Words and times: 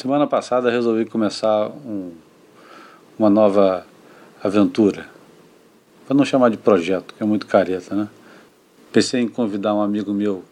Semana 0.00 0.26
passada 0.26 0.70
resolvi 0.70 1.04
começar 1.04 1.68
um, 1.68 2.12
uma 3.18 3.28
nova 3.28 3.86
aventura. 4.42 5.06
Para 6.06 6.16
não 6.16 6.24
chamar 6.24 6.48
de 6.48 6.56
projeto, 6.56 7.12
que 7.12 7.22
é 7.22 7.26
muito 7.26 7.46
careta, 7.46 7.94
né? 7.94 8.08
Pensei 8.90 9.20
em 9.20 9.28
convidar 9.28 9.74
um 9.74 9.82
amigo 9.82 10.14
meu 10.14 10.42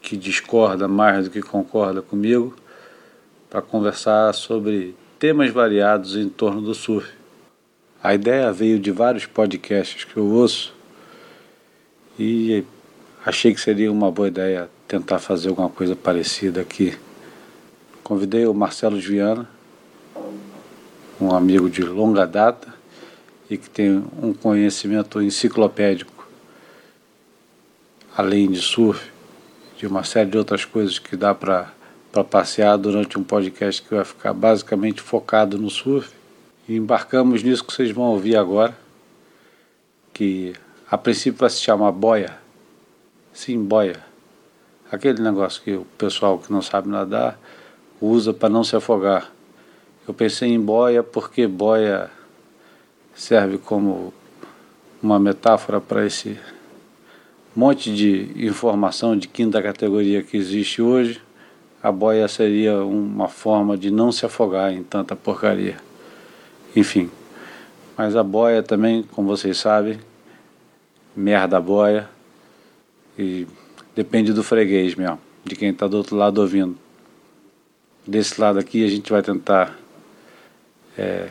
que 0.00 0.16
discorda 0.16 0.88
mais 0.88 1.26
do 1.26 1.30
que 1.30 1.42
concorda 1.42 2.00
comigo 2.00 2.56
para 3.50 3.60
conversar 3.60 4.32
sobre 4.32 4.94
temas 5.18 5.50
variados 5.50 6.16
em 6.16 6.30
torno 6.30 6.62
do 6.62 6.72
surf. 6.72 7.12
A 8.02 8.14
ideia 8.14 8.50
veio 8.50 8.78
de 8.78 8.90
vários 8.90 9.26
podcasts 9.26 10.04
que 10.04 10.16
eu 10.16 10.24
ouço 10.24 10.74
e 12.18 12.64
achei 13.26 13.52
que 13.52 13.60
seria 13.60 13.92
uma 13.92 14.10
boa 14.10 14.28
ideia 14.28 14.70
tentar 14.88 15.18
fazer 15.18 15.50
alguma 15.50 15.68
coisa 15.68 15.94
parecida 15.94 16.62
aqui. 16.62 16.96
Convidei 18.02 18.46
o 18.46 18.52
Marcelo 18.52 18.98
Viana, 18.98 19.48
um 21.20 21.32
amigo 21.32 21.70
de 21.70 21.84
longa 21.84 22.26
data 22.26 22.74
e 23.48 23.56
que 23.56 23.70
tem 23.70 24.04
um 24.20 24.34
conhecimento 24.34 25.22
enciclopédico, 25.22 26.26
além 28.16 28.50
de 28.50 28.60
surf, 28.60 29.08
de 29.76 29.86
uma 29.86 30.02
série 30.02 30.30
de 30.30 30.36
outras 30.36 30.64
coisas 30.64 30.98
que 30.98 31.16
dá 31.16 31.32
para 31.32 31.72
passear 32.28 32.76
durante 32.76 33.16
um 33.16 33.22
podcast 33.22 33.80
que 33.80 33.94
vai 33.94 34.04
ficar 34.04 34.32
basicamente 34.32 35.00
focado 35.00 35.56
no 35.56 35.70
surf. 35.70 36.12
E 36.68 36.76
embarcamos 36.76 37.42
nisso 37.42 37.64
que 37.64 37.72
vocês 37.72 37.92
vão 37.92 38.06
ouvir 38.06 38.36
agora, 38.36 38.76
que 40.12 40.54
a 40.90 40.98
princípio 40.98 41.38
vai 41.38 41.50
se 41.50 41.60
chamar 41.60 41.92
boia. 41.92 42.36
Sim, 43.32 43.62
boia. 43.62 44.04
Aquele 44.90 45.22
negócio 45.22 45.62
que 45.62 45.72
o 45.72 45.86
pessoal 45.96 46.38
que 46.38 46.52
não 46.52 46.62
sabe 46.62 46.88
nadar 46.88 47.38
usa 48.02 48.34
para 48.34 48.48
não 48.48 48.64
se 48.64 48.74
afogar. 48.74 49.30
Eu 50.06 50.12
pensei 50.12 50.50
em 50.50 50.60
boia 50.60 51.02
porque 51.02 51.46
boia 51.46 52.10
serve 53.14 53.58
como 53.58 54.12
uma 55.00 55.18
metáfora 55.20 55.80
para 55.80 56.04
esse 56.04 56.36
monte 57.54 57.94
de 57.94 58.46
informação 58.46 59.16
de 59.16 59.28
quinta 59.28 59.62
categoria 59.62 60.22
que 60.22 60.36
existe 60.36 60.82
hoje. 60.82 61.22
A 61.80 61.92
boia 61.92 62.26
seria 62.26 62.82
uma 62.84 63.28
forma 63.28 63.76
de 63.76 63.90
não 63.90 64.10
se 64.10 64.26
afogar 64.26 64.72
em 64.72 64.82
tanta 64.82 65.14
porcaria. 65.14 65.76
Enfim, 66.74 67.08
mas 67.96 68.16
a 68.16 68.22
boia 68.24 68.62
também, 68.62 69.04
como 69.04 69.28
vocês 69.28 69.58
sabem, 69.58 70.00
merda 71.14 71.60
boia 71.60 72.08
e 73.16 73.46
depende 73.94 74.32
do 74.32 74.42
freguês 74.42 74.94
mesmo, 74.94 75.18
de 75.44 75.54
quem 75.54 75.70
está 75.70 75.86
do 75.86 75.98
outro 75.98 76.16
lado 76.16 76.40
ouvindo 76.40 76.76
desse 78.06 78.40
lado 78.40 78.58
aqui 78.58 78.84
a 78.84 78.88
gente 78.88 79.10
vai 79.10 79.22
tentar 79.22 79.76
é, 80.96 81.28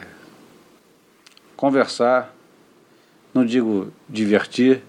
conversar, 1.55 2.35
não 3.33 3.45
digo 3.45 3.91
divertir, 4.07 4.81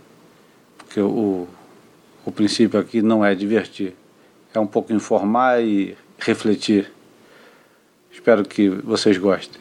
porque 0.79 1.01
o, 1.01 1.47
o 2.25 2.33
princípio 2.33 2.79
aqui 2.79 3.03
não 3.03 3.25
é 3.25 3.35
divertir, 3.35 3.95
é 4.55 4.59
um 4.59 4.67
pouco 4.67 4.93
informar 4.93 5.63
e 5.63 5.97
refletir. 6.19 6.91
Espero 8.11 8.45
que 8.45 8.69
vocês 8.69 9.17
gostem. 9.17 9.61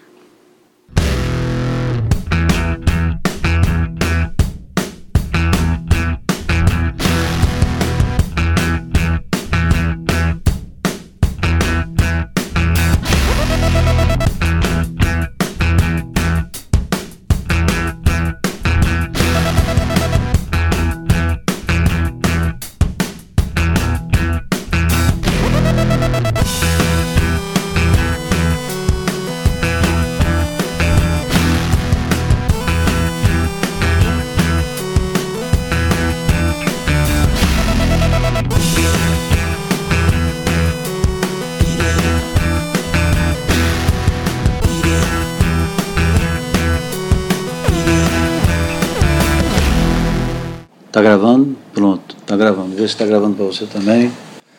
Gravando. 53.12 53.36
Para 53.36 53.46
você 53.46 53.66
também. 53.66 54.12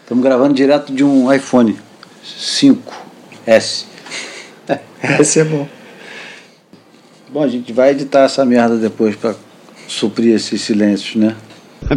Estamos 0.03 0.23
gravando 0.23 0.53
direto 0.53 0.93
de 0.93 1.03
um 1.03 1.33
iPhone 1.33 1.79
5S. 2.25 3.87
Esse 5.19 5.41
é 5.41 5.45
bom. 5.45 5.67
Bom, 7.33 7.43
a 7.43 7.49
gente 7.49 7.73
vai 7.73 7.93
editar 7.93 8.25
essa 8.25 8.45
merda 8.45 8.77
depois 8.77 9.17
para 9.17 9.35
suprir 9.89 10.35
esses 10.35 10.61
silêncios, 10.61 11.17
né? 11.17 11.35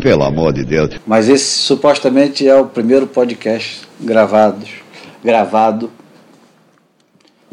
Pelo 0.01 0.23
amor 0.23 0.53
de 0.53 0.63
Deus. 0.63 0.91
Mas 1.05 1.29
esse 1.29 1.59
supostamente 1.59 2.47
é 2.47 2.55
o 2.55 2.65
primeiro 2.65 3.05
podcast 3.05 3.81
gravado, 3.99 4.65
gravado. 5.23 5.91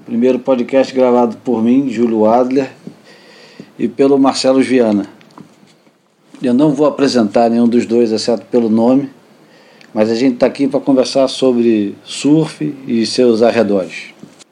Primeiro 0.07 0.39
podcast 0.39 0.95
gravado 0.95 1.37
por 1.39 1.63
mim, 1.63 1.91
Júlio 1.91 2.27
Adler, 2.27 2.71
e 3.79 3.87
pelo 3.89 4.19
Marcelo 4.19 4.63
Viana. 4.63 5.07
Eu 6.43 6.53
não 6.53 6.71
vou 6.71 6.87
apresentar 6.87 7.49
nenhum 7.49 7.69
dos 7.69 7.87
dois, 7.87 8.11
exceto 8.11 8.45
pelo 8.47 8.69
nome, 8.69 9.09
mas 9.95 10.11
a 10.11 10.15
gente 10.17 10.35
está 10.35 10.47
aqui 10.47 10.67
para 10.67 10.81
conversar 10.81 11.29
sobre 11.29 11.95
surf 12.05 12.75
e 12.85 13.07
seus 13.07 13.43
arredores. 13.43 14.07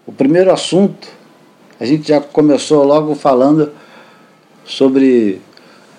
O 0.07 0.13
primeiro 0.13 0.53
assunto, 0.53 1.09
a 1.81 1.85
gente 1.85 2.07
já 2.07 2.21
começou 2.21 2.85
logo 2.85 3.17
falando 3.17 3.73
sobre 4.65 5.41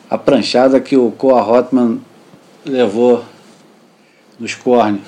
a 0.09 0.17
pranchada 0.17 0.79
que 0.79 0.95
o 0.95 1.11
Coa 1.11 1.45
Hotman 1.45 1.99
levou 2.65 3.25
nos 4.39 4.55
cornes. 4.55 5.01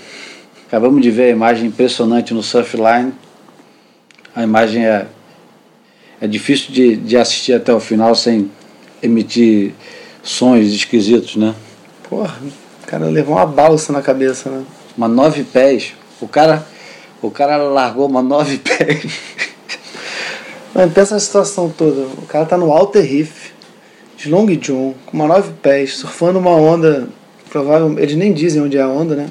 Acabamos 0.68 1.02
de 1.02 1.12
ver 1.12 1.28
a 1.28 1.30
imagem 1.30 1.68
impressionante 1.68 2.34
no 2.34 2.44
Surfline. 2.44 3.14
A 4.36 4.44
imagem 4.44 4.86
é, 4.86 5.08
é 6.20 6.28
difícil 6.28 6.74
de, 6.74 6.98
de 6.98 7.16
assistir 7.16 7.54
até 7.54 7.74
o 7.74 7.80
final 7.80 8.14
sem 8.16 8.52
emitir 9.02 9.74
sons 10.24 10.68
esquisitos, 10.68 11.36
né? 11.36 11.54
Porra, 12.10 12.40
o 12.84 12.88
cara 12.88 13.06
levou 13.06 13.36
uma 13.36 13.46
balsa 13.46 13.92
na 13.92 14.02
cabeça, 14.02 14.50
né? 14.50 14.64
Uma 14.98 15.08
nove 15.08 15.44
pés. 15.44 15.94
O 16.22 16.28
cara, 16.28 16.66
o 17.22 17.30
cara 17.30 17.58
largou 17.58 18.08
uma 18.08 18.24
nove 18.24 18.58
pés. 18.64 19.06
Mano, 20.74 20.92
pensa 20.92 21.14
na 21.14 21.20
situação 21.20 21.70
toda. 21.70 22.02
O 22.18 22.26
cara 22.26 22.46
tá 22.46 22.58
no 22.58 22.72
Alter 22.72 23.04
Reef, 23.04 23.52
de 24.18 24.30
Long 24.30 24.46
John, 24.56 24.96
com 25.06 25.18
uma 25.18 25.28
nove 25.28 25.52
pés, 25.62 25.98
surfando 25.98 26.40
uma 26.40 26.52
onda. 26.52 27.10
Provavelmente, 27.50 28.02
eles 28.02 28.16
nem 28.16 28.34
dizem 28.34 28.62
onde 28.62 28.78
é 28.78 28.82
a 28.82 28.88
onda, 28.88 29.16
né? 29.16 29.30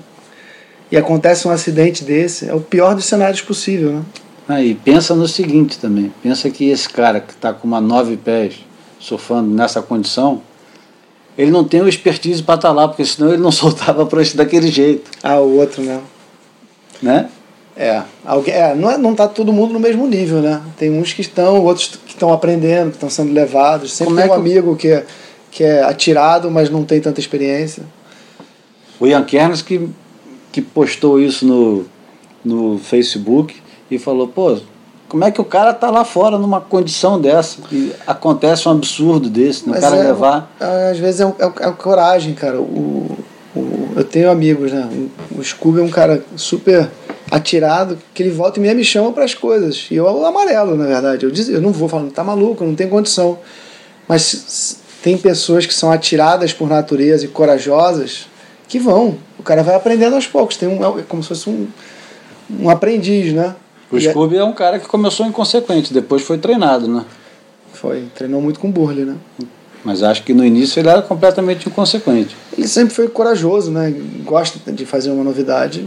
E 0.91 0.97
acontece 0.97 1.49
um 1.49 1.51
acidente 1.51 2.05
desse, 2.05 2.49
é 2.49 2.55
o 2.55 2.61
pior 2.61 2.95
dos 2.95 3.07
cenários 3.07 3.41
possível, 3.41 3.93
né? 3.93 4.03
Ah, 4.47 4.63
e 4.63 4.75
pensa 4.75 5.15
no 5.15 5.27
seguinte 5.27 5.79
também. 5.79 6.13
Pensa 6.23 6.51
que 6.51 6.69
esse 6.69 6.89
cara 6.89 7.21
que 7.21 7.33
está 7.33 7.53
com 7.53 7.67
uma 7.67 7.81
nove 7.81 8.17
pés 8.17 8.57
surfando 9.01 9.49
nessa 9.49 9.81
condição, 9.81 10.43
ele 11.37 11.51
não 11.51 11.65
tem 11.65 11.81
o 11.81 11.89
expertise 11.89 12.43
para 12.43 12.57
estar 12.57 12.69
tá 12.69 12.75
lá, 12.75 12.89
porque 12.89 13.05
senão 13.05 13.33
ele 13.33 13.43
não 13.43 13.51
soltava 13.53 14.03
a 14.03 14.07
prancha 14.07 14.37
daquele 14.37 14.69
jeito. 14.69 15.11
Ah, 15.23 15.41
o 15.41 15.59
outro 15.59 15.83
não. 15.83 16.03
Né? 17.03 17.29
É, 17.77 18.03
alguém, 18.25 18.55
é 18.55 18.75
não, 18.75 18.91
é, 18.91 18.99
não 18.99 19.15
tá 19.15 19.27
todo 19.27 19.53
mundo 19.53 19.73
no 19.73 19.81
mesmo 19.81 20.07
nível, 20.07 20.41
né? 20.41 20.61
Tem 20.77 20.91
uns 20.91 21.13
que 21.13 21.23
estão, 21.23 21.65
outros 21.65 21.99
que 22.07 22.13
estão 22.13 22.33
aprendendo, 22.33 22.91
que 22.91 22.97
estão 22.97 23.09
sendo 23.09 23.33
levados. 23.33 23.93
Sempre 23.93 24.15
Como 24.15 24.21
tem 24.21 24.31
é 24.31 24.33
um 24.33 24.35
amigo 24.35 24.77
que 24.77 24.89
é, 24.89 25.07
que 25.51 25.65
é 25.65 25.83
atirado, 25.83 26.51
mas 26.51 26.69
não 26.69 26.85
tem 26.85 27.01
tanta 27.01 27.19
experiência. 27.19 27.85
O 29.01 29.07
Ian 29.07 29.25
Kernes 29.25 29.63
que, 29.63 29.89
que 30.53 30.61
postou 30.61 31.19
isso 31.19 31.47
no, 31.47 31.87
no 32.45 32.79
Facebook 32.79 33.57
e 33.91 33.99
falou, 33.99 34.29
pô, 34.29 34.59
como 35.13 35.25
é 35.25 35.31
que 35.31 35.43
o 35.43 35.45
cara 35.45 35.75
tá 35.75 35.91
lá 35.91 36.07
fora 36.07 36.39
numa 36.39 36.59
condição 36.59 37.21
dessa 37.21 37.59
e 37.71 37.93
acontece 38.07 38.67
um 38.67 38.73
absurdo 38.73 39.29
desse, 39.29 39.69
o 39.69 39.75
cara 39.75 39.95
é, 39.95 40.05
levar. 40.05 40.51
Às 40.91 40.97
vezes 40.97 41.21
é, 41.21 41.25
é, 41.25 41.69
é 41.69 41.71
coragem, 41.71 42.33
cara. 42.33 42.59
O, 42.59 43.19
o, 43.55 43.89
eu 43.95 44.05
tenho 44.05 44.31
amigos, 44.31 44.73
né? 44.73 44.89
O 45.37 45.45
Scooby 45.45 45.81
é 45.81 45.83
um 45.83 45.91
cara 45.91 46.25
super 46.35 46.89
atirado, 47.31 47.99
que 48.15 48.23
ele 48.23 48.31
volta 48.31 48.59
e 48.59 48.75
me 48.75 48.83
chama 48.83 49.13
para 49.13 49.25
as 49.25 49.35
coisas. 49.35 49.87
E 49.91 49.97
eu 49.97 50.09
amarelo, 50.25 50.79
na 50.79 50.87
verdade. 50.87 51.27
Eu, 51.27 51.31
diz, 51.31 51.47
eu 51.47 51.61
não 51.61 51.73
vou 51.73 51.91
falar, 51.91 52.09
tá 52.09 52.25
maluco, 52.25 52.65
não 52.65 52.75
tem 52.75 52.89
condição. 52.89 53.39
Mas 54.09 54.79
tem 55.03 55.19
pessoas 55.19 55.67
que 55.67 55.75
são 55.75 55.93
atiradas 55.93 56.55
por 56.55 56.71
natureza 56.71 57.27
e 57.27 57.29
corajosas 57.29 58.29
que 58.67 58.79
vão. 58.79 59.19
O 59.39 59.43
cara 59.43 59.63
vai 59.63 59.75
aprendendo 59.75 60.15
aos 60.15 60.27
poucos. 60.27 60.57
Tem 60.57 60.71
um, 60.71 60.99
é 60.99 61.03
como 61.03 61.23
se 61.23 61.29
fosse 61.29 61.51
um 61.51 61.69
um 62.59 62.69
aprendiz, 62.69 63.33
né? 63.33 63.55
O 63.93 63.99
é- 63.99 64.01
Scooby 64.01 64.37
é 64.37 64.45
um 64.45 64.55
cara 64.55 64.79
que 64.79 64.89
começou 64.89 65.27
inconsequente, 65.27 65.93
depois 65.93 66.23
foi 66.23 66.39
treinado, 66.39 66.89
né? 66.89 67.05
Foi, 67.75 68.05
treinou 68.15 68.41
muito 68.41 68.59
com 68.59 68.69
o 68.69 68.73
Burley, 68.73 69.05
né? 69.05 69.17
Mas 69.85 70.03
acho 70.03 70.23
que 70.23 70.33
no 70.33 70.45
início 70.45 70.81
ele 70.81 70.89
era 70.89 71.03
completamente 71.03 71.69
inconsequente. 71.69 72.37
Ele 72.57 72.69
sempre 72.69 72.95
foi 72.95 73.09
corajoso, 73.09 73.71
né? 73.71 73.93
Gosta 74.25 74.73
de 74.73 74.87
fazer 74.87 75.11
uma 75.11 75.25
novidade. 75.25 75.87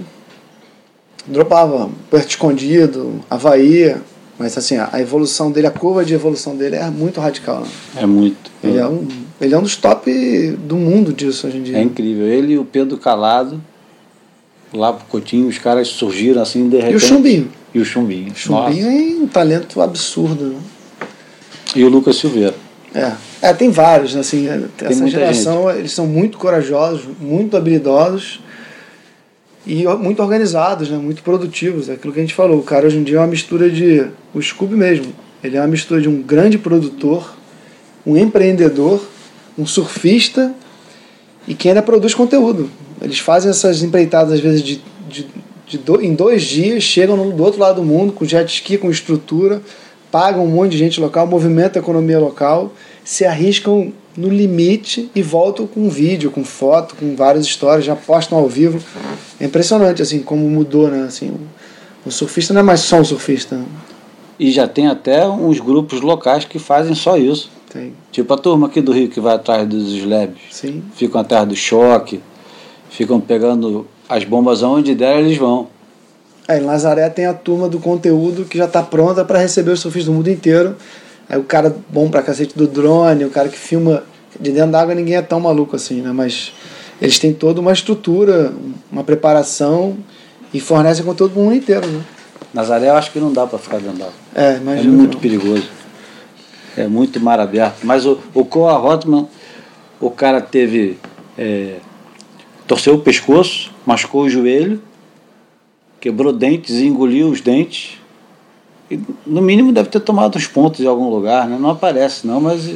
Dropava 1.25 1.89
Perto 2.11 2.29
Escondido, 2.29 3.21
Havaí. 3.29 3.95
Mas 4.37 4.57
assim, 4.57 4.75
a 4.77 4.99
evolução 4.99 5.49
dele, 5.49 5.67
a 5.67 5.71
curva 5.71 6.03
de 6.03 6.13
evolução 6.13 6.55
dele 6.57 6.75
é 6.75 6.89
muito 6.89 7.21
radical. 7.21 7.61
Né? 7.61 7.67
É 7.95 8.05
muito. 8.05 8.51
Ele, 8.61 8.77
é 8.77 8.85
um, 8.85 9.07
ele 9.39 9.55
é 9.55 9.57
um 9.57 9.63
dos 9.63 9.77
top 9.77 10.11
do 10.59 10.75
mundo 10.75 11.13
disso 11.13 11.47
hoje 11.47 11.57
em 11.57 11.63
dia. 11.63 11.77
É 11.77 11.81
incrível. 11.81 12.27
Ele 12.27 12.53
e 12.53 12.57
o 12.57 12.65
Pedro 12.65 12.97
Calado, 12.97 13.61
lá 14.75 14.93
pro 14.93 15.05
Coutinho, 15.05 15.47
os 15.47 15.57
caras 15.57 15.87
surgiram 15.87 16.41
assim 16.41 16.69
de 16.69 16.77
repente. 16.77 16.93
E 16.93 16.95
o 16.95 16.99
Chumbinho. 16.99 17.51
E 17.73 17.79
o 17.79 17.85
Chumbinho. 17.85 18.31
O 18.31 18.35
Chumbinho 18.35 18.87
é 18.87 19.23
um 19.23 19.27
talento 19.27 19.81
absurdo. 19.81 20.45
Né? 20.45 20.53
Nossa. 20.53 21.79
E 21.79 21.83
o 21.83 21.89
Lucas 21.89 22.17
Silveira. 22.17 22.55
É. 22.93 23.11
é, 23.41 23.53
tem 23.53 23.69
vários, 23.69 24.13
né, 24.13 24.21
assim, 24.21 24.47
essa 24.47 25.01
muita 25.01 25.09
geração, 25.09 25.69
eles 25.69 25.91
são 25.91 26.07
muito 26.07 26.37
corajosos, 26.37 27.03
muito 27.19 27.57
habilidosos 27.57 28.39
e 29.67 29.83
muito 29.83 30.21
organizados, 30.21 30.89
né, 30.89 30.97
muito 30.97 31.21
produtivos, 31.21 31.89
é 31.89 31.93
aquilo 31.93 32.13
que 32.13 32.19
a 32.19 32.23
gente 32.23 32.33
falou, 32.33 32.57
o 32.57 32.63
cara 32.63 32.87
hoje 32.87 32.97
em 32.97 33.03
dia 33.03 33.17
é 33.17 33.19
uma 33.19 33.27
mistura 33.27 33.69
de, 33.69 34.07
o 34.33 34.41
Scooby 34.41 34.75
mesmo, 34.75 35.13
ele 35.43 35.57
é 35.57 35.59
uma 35.59 35.67
mistura 35.67 35.99
de 35.99 36.07
um 36.07 36.21
grande 36.21 36.57
produtor, 36.57 37.35
um 38.05 38.15
empreendedor, 38.15 39.05
um 39.57 39.65
surfista 39.65 40.53
e 41.47 41.53
que 41.53 41.69
ainda 41.69 41.81
produz 41.81 42.13
conteúdo. 42.13 42.69
Eles 43.01 43.19
fazem 43.19 43.51
essas 43.51 43.83
empreitadas 43.83 44.33
às 44.33 44.39
vezes 44.39 44.61
de, 44.63 44.81
de, 45.09 45.27
de 45.67 45.77
do- 45.77 46.01
em 46.01 46.13
dois 46.13 46.43
dias, 46.43 46.83
chegam 46.83 47.29
do 47.31 47.43
outro 47.43 47.59
lado 47.59 47.81
do 47.81 47.83
mundo 47.85 48.13
com 48.13 48.25
jet 48.25 48.51
ski, 48.53 48.77
com 48.77 48.89
estrutura, 48.89 49.61
pagam 50.11 50.45
um 50.45 50.49
monte 50.49 50.71
de 50.71 50.77
gente 50.77 50.99
local, 50.99 51.27
movimentam 51.27 51.81
a 51.81 51.83
economia 51.83 52.19
local, 52.19 52.73
se 53.03 53.25
arriscam 53.25 53.91
no 54.15 54.29
limite 54.29 55.09
e 55.13 55.21
voltam 55.21 55.67
com 55.67 55.89
vídeo, 55.89 56.31
com 56.31 56.43
foto, 56.45 56.95
com 56.95 57.15
várias 57.15 57.45
histórias, 57.45 57.85
já 57.85 57.95
postam 57.95 58.37
ao 58.37 58.47
vivo. 58.47 58.79
É 59.39 59.45
impressionante 59.45 60.01
assim 60.01 60.19
como 60.19 60.49
mudou, 60.49 60.87
né? 60.87 61.03
Assim, 61.03 61.33
o, 62.05 62.09
surfista 62.11 62.53
não 62.53 62.61
é 62.61 62.63
mais 62.63 62.79
só 62.79 62.97
um 62.97 63.03
surfista. 63.03 63.61
E 64.39 64.51
já 64.51 64.67
tem 64.67 64.87
até 64.87 65.27
uns 65.27 65.59
grupos 65.59 65.99
locais 65.99 66.45
que 66.45 66.59
fazem 66.59 66.95
só 66.95 67.17
isso. 67.17 67.51
Tem, 67.75 67.93
Tipo 68.09 68.33
a 68.33 68.37
turma 68.37 68.67
aqui 68.67 68.79
do 68.79 68.93
Rio 68.93 69.09
que 69.09 69.19
vai 69.19 69.35
atrás 69.35 69.67
dos 69.67 69.91
slabs. 69.91 70.37
sim. 70.49 70.81
Ficam 70.95 71.19
atrás 71.19 71.45
do 71.45 71.55
choque, 71.57 72.21
ficam 72.89 73.19
pegando 73.19 73.85
as 74.07 74.23
bombas 74.23 74.63
aonde 74.63 74.95
der, 74.95 75.19
eles 75.19 75.37
vão. 75.37 75.67
Aí 76.47 76.61
em 76.61 76.63
Nazaré 76.65 77.09
tem 77.09 77.25
a 77.25 77.33
turma 77.33 77.67
do 77.67 77.79
conteúdo 77.79 78.45
que 78.45 78.57
já 78.57 78.63
está 78.65 78.81
pronta 78.81 79.25
para 79.25 79.39
receber 79.39 79.71
os 79.71 79.81
surfistas 79.81 80.05
do 80.05 80.15
mundo 80.15 80.29
inteiro. 80.29 80.75
Aí 81.27 81.37
o 81.37 81.43
cara 81.43 81.75
bom 81.89 82.09
pra 82.09 82.21
cacete 82.21 82.55
do 82.57 82.65
drone, 82.65 83.25
o 83.25 83.29
cara 83.29 83.49
que 83.49 83.57
filma 83.57 84.03
de 84.39 84.51
dentro 84.51 84.71
d'água, 84.71 84.95
ninguém 84.95 85.15
é 85.17 85.21
tão 85.21 85.39
maluco 85.41 85.75
assim, 85.75 86.01
né? 86.01 86.11
Mas 86.13 86.53
eles 87.01 87.19
têm 87.19 87.33
toda 87.33 87.59
uma 87.59 87.73
estrutura, 87.73 88.53
uma 88.91 89.03
preparação 89.03 89.97
e 90.53 90.61
fornecem 90.61 91.03
conteúdo 91.03 91.33
pro 91.33 91.41
mundo 91.41 91.55
inteiro, 91.55 91.85
né? 91.87 92.01
Nazaré 92.53 92.87
eu 92.89 92.95
acho 92.95 93.11
que 93.11 93.19
não 93.19 93.33
dá 93.33 93.45
para 93.45 93.59
ficar 93.59 93.79
dentro 93.79 93.97
d'água. 93.97 94.13
É, 94.33 94.53
É 94.53 94.57
imagina. 94.57 94.93
muito 94.95 95.17
perigoso. 95.17 95.67
É 96.77 96.87
muito 96.87 97.19
mar 97.19 97.39
aberto. 97.39 97.83
Mas 97.83 98.05
o, 98.05 98.19
o 98.33 98.43
Koa 98.45 98.77
Rotman, 98.77 99.27
o 99.99 100.09
cara 100.09 100.41
teve. 100.41 100.97
é, 101.37 101.77
torceu 102.67 102.95
o 102.95 102.99
pescoço, 102.99 103.71
machucou 103.85 104.23
o 104.23 104.29
joelho, 104.29 104.81
quebrou 105.99 106.33
dentes 106.33 106.75
engoliu 106.81 107.29
os 107.29 107.41
dentes. 107.41 107.97
E, 108.89 108.99
no 109.25 109.41
mínimo 109.41 109.71
deve 109.71 109.89
ter 109.89 109.99
tomado 109.99 110.37
uns 110.37 110.47
pontos 110.47 110.79
em 110.79 110.87
algum 110.87 111.09
lugar, 111.09 111.47
né? 111.47 111.57
Não 111.59 111.69
aparece 111.71 112.27
não, 112.27 112.39
mas 112.39 112.75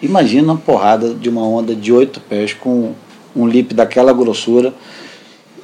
imagina 0.00 0.52
uma 0.52 0.58
porrada 0.58 1.14
de 1.14 1.28
uma 1.28 1.42
onda 1.42 1.74
de 1.74 1.92
oito 1.92 2.20
pés 2.20 2.54
com 2.54 2.94
um 3.34 3.46
lip 3.46 3.74
daquela 3.74 4.12
grossura 4.12 4.74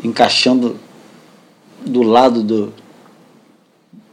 encaixando 0.03 0.77
do 1.85 2.03
lado 2.03 2.43
do, 2.43 2.73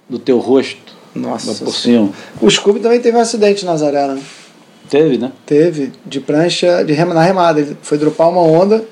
do 0.09 0.19
teu 0.19 0.39
rosto. 0.39 0.95
Nossa. 1.15 1.51
Lá 1.51 1.57
por 1.59 1.73
cima. 1.73 2.09
O 2.41 2.49
Scooby 2.49 2.79
também 2.79 2.99
teve 2.99 3.17
um 3.17 3.21
acidente 3.21 3.63
em 3.63 3.65
Nazaré, 3.65 4.07
né? 4.07 4.21
Teve, 4.89 5.17
né? 5.17 5.31
Teve, 5.45 5.91
de 6.05 6.19
prancha, 6.19 6.83
de 6.83 6.93
rema, 6.93 7.13
na 7.13 7.23
remada. 7.23 7.59
Ele 7.59 7.77
foi 7.81 7.97
dropar 7.97 8.29
uma 8.29 8.41
onda, 8.41 8.83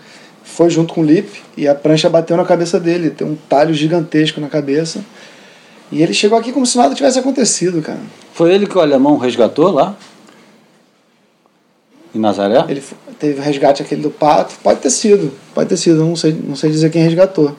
foi 0.44 0.70
junto 0.70 0.94
com 0.94 1.02
o 1.02 1.04
lip 1.04 1.42
e 1.56 1.68
a 1.68 1.75
prancha 1.75 2.10
bateu 2.10 2.38
na 2.38 2.46
cabeça 2.46 2.80
dele. 2.80 3.10
Tem 3.10 3.28
um 3.28 3.36
talho 3.50 3.74
gigantesco 3.74 4.40
na 4.40 4.48
cabeça. 4.48 5.04
E 5.92 6.02
ele 6.02 6.14
chegou 6.14 6.38
aqui 6.38 6.52
como 6.52 6.66
se 6.66 6.78
nada 6.78 6.96
tivesse 6.96 7.20
acontecido, 7.20 7.81
cara. 7.81 8.00
Foi 8.34 8.52
ele 8.52 8.66
que 8.66 8.78
o 8.78 8.81
alemão 8.81 9.18
resgatou 9.18 9.72
lá? 9.72 9.96
Em 12.16 12.20
Nazaré? 12.20 12.66
Ele 12.68 12.81
teve 13.20 13.40
o 13.40 13.44
resgate 13.44 13.84
aquele 13.84 14.02
do 14.02 14.10
pato. 14.10 14.56
Pode 14.64 14.80
ter 14.80 14.90
sido, 14.90 15.31
pode 15.54 15.70
ter 15.70 15.78
sido, 15.78 16.04
não 16.04 16.16
sei, 16.16 16.31
não 16.31 16.56
sei 16.56 16.72
dizer 16.72 16.90
quem 16.90 17.04
resgatou. 17.04 17.56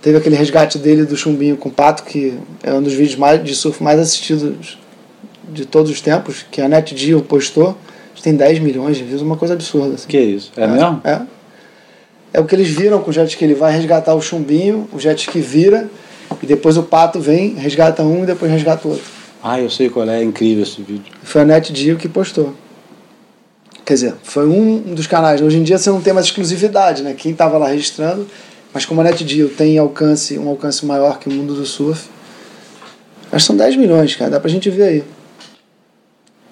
Teve 0.00 0.18
aquele 0.18 0.36
resgate 0.36 0.78
dele 0.78 1.04
do 1.04 1.16
chumbinho 1.16 1.56
com 1.56 1.68
o 1.68 1.72
pato, 1.72 2.04
que 2.04 2.38
é 2.62 2.72
um 2.72 2.82
dos 2.82 2.92
vídeos 2.92 3.16
mais, 3.16 3.42
de 3.42 3.54
surf 3.54 3.82
mais 3.82 3.98
assistidos 3.98 4.78
de 5.50 5.64
todos 5.64 5.90
os 5.90 6.00
tempos, 6.00 6.44
que 6.50 6.60
a 6.60 6.68
NetGeo 6.68 7.22
postou. 7.22 7.76
Tem 8.22 8.34
10 8.34 8.58
milhões 8.58 8.96
de 8.96 9.04
views, 9.04 9.22
uma 9.22 9.36
coisa 9.36 9.54
absurda. 9.54 9.94
Assim. 9.94 10.08
Que 10.08 10.18
isso? 10.18 10.50
É, 10.56 10.66
mesmo? 10.66 11.00
É. 11.04 11.20
É 12.32 12.40
o 12.40 12.44
que 12.44 12.54
eles 12.54 12.68
viram 12.68 13.00
com 13.00 13.10
o 13.10 13.12
jet 13.12 13.28
ski. 13.28 13.44
Ele 13.44 13.54
vai 13.54 13.72
resgatar 13.72 14.14
o 14.14 14.20
chumbinho, 14.20 14.88
o 14.92 14.98
jet 14.98 15.20
ski 15.20 15.40
vira, 15.40 15.88
e 16.42 16.46
depois 16.46 16.76
o 16.76 16.82
pato 16.82 17.20
vem, 17.20 17.54
resgata 17.54 18.02
um 18.02 18.24
e 18.24 18.26
depois 18.26 18.50
resgata 18.50 18.86
o 18.86 18.90
outro. 18.90 19.04
Ah, 19.42 19.60
eu 19.60 19.70
sei 19.70 19.88
qual 19.88 20.08
é. 20.08 20.20
É 20.20 20.24
incrível 20.24 20.64
esse 20.64 20.82
vídeo. 20.82 21.12
Foi 21.22 21.42
a 21.42 21.44
NetGeo 21.44 21.96
que 21.96 22.08
postou. 22.08 22.54
Quer 23.84 23.94
dizer, 23.94 24.14
foi 24.22 24.46
um 24.46 24.94
dos 24.94 25.06
canais. 25.06 25.40
Hoje 25.40 25.56
em 25.56 25.62
dia 25.62 25.78
você 25.78 25.88
não 25.88 26.02
tem 26.02 26.12
mais 26.12 26.26
exclusividade, 26.26 27.02
né? 27.02 27.14
Quem 27.16 27.32
estava 27.32 27.56
lá 27.56 27.68
registrando, 27.68 28.26
mas 28.72 28.84
como 28.84 29.00
a 29.00 29.04
NetGeo 29.04 29.48
tem 29.48 29.78
alcance, 29.78 30.38
um 30.38 30.48
alcance 30.48 30.84
maior 30.84 31.18
que 31.18 31.28
o 31.28 31.32
mundo 31.32 31.54
do 31.54 31.64
surf, 31.64 32.08
mas 33.30 33.44
são 33.44 33.56
10 33.56 33.76
milhões, 33.76 34.14
cara. 34.16 34.30
Dá 34.30 34.40
pra 34.40 34.50
gente 34.50 34.70
ver 34.70 34.82
aí. 34.82 35.04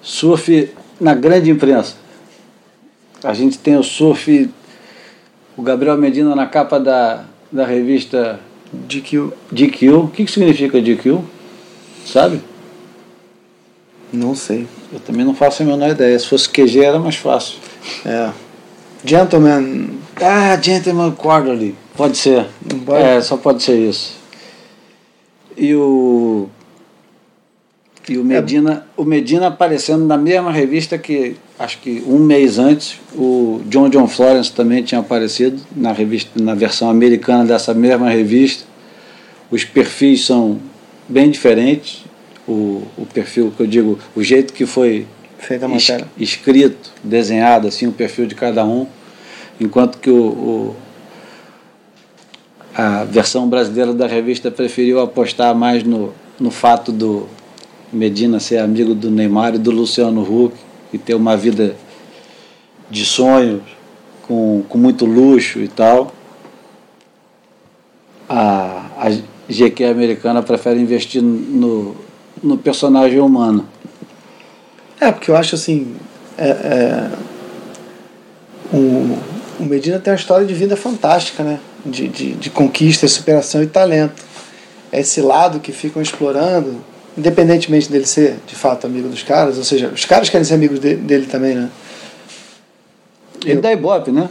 Surf 0.01 0.69
na 0.99 1.13
grande 1.13 1.49
imprensa. 1.49 1.95
A 3.23 3.33
gente 3.33 3.57
tem 3.57 3.75
o 3.75 3.83
surf, 3.83 4.49
o 5.55 5.61
Gabriel 5.61 5.97
Medina 5.97 6.35
na 6.35 6.45
capa 6.45 6.79
da, 6.79 7.25
da 7.51 7.65
revista 7.65 8.39
De 8.71 9.01
que 9.01 9.17
o. 9.17 9.33
Que, 10.07 10.25
que 10.25 10.31
significa 10.31 10.79
GQ? 10.79 11.19
Sabe? 12.05 12.41
Não 14.11 14.35
sei. 14.35 14.67
Eu 14.91 14.99
também 14.99 15.25
não 15.25 15.33
faço 15.33 15.63
a 15.63 15.65
menor 15.65 15.89
ideia. 15.89 16.17
Se 16.17 16.27
fosse 16.27 16.49
QG 16.49 16.83
era 16.83 16.99
mais 16.99 17.15
fácil. 17.15 17.57
É. 18.05 18.31
Gentleman. 19.03 19.89
Ah, 20.21 20.57
Gentleman 20.61 21.11
Quarterly. 21.11 21.75
Pode 21.95 22.17
ser. 22.17 22.45
Pode? 22.85 23.03
É, 23.03 23.21
só 23.21 23.37
pode 23.37 23.61
ser 23.63 23.77
isso. 23.77 24.13
E 25.55 25.73
o. 25.75 26.47
E 28.09 28.17
o 28.17 28.23
Medina, 28.23 28.87
o 28.95 29.03
Medina 29.03 29.47
aparecendo 29.47 30.05
na 30.05 30.17
mesma 30.17 30.49
revista 30.49 30.97
que, 30.97 31.35
acho 31.59 31.79
que 31.79 32.01
um 32.07 32.19
mês 32.19 32.57
antes, 32.57 33.01
o 33.13 33.61
John 33.65 33.89
John 33.89 34.07
Florence 34.07 34.49
também 34.49 34.81
tinha 34.81 35.01
aparecido 35.01 35.59
na 35.75 35.91
revista, 35.91 36.41
na 36.41 36.55
versão 36.55 36.89
americana 36.89 37.43
dessa 37.43 37.73
mesma 37.73 38.09
revista. 38.09 38.63
Os 39.51 39.65
perfis 39.65 40.25
são 40.25 40.57
bem 41.09 41.29
diferentes. 41.29 42.05
O, 42.47 42.83
o 42.97 43.05
perfil 43.13 43.51
que 43.55 43.61
eu 43.63 43.67
digo, 43.67 43.99
o 44.15 44.23
jeito 44.23 44.53
que 44.53 44.65
foi 44.65 45.05
Feita 45.37 45.67
a 45.67 45.75
es- 45.75 45.91
escrito, 46.17 46.91
desenhado, 47.03 47.67
assim, 47.67 47.87
o 47.87 47.91
perfil 47.91 48.25
de 48.25 48.35
cada 48.35 48.63
um, 48.65 48.87
enquanto 49.59 49.97
que 49.99 50.09
o, 50.09 50.23
o- 50.25 50.75
a 52.75 53.03
versão 53.05 53.49
brasileira 53.49 53.91
da 53.93 54.05
revista 54.07 54.51
preferiu 54.51 54.99
apostar 55.01 55.55
mais 55.55 55.83
no, 55.83 56.13
no 56.39 56.51
fato 56.51 56.91
do 56.91 57.27
Medina 57.91 58.39
ser 58.39 58.57
amigo 58.59 58.93
do 58.93 59.09
Neymar 59.09 59.55
e 59.55 59.57
do 59.57 59.71
Luciano 59.71 60.21
Huck 60.21 60.55
e 60.93 60.97
ter 60.97 61.15
uma 61.15 61.35
vida 61.35 61.75
de 62.89 63.03
sonhos, 63.05 63.61
com, 64.27 64.63
com 64.69 64.77
muito 64.77 65.05
luxo 65.05 65.59
e 65.59 65.67
tal. 65.67 66.11
A, 68.29 68.85
a 68.97 69.09
GQ 69.49 69.85
americana 69.85 70.43
prefere 70.43 70.79
investir 70.79 71.21
no, 71.23 71.95
no 72.43 72.57
personagem 72.57 73.19
humano. 73.19 73.65
É, 74.99 75.11
porque 75.11 75.31
eu 75.31 75.35
acho 75.37 75.55
assim. 75.55 75.95
é- 76.37 76.49
é, 76.49 77.11
o, 78.75 79.17
o 79.59 79.63
Medina 79.65 79.99
tem 79.99 80.11
uma 80.11 80.17
história 80.19 80.45
de 80.45 80.53
vida 80.53 80.75
fantástica, 80.75 81.43
né? 81.43 81.59
De, 81.85 82.07
de, 82.07 82.33
de 82.33 82.49
conquista, 82.49 83.07
superação 83.07 83.61
e 83.63 83.67
talento. 83.67 84.23
É 84.91 84.99
esse 85.01 85.21
lado 85.21 85.59
que 85.59 85.71
ficam 85.71 86.01
explorando, 86.01 86.75
independentemente 87.17 87.89
dele 87.91 88.05
ser 88.05 88.37
de 88.47 88.55
fato 88.55 88.85
amigo 88.87 89.07
dos 89.09 89.23
caras, 89.23 89.57
ou 89.57 89.63
seja, 89.63 89.87
os 89.93 90.05
caras 90.05 90.29
querem 90.29 90.45
ser 90.45 90.53
amigos 90.55 90.79
de- 90.79 90.95
dele 90.95 91.25
também, 91.25 91.55
né? 91.55 91.69
Ele 93.45 93.61
dá 93.61 93.71
ibope, 93.71 94.11
né? 94.11 94.29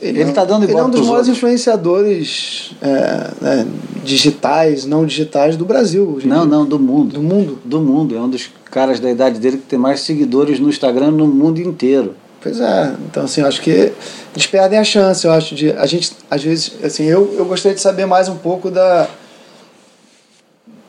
Ele 0.00 0.22
é 0.22 0.26
um- 0.26 0.32
tá 0.32 0.44
dando 0.44 0.62
Ele 0.64 0.72
é 0.72 0.76
um 0.76 0.78
ibope 0.78 0.90
dos 0.92 1.00
maiores 1.00 1.26
outros. 1.26 1.36
influenciadores 1.36 2.70
é, 2.80 3.30
né, 3.40 3.66
digitais, 4.04 4.84
não 4.84 5.04
digitais 5.04 5.56
do 5.56 5.64
Brasil. 5.64 6.20
Não, 6.24 6.44
não, 6.44 6.64
do 6.64 6.78
mundo. 6.78 7.14
Do 7.14 7.22
mundo. 7.22 7.58
Do 7.64 7.80
mundo. 7.80 8.16
É 8.16 8.20
um 8.20 8.28
dos 8.28 8.48
caras 8.70 9.00
da 9.00 9.10
idade 9.10 9.40
dele 9.40 9.56
que 9.56 9.64
tem 9.64 9.78
mais 9.78 10.00
seguidores 10.00 10.60
no 10.60 10.68
Instagram 10.68 11.10
no 11.10 11.26
mundo 11.26 11.60
inteiro. 11.60 12.14
Pois 12.40 12.60
é, 12.60 12.94
então 13.04 13.24
assim, 13.24 13.42
acho 13.42 13.60
que 13.60 13.92
eles 14.32 14.46
perdem 14.46 14.78
a 14.78 14.84
chance, 14.84 15.26
eu 15.26 15.32
acho, 15.32 15.54
de. 15.54 15.72
A 15.72 15.86
gente, 15.86 16.12
às 16.30 16.42
vezes, 16.42 16.72
assim, 16.84 17.04
eu, 17.04 17.34
eu 17.36 17.44
gostaria 17.44 17.74
de 17.74 17.80
saber 17.80 18.06
mais 18.06 18.28
um 18.28 18.36
pouco 18.36 18.70
da. 18.70 19.08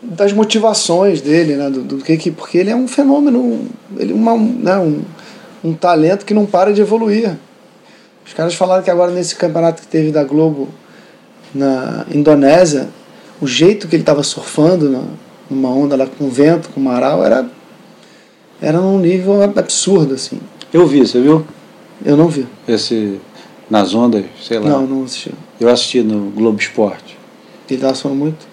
das 0.01 0.31
motivações 0.31 1.21
dele, 1.21 1.55
né? 1.55 1.69
Do, 1.69 1.81
do 1.81 1.97
que, 1.97 2.15
que. 2.17 2.29
Porque 2.29 2.57
ele 2.57 2.69
é 2.69 2.75
um 2.75 2.87
fenômeno, 2.87 3.67
ele 3.97 4.13
uma, 4.13 4.37
né, 4.37 4.77
um, 4.77 5.01
um 5.63 5.73
talento 5.73 6.23
que 6.23 6.33
não 6.35 6.45
para 6.45 6.71
de 6.71 6.81
evoluir. 6.81 7.35
Os 8.25 8.33
caras 8.33 8.53
falaram 8.53 8.83
que 8.83 8.91
agora 8.91 9.11
nesse 9.11 9.35
campeonato 9.35 9.81
que 9.81 9.87
teve 9.87 10.11
da 10.11 10.23
Globo 10.23 10.69
na 11.53 12.05
Indonésia, 12.13 12.87
o 13.41 13.47
jeito 13.47 13.87
que 13.87 13.95
ele 13.95 14.03
estava 14.03 14.21
surfando 14.21 14.87
na- 14.87 15.03
numa 15.49 15.69
onda 15.69 15.95
lá 15.95 16.05
com 16.05 16.29
vento, 16.29 16.69
com 16.69 16.79
maral, 16.79 17.25
era, 17.25 17.49
era 18.61 18.79
num 18.79 18.99
nível 18.99 19.41
absurdo, 19.41 20.13
assim. 20.13 20.39
Eu 20.73 20.85
vi, 20.85 20.99
você 20.99 21.19
viu? 21.19 21.45
Eu 22.05 22.15
não 22.15 22.27
vi. 22.27 22.47
Esse. 22.67 23.19
Nas 23.69 23.93
ondas, 23.93 24.25
sei 24.41 24.57
lá. 24.59 24.69
Não, 24.69 24.87
não 24.87 25.03
assisti. 25.03 25.31
Eu 25.59 25.69
assisti 25.69 26.01
no 26.01 26.31
Globo 26.31 26.59
Esporte. 26.59 27.17
Ele 27.69 27.79
tava 27.79 27.93
falando 27.93 28.17
muito? 28.17 28.47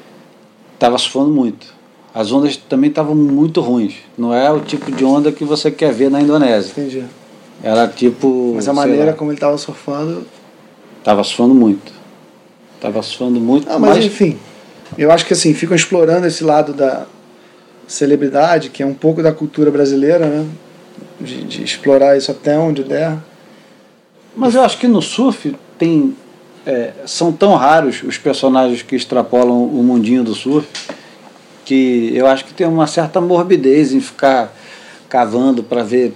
Tava 0.78 0.98
surfando 0.98 1.30
muito. 1.30 1.74
As 2.14 2.32
ondas 2.32 2.56
também 2.56 2.90
estavam 2.90 3.14
muito 3.14 3.60
ruins. 3.60 3.94
Não 4.16 4.32
é 4.32 4.50
o 4.50 4.60
tipo 4.60 4.92
de 4.92 5.04
onda 5.04 5.32
que 5.32 5.44
você 5.44 5.70
quer 5.70 5.92
ver 5.92 6.10
na 6.10 6.20
Indonésia. 6.20 6.72
Entendi. 6.72 7.04
Era 7.62 7.88
tipo. 7.88 8.52
Mas 8.54 8.68
a 8.68 8.72
maneira 8.72 9.06
lá, 9.06 9.12
como 9.12 9.30
ele 9.32 9.38
tava 9.38 9.56
surfando. 9.56 10.26
Tava 11.02 11.24
surfando 11.24 11.54
muito. 11.54 11.92
Tava 12.80 13.02
surfando 13.02 13.40
muito. 13.40 13.66
Ah, 13.70 13.78
mas, 13.78 14.04
enfim. 14.04 14.38
Eu 14.98 15.10
acho 15.10 15.24
que 15.24 15.32
assim, 15.32 15.54
ficam 15.54 15.74
explorando 15.74 16.26
esse 16.26 16.44
lado 16.44 16.72
da 16.72 17.06
celebridade, 17.86 18.70
que 18.70 18.82
é 18.82 18.86
um 18.86 18.94
pouco 18.94 19.22
da 19.22 19.32
cultura 19.32 19.70
brasileira, 19.70 20.26
né? 20.26 20.46
De, 21.20 21.44
de 21.44 21.64
explorar 21.64 22.16
isso 22.16 22.30
até 22.30 22.58
onde 22.58 22.84
der. 22.84 23.16
Mas 24.36 24.54
eu 24.54 24.62
acho 24.62 24.78
que 24.78 24.86
no 24.86 25.00
surf 25.00 25.56
tem. 25.78 26.14
é, 26.66 26.92
são 27.06 27.32
tão 27.32 27.54
raros 27.54 28.02
os 28.02 28.18
personagens 28.18 28.82
que 28.82 28.94
extrapolam 28.96 29.64
o 29.64 29.82
mundinho 29.82 30.22
do 30.22 30.34
surf 30.34 30.68
que 31.64 32.12
eu 32.14 32.26
acho 32.26 32.44
que 32.44 32.54
tem 32.54 32.66
uma 32.66 32.86
certa 32.86 33.20
morbidez 33.20 33.92
em 33.92 34.00
ficar 34.00 34.54
cavando 35.08 35.62
para 35.64 35.82
ver 35.82 36.14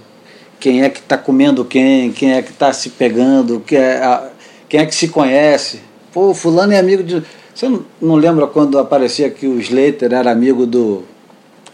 quem 0.61 0.83
é 0.83 0.89
que 0.91 1.01
está 1.01 1.17
comendo 1.19 1.65
quem, 1.65 2.13
quem 2.13 2.33
é 2.35 2.43
que 2.43 2.51
está 2.51 2.73
se 2.73 2.91
pegando, 2.91 3.59
quem 3.67 3.79
é, 3.79 3.97
a- 4.05 4.29
quem 4.69 4.81
é 4.81 4.87
que 4.87 4.95
se 4.95 5.09
conhece. 5.09 5.81
Pô, 6.13 6.35
fulano 6.35 6.73
é 6.73 6.79
amigo 6.79 7.03
de. 7.03 7.23
Você 7.55 7.69
não, 7.69 7.85
não 8.01 8.15
lembra 8.17 8.47
quando 8.47 8.79
aparecia 8.79 9.29
que 9.31 9.47
o 9.47 9.59
Slater 9.59 10.13
era 10.13 10.31
amigo 10.31 10.67
do, 10.67 11.05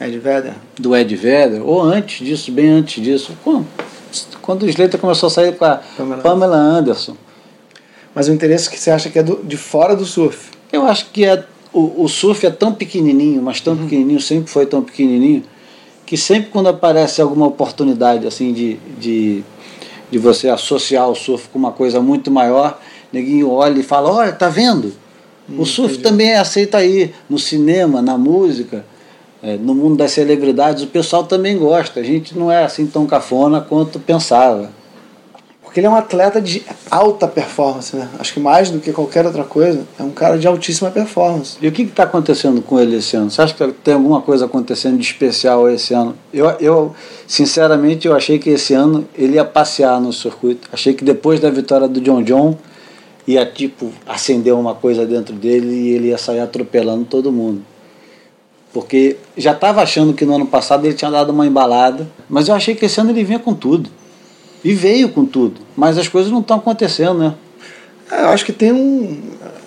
Ed 0.00 0.18
Vedder. 0.18 0.54
do 0.78 0.94
Ed 0.94 1.16
Vedder? 1.16 1.62
Ou 1.62 1.80
antes 1.80 2.26
disso, 2.26 2.52
bem 2.52 2.68
antes 2.68 3.02
disso. 3.02 3.32
Quando, 3.42 3.66
quando 4.42 4.62
o 4.64 4.68
Slater 4.68 5.00
começou 5.00 5.28
a 5.28 5.30
sair 5.30 5.56
com 5.56 5.64
a 5.64 5.80
Pamela. 5.96 6.22
Pamela 6.22 6.56
Anderson. 6.56 7.16
Mas 8.14 8.28
o 8.28 8.32
interesse 8.32 8.70
que 8.70 8.78
você 8.78 8.90
acha 8.90 9.10
que 9.10 9.18
é 9.18 9.22
do, 9.22 9.42
de 9.42 9.56
fora 9.56 9.94
do 9.96 10.04
surf. 10.04 10.50
Eu 10.72 10.86
acho 10.86 11.10
que 11.10 11.24
é, 11.24 11.44
o, 11.72 12.04
o 12.04 12.08
surf 12.08 12.46
é 12.46 12.50
tão 12.50 12.72
pequenininho, 12.72 13.42
mas 13.42 13.60
tão 13.60 13.76
pequenininho, 13.76 14.20
sempre 14.20 14.50
foi 14.50 14.66
tão 14.66 14.82
pequenininho, 14.82 15.42
que 16.04 16.16
sempre 16.16 16.50
quando 16.50 16.68
aparece 16.68 17.20
alguma 17.20 17.46
oportunidade 17.46 18.26
assim 18.26 18.52
de, 18.52 18.74
de, 18.98 19.44
de 20.10 20.18
você 20.18 20.48
associar 20.48 21.08
o 21.08 21.14
surf 21.14 21.48
com 21.48 21.58
uma 21.58 21.72
coisa 21.72 22.00
muito 22.00 22.30
maior, 22.30 22.80
neguinho 23.12 23.50
olha 23.50 23.78
e 23.78 23.82
fala, 23.82 24.10
olha, 24.10 24.32
tá 24.32 24.48
vendo? 24.48 24.92
O 25.58 25.64
surf 25.64 25.94
entendi. 25.94 26.02
também 26.02 26.30
é 26.30 26.38
aceito 26.38 26.76
aí, 26.76 27.14
no 27.30 27.38
cinema, 27.38 28.02
na 28.02 28.18
música, 28.18 28.84
é, 29.46 29.56
no 29.56 29.76
mundo 29.76 29.96
das 29.96 30.10
celebridades, 30.10 30.82
o 30.82 30.88
pessoal 30.88 31.22
também 31.22 31.56
gosta. 31.56 32.00
A 32.00 32.02
gente 32.02 32.36
não 32.36 32.50
é 32.50 32.64
assim 32.64 32.84
tão 32.84 33.06
cafona 33.06 33.60
quanto 33.60 34.00
pensava. 34.00 34.70
Porque 35.62 35.78
ele 35.78 35.86
é 35.86 35.90
um 35.90 35.94
atleta 35.94 36.40
de 36.40 36.64
alta 36.90 37.28
performance, 37.28 37.94
né? 37.94 38.08
Acho 38.18 38.34
que 38.34 38.40
mais 38.40 38.70
do 38.70 38.80
que 38.80 38.92
qualquer 38.92 39.24
outra 39.24 39.44
coisa, 39.44 39.86
é 40.00 40.02
um 40.02 40.10
cara 40.10 40.36
de 40.36 40.48
altíssima 40.48 40.90
performance. 40.90 41.58
E 41.62 41.68
o 41.68 41.70
que 41.70 41.82
está 41.82 42.02
acontecendo 42.02 42.60
com 42.60 42.80
ele 42.80 42.96
esse 42.96 43.16
ano? 43.16 43.30
Você 43.30 43.40
acha 43.40 43.54
que 43.54 43.72
tem 43.84 43.94
alguma 43.94 44.20
coisa 44.20 44.46
acontecendo 44.46 44.98
de 44.98 45.04
especial 45.04 45.70
esse 45.70 45.94
ano? 45.94 46.16
Eu, 46.34 46.50
eu, 46.58 46.94
sinceramente, 47.24 48.08
eu 48.08 48.16
achei 48.16 48.40
que 48.40 48.50
esse 48.50 48.74
ano 48.74 49.06
ele 49.14 49.34
ia 49.34 49.44
passear 49.44 50.00
no 50.00 50.12
circuito. 50.12 50.68
Achei 50.72 50.92
que 50.92 51.04
depois 51.04 51.38
da 51.38 51.50
vitória 51.50 51.86
do 51.86 52.00
John 52.00 52.24
John 52.24 52.58
ia 53.28 53.46
tipo 53.46 53.92
acender 54.08 54.54
uma 54.54 54.74
coisa 54.74 55.06
dentro 55.06 55.36
dele 55.36 55.72
e 55.72 55.88
ele 55.90 56.08
ia 56.08 56.18
sair 56.18 56.40
atropelando 56.40 57.04
todo 57.04 57.30
mundo. 57.30 57.62
Porque 58.76 59.16
já 59.38 59.52
estava 59.52 59.80
achando 59.80 60.12
que 60.12 60.26
no 60.26 60.36
ano 60.36 60.46
passado 60.46 60.84
ele 60.84 60.92
tinha 60.92 61.10
dado 61.10 61.30
uma 61.30 61.46
embalada, 61.46 62.06
mas 62.28 62.46
eu 62.46 62.54
achei 62.54 62.74
que 62.74 62.84
esse 62.84 63.00
ano 63.00 63.08
ele 63.08 63.24
vinha 63.24 63.38
com 63.38 63.54
tudo. 63.54 63.88
E 64.62 64.74
veio 64.74 65.08
com 65.08 65.24
tudo. 65.24 65.62
Mas 65.74 65.96
as 65.96 66.08
coisas 66.08 66.30
não 66.30 66.40
estão 66.40 66.58
acontecendo, 66.58 67.14
né? 67.14 67.34
É, 68.12 68.24
eu 68.24 68.28
acho 68.28 68.44
que 68.44 68.52
tem 68.52 68.72
um. 68.72 69.18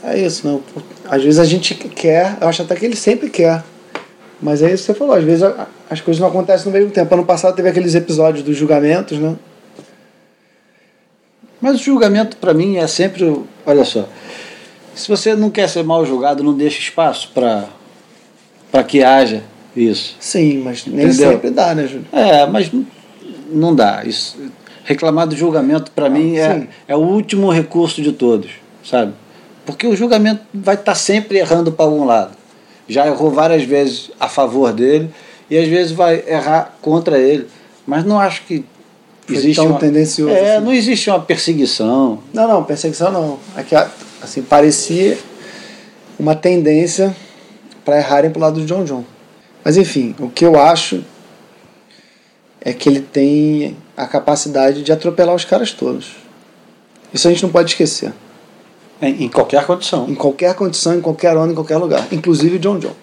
É 0.04 0.16
isso, 0.20 0.46
não. 0.46 0.62
Às 1.10 1.24
vezes 1.24 1.40
a 1.40 1.44
gente 1.44 1.74
quer, 1.74 2.38
eu 2.40 2.48
acho 2.48 2.62
até 2.62 2.76
que 2.76 2.86
ele 2.86 2.96
sempre 2.96 3.32
quer. 3.32 3.64
Mas 4.40 4.62
é 4.62 4.72
isso 4.72 4.84
que 4.84 4.94
você 4.94 5.00
falou, 5.00 5.16
às 5.16 5.24
vezes 5.24 5.44
as 5.90 6.02
coisas 6.02 6.22
não 6.22 6.28
acontecem 6.28 6.72
no 6.72 6.78
mesmo 6.78 6.92
tempo. 6.92 7.12
Ano 7.12 7.26
passado 7.26 7.56
teve 7.56 7.68
aqueles 7.68 7.96
episódios 7.96 8.44
dos 8.44 8.56
julgamentos, 8.56 9.18
né? 9.18 9.36
Mas 11.60 11.82
o 11.82 11.84
julgamento 11.84 12.38
para 12.38 12.54
mim 12.54 12.78
é 12.78 12.86
sempre, 12.86 13.42
olha 13.66 13.84
só, 13.84 14.08
se 14.94 15.08
você 15.08 15.36
não 15.36 15.50
quer 15.50 15.68
ser 15.68 15.84
mal 15.84 16.06
julgado, 16.06 16.44
não 16.44 16.54
deixa 16.54 16.78
espaço 16.78 17.32
para 17.34 17.79
para 18.72 18.84
que 18.84 19.04
haja 19.04 19.44
isso. 19.76 20.16
Sim, 20.20 20.62
mas 20.64 20.86
nem 20.86 21.06
Entendeu? 21.08 21.32
sempre 21.34 21.50
dá, 21.52 21.74
né, 21.76 21.88
Júlio? 21.88 22.06
É, 22.12 22.46
mas 22.46 22.72
não- 23.52 23.74
dá. 23.76 24.04
Isso, 24.06 24.38
reclamar 24.84 25.28
do 25.28 25.36
julgamento 25.36 25.92
para 25.92 26.10
mim 26.10 26.36
é, 26.38 26.54
sim. 26.60 26.68
é 26.88 26.96
o 26.96 27.00
último 27.00 27.52
recurso 27.52 28.02
de 28.02 28.12
todos, 28.12 28.52
sabe? 28.84 29.14
Porque 29.66 29.86
o 29.88 29.96
julgamento 29.96 30.42
vai 30.54 30.76
estar 30.76 30.96
sempre 30.96 31.38
errando 31.38 31.72
para 31.72 31.86
algum 31.86 32.06
lado. 32.06 32.32
Já 32.88 33.06
errou 33.06 33.30
várias 33.30 33.64
vezes 33.64 34.10
a 34.20 34.28
favor 34.28 34.74
dele 34.74 35.12
e 35.50 35.58
às 35.58 35.68
vezes 35.68 35.92
vai 35.92 36.24
errar 36.28 36.76
contra 36.82 37.20
ele. 37.20 37.48
Mas 37.86 38.04
não 38.04 38.20
acho 38.20 38.44
que 38.46 38.66
existe 39.30 39.58
tão 39.58 39.68
uma, 39.68 39.80
tendencioso 39.80 40.34
É, 40.34 40.56
assim. 40.56 40.66
não 40.66 40.74
existe 40.74 41.10
uma 41.10 41.20
perseguição. 41.20 42.20
Não, 42.34 42.48
não, 42.48 42.64
perseguição 42.64 43.12
não. 43.12 43.38
Aqui, 43.56 43.76
assim, 44.22 44.42
parecia 44.42 45.18
uma 46.20 46.36
tendência 46.36 47.16
para 47.86 47.98
errarem 47.98 48.32
pro 48.32 48.42
lado 48.42 48.60
do 48.60 48.66
John 48.66 48.84
John. 48.84 49.04
Mas 49.64 49.78
enfim, 49.78 50.16
o 50.20 50.30
que 50.30 50.46
eu 50.46 50.60
acho 50.60 51.04
é 52.62 52.74
que 52.74 52.90
ele 52.90 53.02
tem 53.02 53.76
a 53.96 54.06
capacidade 54.06 54.84
de 54.84 54.92
atropelar 54.92 55.36
os 55.36 55.46
caras 55.46 55.72
todos. 55.72 56.16
Isso 57.14 57.28
a 57.28 57.32
gente 57.32 57.44
não 57.44 57.50
pode 57.52 57.72
esquecer. 57.72 58.14
Em, 59.02 59.26
em 59.26 59.30
qualquer 59.30 59.66
condição. 59.66 60.06
Em 60.10 60.16
qualquer 60.16 60.54
condição, 60.56 60.94
em 60.96 61.02
qualquer 61.02 61.36
onda, 61.38 61.52
em 61.52 61.56
qualquer 61.56 61.78
lugar. 61.78 62.08
Inclusive 62.12 62.58
o 62.58 62.60
John 62.60 62.80
John. 62.80 62.94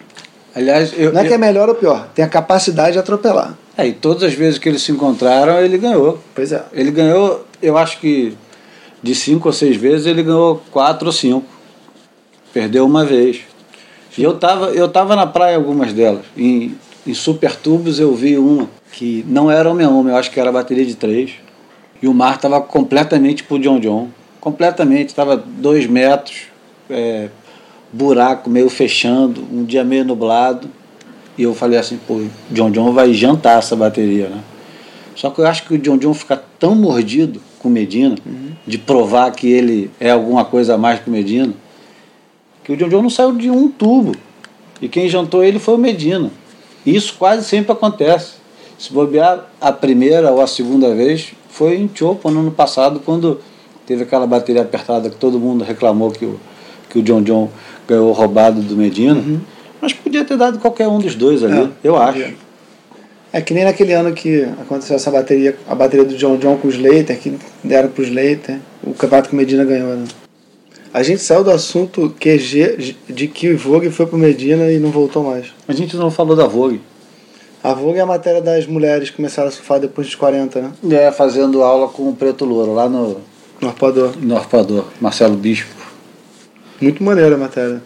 Aliás, 0.54 0.92
eu, 0.96 1.12
Não 1.12 1.20
é 1.20 1.24
que 1.24 1.32
é 1.32 1.36
eu- 1.36 1.40
melhor 1.40 1.68
ou 1.68 1.74
pior, 1.74 2.08
tem 2.14 2.24
a 2.24 2.28
capacidade 2.28 2.92
de 2.92 2.98
atropelar. 2.98 3.56
é, 3.76 3.86
e 3.86 3.92
todas 3.92 4.22
as 4.22 4.32
vezes 4.34 4.58
que 4.58 4.68
eles 4.68 4.82
se 4.82 4.92
encontraram, 4.92 5.58
ele 5.60 5.76
ganhou. 5.78 6.18
Pois 6.34 6.52
é. 6.52 6.64
Ele 6.72 6.90
ganhou, 6.90 7.44
eu 7.62 7.76
acho 7.76 7.98
que 8.00 8.36
de 9.02 9.14
cinco 9.14 9.48
ou 9.48 9.52
seis 9.52 9.76
vezes, 9.76 10.06
ele 10.06 10.22
ganhou 10.22 10.62
quatro 10.72 11.06
ou 11.06 11.12
cinco. 11.12 11.44
Perdeu 12.54 12.86
uma 12.86 13.04
vez. 13.04 13.40
E 14.16 14.22
eu 14.22 14.38
tava, 14.38 14.66
eu 14.70 14.88
tava 14.88 15.14
na 15.14 15.26
praia 15.26 15.56
algumas 15.56 15.92
delas. 15.92 16.24
Em, 16.36 16.74
em 17.06 17.14
super 17.14 17.54
tubos 17.56 18.00
eu 18.00 18.14
vi 18.14 18.38
uma 18.38 18.68
que 18.92 19.24
não 19.28 19.50
era 19.50 19.70
homem 19.70 19.86
a 19.86 19.90
homem, 19.90 20.12
eu 20.12 20.18
acho 20.18 20.30
que 20.30 20.40
era 20.40 20.50
bateria 20.50 20.86
de 20.86 20.94
três. 20.94 21.32
E 22.00 22.08
o 22.08 22.14
mar 22.14 22.36
estava 22.36 22.60
completamente 22.60 23.42
pro 23.42 23.58
John 23.58 23.78
John. 23.78 24.08
Completamente, 24.40 25.08
estava 25.08 25.36
dois 25.36 25.86
metros, 25.86 26.42
é, 26.88 27.28
buraco 27.92 28.48
meio 28.48 28.70
fechando, 28.70 29.42
um 29.52 29.64
dia 29.64 29.84
meio 29.84 30.04
nublado. 30.04 30.68
E 31.36 31.42
eu 31.42 31.54
falei 31.54 31.78
assim, 31.78 31.98
pô, 32.06 32.22
John 32.50 32.70
John 32.70 32.92
vai 32.92 33.12
jantar 33.12 33.58
essa 33.58 33.76
bateria, 33.76 34.28
né? 34.28 34.40
Só 35.14 35.30
que 35.30 35.40
eu 35.40 35.46
acho 35.46 35.64
que 35.64 35.74
o 35.74 35.78
John 35.78 35.98
John 35.98 36.14
fica 36.14 36.42
tão 36.58 36.74
mordido 36.74 37.40
com 37.58 37.68
o 37.68 37.70
Medina, 37.70 38.16
de 38.66 38.78
provar 38.78 39.30
que 39.32 39.50
ele 39.50 39.90
é 39.98 40.10
alguma 40.10 40.44
coisa 40.44 40.74
a 40.74 40.78
mais 40.78 41.00
que 41.00 41.08
o 41.08 41.12
Medina, 41.12 41.52
que 42.66 42.72
o 42.72 42.76
John 42.76 42.88
John 42.88 43.02
não 43.02 43.10
saiu 43.10 43.30
de 43.32 43.48
um 43.48 43.68
tubo. 43.68 44.10
E 44.82 44.88
quem 44.88 45.08
jantou 45.08 45.44
ele 45.44 45.60
foi 45.60 45.74
o 45.74 45.78
Medina. 45.78 46.32
E 46.84 46.96
isso 46.96 47.14
quase 47.16 47.44
sempre 47.46 47.70
acontece. 47.70 48.32
Se 48.76 48.92
bobear 48.92 49.46
a 49.60 49.70
primeira 49.70 50.32
ou 50.32 50.42
a 50.42 50.48
segunda 50.48 50.92
vez, 50.92 51.28
foi 51.48 51.76
em 51.76 51.88
Chopo 51.94 52.28
no 52.28 52.40
ano 52.40 52.50
passado, 52.50 53.00
quando 53.04 53.40
teve 53.86 54.02
aquela 54.02 54.26
bateria 54.26 54.62
apertada 54.62 55.08
que 55.08 55.14
todo 55.16 55.38
mundo 55.38 55.62
reclamou 55.64 56.10
que 56.10 56.24
o, 56.24 56.40
que 56.90 56.98
o 56.98 57.02
John 57.02 57.22
John 57.22 57.48
ganhou 57.88 58.10
roubado 58.10 58.60
do 58.60 58.76
Medina. 58.76 59.22
Mas 59.80 59.92
podia 59.92 60.24
ter 60.24 60.36
dado 60.36 60.58
qualquer 60.58 60.88
um 60.88 60.98
dos 60.98 61.14
dois 61.14 61.44
ali, 61.44 61.56
É, 61.56 61.68
eu 61.84 61.94
podia. 61.94 62.26
acho. 62.26 62.34
É 63.32 63.40
que 63.40 63.54
nem 63.54 63.64
naquele 63.64 63.92
ano 63.92 64.12
que 64.12 64.42
aconteceu 64.60 64.96
essa 64.96 65.10
bateria, 65.10 65.56
a 65.68 65.74
bateria 65.74 66.04
do 66.04 66.16
John 66.16 66.36
John 66.36 66.56
com 66.56 66.66
o 66.66 66.70
Slater, 66.70 67.16
que 67.18 67.38
deram 67.62 67.90
pro 67.90 68.02
Slater, 68.02 68.58
o 68.82 68.92
campeonato 68.92 69.28
que 69.28 69.34
o 69.34 69.38
Medina 69.38 69.64
ganhou, 69.64 69.94
né? 69.94 70.04
A 70.96 71.02
gente 71.02 71.20
saiu 71.20 71.44
do 71.44 71.50
assunto 71.50 72.08
QG 72.18 72.96
de 73.06 73.28
que 73.28 73.52
o 73.52 73.58
Vogue 73.58 73.90
foi 73.90 74.06
pro 74.06 74.16
Medina 74.16 74.72
e 74.72 74.78
não 74.78 74.90
voltou 74.90 75.22
mais. 75.22 75.48
A 75.68 75.74
gente 75.74 75.94
não 75.94 76.10
falou 76.10 76.34
da 76.34 76.46
Vogue. 76.46 76.80
A 77.62 77.74
Vogue 77.74 77.98
é 77.98 78.00
a 78.00 78.06
matéria 78.06 78.40
das 78.40 78.66
mulheres 78.66 79.10
que 79.10 79.16
começaram 79.16 79.50
a 79.50 79.52
surfar 79.52 79.78
depois 79.78 80.06
dos 80.06 80.16
40, 80.16 80.58
né? 80.58 80.72
É, 80.92 81.12
fazendo 81.12 81.62
aula 81.62 81.86
com 81.88 82.08
o 82.08 82.16
Preto 82.16 82.46
Louro, 82.46 82.72
lá 82.72 82.88
no, 82.88 83.20
No 83.60 83.68
arpador. 83.68 84.14
no 84.18 84.38
Arpador, 84.38 84.86
Marcelo 84.98 85.36
Bispo. 85.36 85.68
Muito 86.80 87.04
maneira 87.04 87.34
a 87.34 87.38
matéria. 87.38 87.82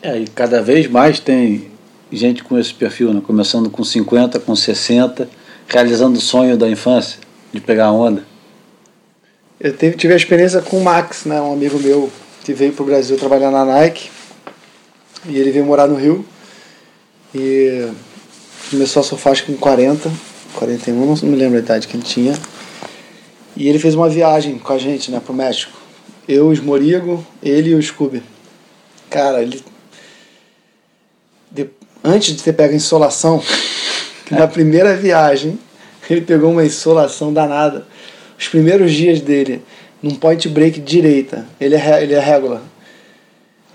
É, 0.00 0.18
e 0.18 0.28
cada 0.28 0.62
vez 0.62 0.88
mais 0.88 1.18
tem 1.18 1.68
gente 2.12 2.44
com 2.44 2.56
esse 2.56 2.72
perfil, 2.72 3.12
né? 3.12 3.20
Começando 3.26 3.68
com 3.68 3.82
50, 3.82 4.38
com 4.38 4.54
60, 4.54 5.28
realizando 5.66 6.16
o 6.16 6.22
sonho 6.22 6.56
da 6.56 6.70
infância, 6.70 7.18
de 7.52 7.60
pegar 7.60 7.90
onda. 7.90 8.22
Eu 9.60 9.72
tive 9.96 10.12
a 10.12 10.16
experiência 10.16 10.62
com 10.62 10.78
o 10.78 10.84
Max, 10.84 11.24
né? 11.24 11.40
Um 11.40 11.52
amigo 11.52 11.78
meu 11.80 12.10
que 12.44 12.52
veio 12.52 12.72
pro 12.72 12.84
Brasil 12.84 13.16
trabalhar 13.16 13.50
na 13.50 13.64
Nike. 13.64 14.08
E 15.26 15.36
ele 15.36 15.50
veio 15.50 15.64
morar 15.64 15.86
no 15.88 15.96
Rio. 15.96 16.24
E 17.34 17.88
começou 18.70 19.00
a 19.00 19.04
surfar 19.04 19.44
com 19.44 19.54
40, 19.56 20.10
41, 20.54 20.94
não 20.94 21.16
me 21.28 21.36
lembro 21.36 21.56
a 21.56 21.60
idade 21.60 21.88
que 21.88 21.96
ele 21.96 22.04
tinha. 22.04 22.34
E 23.56 23.68
ele 23.68 23.78
fez 23.78 23.94
uma 23.94 24.08
viagem 24.08 24.58
com 24.58 24.72
a 24.72 24.78
gente, 24.78 25.10
né, 25.10 25.20
pro 25.20 25.34
México. 25.34 25.72
Eu, 26.28 26.46
o 26.48 26.52
Esmorigo, 26.52 27.26
ele 27.42 27.70
e 27.70 27.74
o 27.74 27.82
Scooby. 27.82 28.22
Cara, 29.10 29.42
ele. 29.42 29.62
de- 31.50 31.68
Antes 32.04 32.36
de 32.36 32.42
ter 32.42 32.52
pego 32.52 32.72
a 32.74 32.76
insolação, 32.76 33.42
na 34.30 34.46
primeira 34.46 34.94
viagem, 34.96 35.58
ele 36.08 36.20
pegou 36.20 36.52
uma 36.52 36.64
insolação 36.64 37.32
danada. 37.32 37.86
Os 38.38 38.48
primeiros 38.48 38.92
dias 38.92 39.20
dele, 39.20 39.62
num 40.02 40.14
point 40.14 40.48
break 40.48 40.80
direita, 40.80 41.46
ele 41.60 41.74
é, 41.74 42.02
ele 42.02 42.14
é 42.14 42.20
régula. 42.20 42.62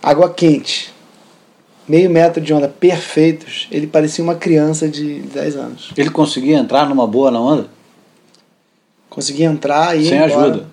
Água 0.02 0.30
quente, 0.30 0.94
meio 1.88 2.10
metro 2.10 2.42
de 2.42 2.54
onda, 2.54 2.68
perfeitos. 2.68 3.68
Ele 3.72 3.88
parecia 3.88 4.24
uma 4.24 4.36
criança 4.36 4.88
de 4.88 5.20
10 5.22 5.56
anos. 5.56 5.92
Ele 5.98 6.10
conseguia 6.10 6.58
entrar 6.58 6.88
numa 6.88 7.06
boa 7.06 7.30
na 7.30 7.40
onda? 7.40 7.68
Conseguia 9.10 9.48
entrar 9.48 9.98
e 9.98 10.08
Sem 10.10 10.20
ajuda. 10.20 10.66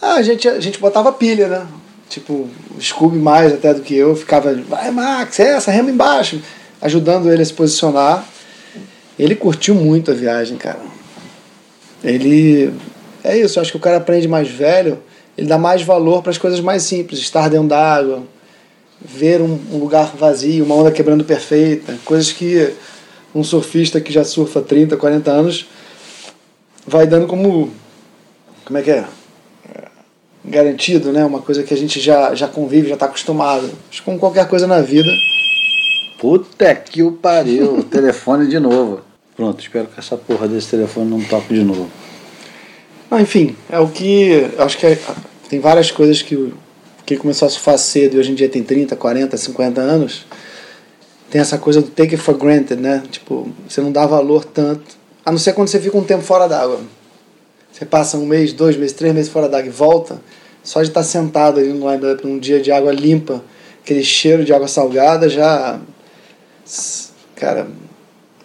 Ah, 0.00 0.14
a 0.14 0.22
gente, 0.22 0.48
a 0.48 0.60
gente 0.60 0.78
botava 0.78 1.12
pilha, 1.12 1.48
né? 1.48 1.66
Tipo, 2.08 2.48
o 2.76 2.80
Scooby 2.80 3.18
mais 3.18 3.52
até 3.52 3.74
do 3.74 3.82
que 3.82 3.94
eu, 3.94 4.16
ficava, 4.16 4.54
vai 4.54 4.90
Max, 4.90 5.38
é 5.40 5.50
essa, 5.50 5.70
rema 5.70 5.90
embaixo, 5.90 6.40
ajudando 6.80 7.30
ele 7.30 7.42
a 7.42 7.44
se 7.44 7.52
posicionar. 7.52 8.24
Ele 9.18 9.34
curtiu 9.34 9.74
muito 9.74 10.10
a 10.10 10.14
viagem, 10.14 10.56
cara. 10.56 10.80
Ele. 12.02 12.72
É 13.28 13.38
isso, 13.38 13.60
acho 13.60 13.70
que 13.70 13.76
o 13.76 13.80
cara 13.80 13.98
aprende 13.98 14.26
mais 14.26 14.48
velho, 14.48 14.98
ele 15.36 15.46
dá 15.46 15.58
mais 15.58 15.82
valor 15.82 16.22
para 16.22 16.30
as 16.30 16.38
coisas 16.38 16.60
mais 16.60 16.82
simples, 16.82 17.20
estar 17.20 17.48
dentro 17.48 17.68
d'água, 17.68 18.22
ver 19.00 19.40
um, 19.40 19.58
um 19.70 19.78
lugar 19.78 20.16
vazio, 20.16 20.64
uma 20.64 20.74
onda 20.74 20.90
quebrando 20.90 21.24
perfeita, 21.24 21.96
coisas 22.04 22.32
que 22.32 22.72
um 23.34 23.44
surfista 23.44 24.00
que 24.00 24.12
já 24.12 24.24
surfa 24.24 24.62
30, 24.62 24.96
40 24.96 25.30
anos 25.30 25.66
vai 26.86 27.06
dando 27.06 27.26
como. 27.26 27.70
Como 28.64 28.78
é 28.78 28.82
que 28.82 28.90
é? 28.90 29.04
garantido, 30.48 31.12
né? 31.12 31.24
Uma 31.24 31.40
coisa 31.40 31.62
que 31.62 31.74
a 31.74 31.76
gente 31.76 32.00
já, 32.00 32.34
já 32.34 32.48
convive, 32.48 32.88
já 32.88 32.94
está 32.94 33.06
acostumado. 33.06 33.70
Acho 33.90 34.02
como 34.02 34.18
qualquer 34.18 34.48
coisa 34.48 34.66
na 34.66 34.80
vida. 34.80 35.10
Puta 36.18 36.74
que 36.74 37.02
o 37.02 37.12
pariu, 37.12 37.84
telefone 37.90 38.48
de 38.48 38.58
novo. 38.58 39.00
Pronto, 39.36 39.60
espero 39.60 39.86
que 39.86 40.00
essa 40.00 40.16
porra 40.16 40.48
desse 40.48 40.70
telefone 40.70 41.10
não 41.10 41.20
toque 41.20 41.54
de 41.54 41.62
novo. 41.62 41.88
Ah, 43.10 43.20
enfim, 43.22 43.56
é 43.70 43.78
o 43.78 43.88
que. 43.88 44.48
Acho 44.58 44.76
que 44.78 44.86
é- 44.86 44.98
tem 45.48 45.60
várias 45.60 45.90
coisas 45.90 46.22
que 46.22 46.52
que 47.06 47.16
começou 47.16 47.46
a 47.46 47.50
surfar 47.50 47.78
cedo 47.78 48.16
e 48.16 48.18
hoje 48.18 48.32
em 48.32 48.34
dia 48.34 48.50
tem 48.50 48.62
30, 48.62 48.94
40, 48.94 49.34
50 49.38 49.80
anos. 49.80 50.26
Tem 51.30 51.40
essa 51.40 51.56
coisa 51.56 51.80
do 51.80 51.88
take 51.88 52.14
it 52.14 52.22
for 52.22 52.36
granted, 52.36 52.78
né? 52.78 53.02
Tipo, 53.10 53.48
você 53.66 53.80
não 53.80 53.90
dá 53.90 54.04
valor 54.04 54.44
tanto. 54.44 54.84
A 55.24 55.30
não 55.30 55.38
ser 55.38 55.54
quando 55.54 55.68
você 55.68 55.80
fica 55.80 55.96
um 55.96 56.04
tempo 56.04 56.22
fora 56.22 56.46
d'água. 56.46 56.80
Você 57.72 57.86
passa 57.86 58.18
um 58.18 58.26
mês, 58.26 58.52
dois 58.52 58.76
meses, 58.76 58.92
três 58.94 59.14
meses 59.14 59.30
fora 59.32 59.48
d'água 59.48 59.68
e 59.68 59.70
volta. 59.70 60.20
Só 60.62 60.82
de 60.82 60.88
estar 60.88 61.02
sentado 61.02 61.58
ali 61.60 61.72
no 61.72 61.90
line-up 61.90 62.26
num 62.26 62.38
dia 62.38 62.60
de 62.60 62.70
água 62.70 62.92
limpa, 62.92 63.42
aquele 63.82 64.04
cheiro 64.04 64.44
de 64.44 64.52
água 64.52 64.68
salgada 64.68 65.30
já. 65.30 65.80
Cara, 67.36 67.68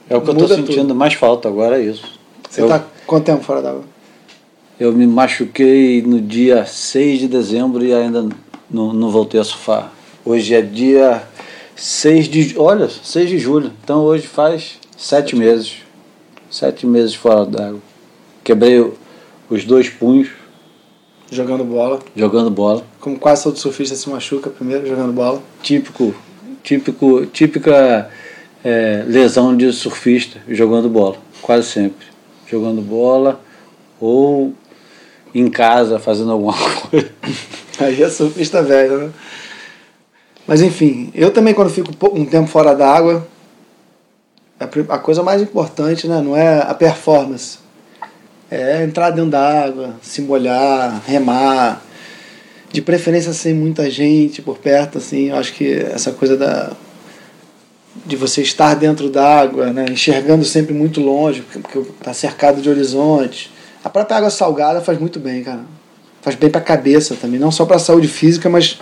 É 0.10 0.16
o 0.16 0.22
que 0.22 0.30
eu 0.30 0.36
tô 0.38 0.48
sentindo 0.48 0.96
mais 0.96 1.16
falta 1.16 1.50
agora, 1.50 1.82
é 1.82 1.84
isso. 1.84 2.18
você 2.50 2.62
eu, 2.62 2.70
tá 2.70 2.82
quanto 3.06 3.26
tempo 3.26 3.44
fora 3.44 3.62
d'água? 3.62 3.84
Eu 4.84 4.92
me 4.92 5.08
machuquei 5.08 6.02
no 6.02 6.20
dia 6.20 6.66
6 6.66 7.20
de 7.20 7.28
dezembro 7.30 7.86
e 7.86 7.94
ainda 7.94 8.28
não, 8.70 8.92
não 8.92 9.10
voltei 9.10 9.40
a 9.40 9.44
surfar. 9.44 9.94
Hoje 10.26 10.54
é 10.54 10.62
dia 10.62 11.24
6 11.74 12.28
de. 12.28 12.60
Olha, 12.60 12.90
6 12.90 13.30
de 13.30 13.40
julho. 13.40 13.72
Então 13.82 14.02
hoje 14.02 14.28
faz 14.28 14.78
sete 14.98 15.38
meses. 15.38 15.76
Sete 16.52 16.86
meses 16.86 17.16
fora 17.16 17.46
d'água. 17.46 17.80
Quebrei 18.44 18.92
os 19.50 19.64
dois 19.64 19.88
punhos 19.88 20.32
Jogando 21.32 21.64
bola. 21.64 22.00
jogando 22.14 22.52
bola. 22.52 22.84
Como 23.00 23.18
quase 23.18 23.44
todo 23.46 23.58
surfista 23.58 23.96
se 23.96 24.10
machuca 24.10 24.50
primeiro 24.50 24.86
jogando 24.86 25.14
bola. 25.14 25.42
típico, 25.62 26.14
típico, 26.62 27.26
típica 27.28 28.10
é, 28.62 29.06
lesão 29.08 29.56
de 29.56 29.72
surfista 29.72 30.42
jogando 30.50 30.90
bola, 30.90 31.16
quase 31.42 31.70
sempre, 31.70 32.06
jogando 32.52 32.82
bola 32.82 33.42
ou 34.00 34.54
em 35.34 35.50
casa 35.50 36.00
fazendo 36.00 36.32
alguma 36.32 36.54
coisa. 36.90 37.10
Aí 37.80 38.02
é 38.02 38.10
surfista 38.10 38.62
velho, 38.62 38.98
né? 39.00 39.10
Mas 40.46 40.62
enfim, 40.62 41.10
eu 41.16 41.32
também 41.32 41.54
quando 41.54 41.70
fico 41.70 41.92
um 42.14 42.26
tempo 42.26 42.48
fora 42.48 42.76
d'água, 42.76 43.26
a 44.60 44.68
pri- 44.68 44.86
a 44.90 44.98
coisa 44.98 45.24
mais 45.24 45.42
importante 45.42 46.08
né, 46.08 46.22
não 46.22 46.36
é 46.36 46.60
a 46.62 46.74
performance. 46.74 47.58
É 48.52 48.84
entrar 48.84 49.10
dentro 49.10 49.32
d'água, 49.32 49.96
se 50.02 50.22
molhar, 50.22 51.02
remar. 51.08 51.82
De 52.72 52.82
preferência 52.82 53.32
sem 53.34 53.54
muita 53.54 53.90
gente 53.90 54.42
por 54.42 54.58
perto, 54.58 54.98
assim. 54.98 55.30
Eu 55.30 55.38
acho 55.38 55.54
que 55.54 55.74
essa 55.74 56.12
coisa 56.12 56.36
da 56.36 56.72
de 58.06 58.16
você 58.16 58.42
estar 58.42 58.74
dentro 58.74 59.08
d'água, 59.10 59.72
né, 59.72 59.86
enxergando 59.90 60.44
sempre 60.44 60.74
muito 60.74 61.00
longe, 61.00 61.42
porque, 61.42 61.60
porque 61.60 61.92
tá 62.04 62.12
cercado 62.14 62.62
de 62.62 62.70
horizonte. 62.70 63.52
A 63.84 63.90
própria 63.90 64.18
água 64.18 64.30
salgada 64.30 64.82
faz 64.82 64.98
muito 64.98 65.20
bem, 65.20 65.44
cara. 65.44 65.62
Faz 66.22 66.38
bem 66.38 66.50
pra 66.50 66.62
cabeça 66.62 67.16
também, 67.16 67.40
não 67.40 67.52
só 67.52 67.66
pra 67.66 67.78
saúde 67.78 68.08
física, 68.08 68.50
mas 68.50 68.80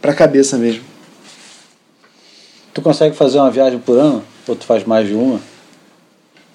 pra 0.00 0.12
cabeça 0.12 0.58
mesmo. 0.58 0.82
Tu 2.74 2.82
consegue 2.82 3.14
fazer 3.14 3.38
uma 3.38 3.50
viagem 3.50 3.78
por 3.78 3.96
ano? 3.96 4.24
Ou 4.48 4.56
tu 4.56 4.64
faz 4.64 4.84
mais 4.84 5.06
de 5.06 5.14
uma? 5.14 5.40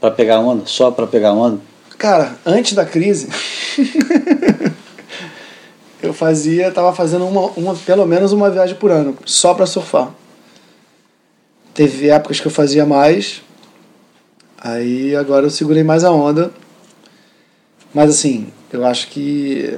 Pra 0.02 0.12
pegar 0.12 0.40
onda? 0.40 0.66
Só 0.66 0.92
pra 0.92 1.08
pegar 1.08 1.32
onda? 1.32 1.62
Cara, 1.98 2.38
antes 2.46 2.74
da 2.74 2.86
crise, 2.86 3.30
eu 6.04 6.14
fazia, 6.14 6.72
tava 6.72 6.94
fazendo 6.94 7.26
uma, 7.26 7.48
uma, 7.56 7.74
pelo 7.74 8.06
menos 8.06 8.34
uma 8.34 8.52
viagem 8.52 8.76
por 8.76 8.92
ano, 8.92 9.18
só 9.26 9.54
pra 9.54 9.66
surfar. 9.66 10.12
Teve 11.74 12.10
épocas 12.10 12.40
que 12.40 12.48
eu 12.48 12.52
fazia 12.52 12.86
mais, 12.86 13.42
aí 14.60 15.16
agora 15.16 15.46
eu 15.46 15.50
segurei 15.50 15.84
mais 15.84 16.04
a 16.04 16.12
onda. 16.12 16.52
Mas 17.98 18.12
assim, 18.12 18.46
eu 18.72 18.86
acho 18.86 19.08
que 19.08 19.76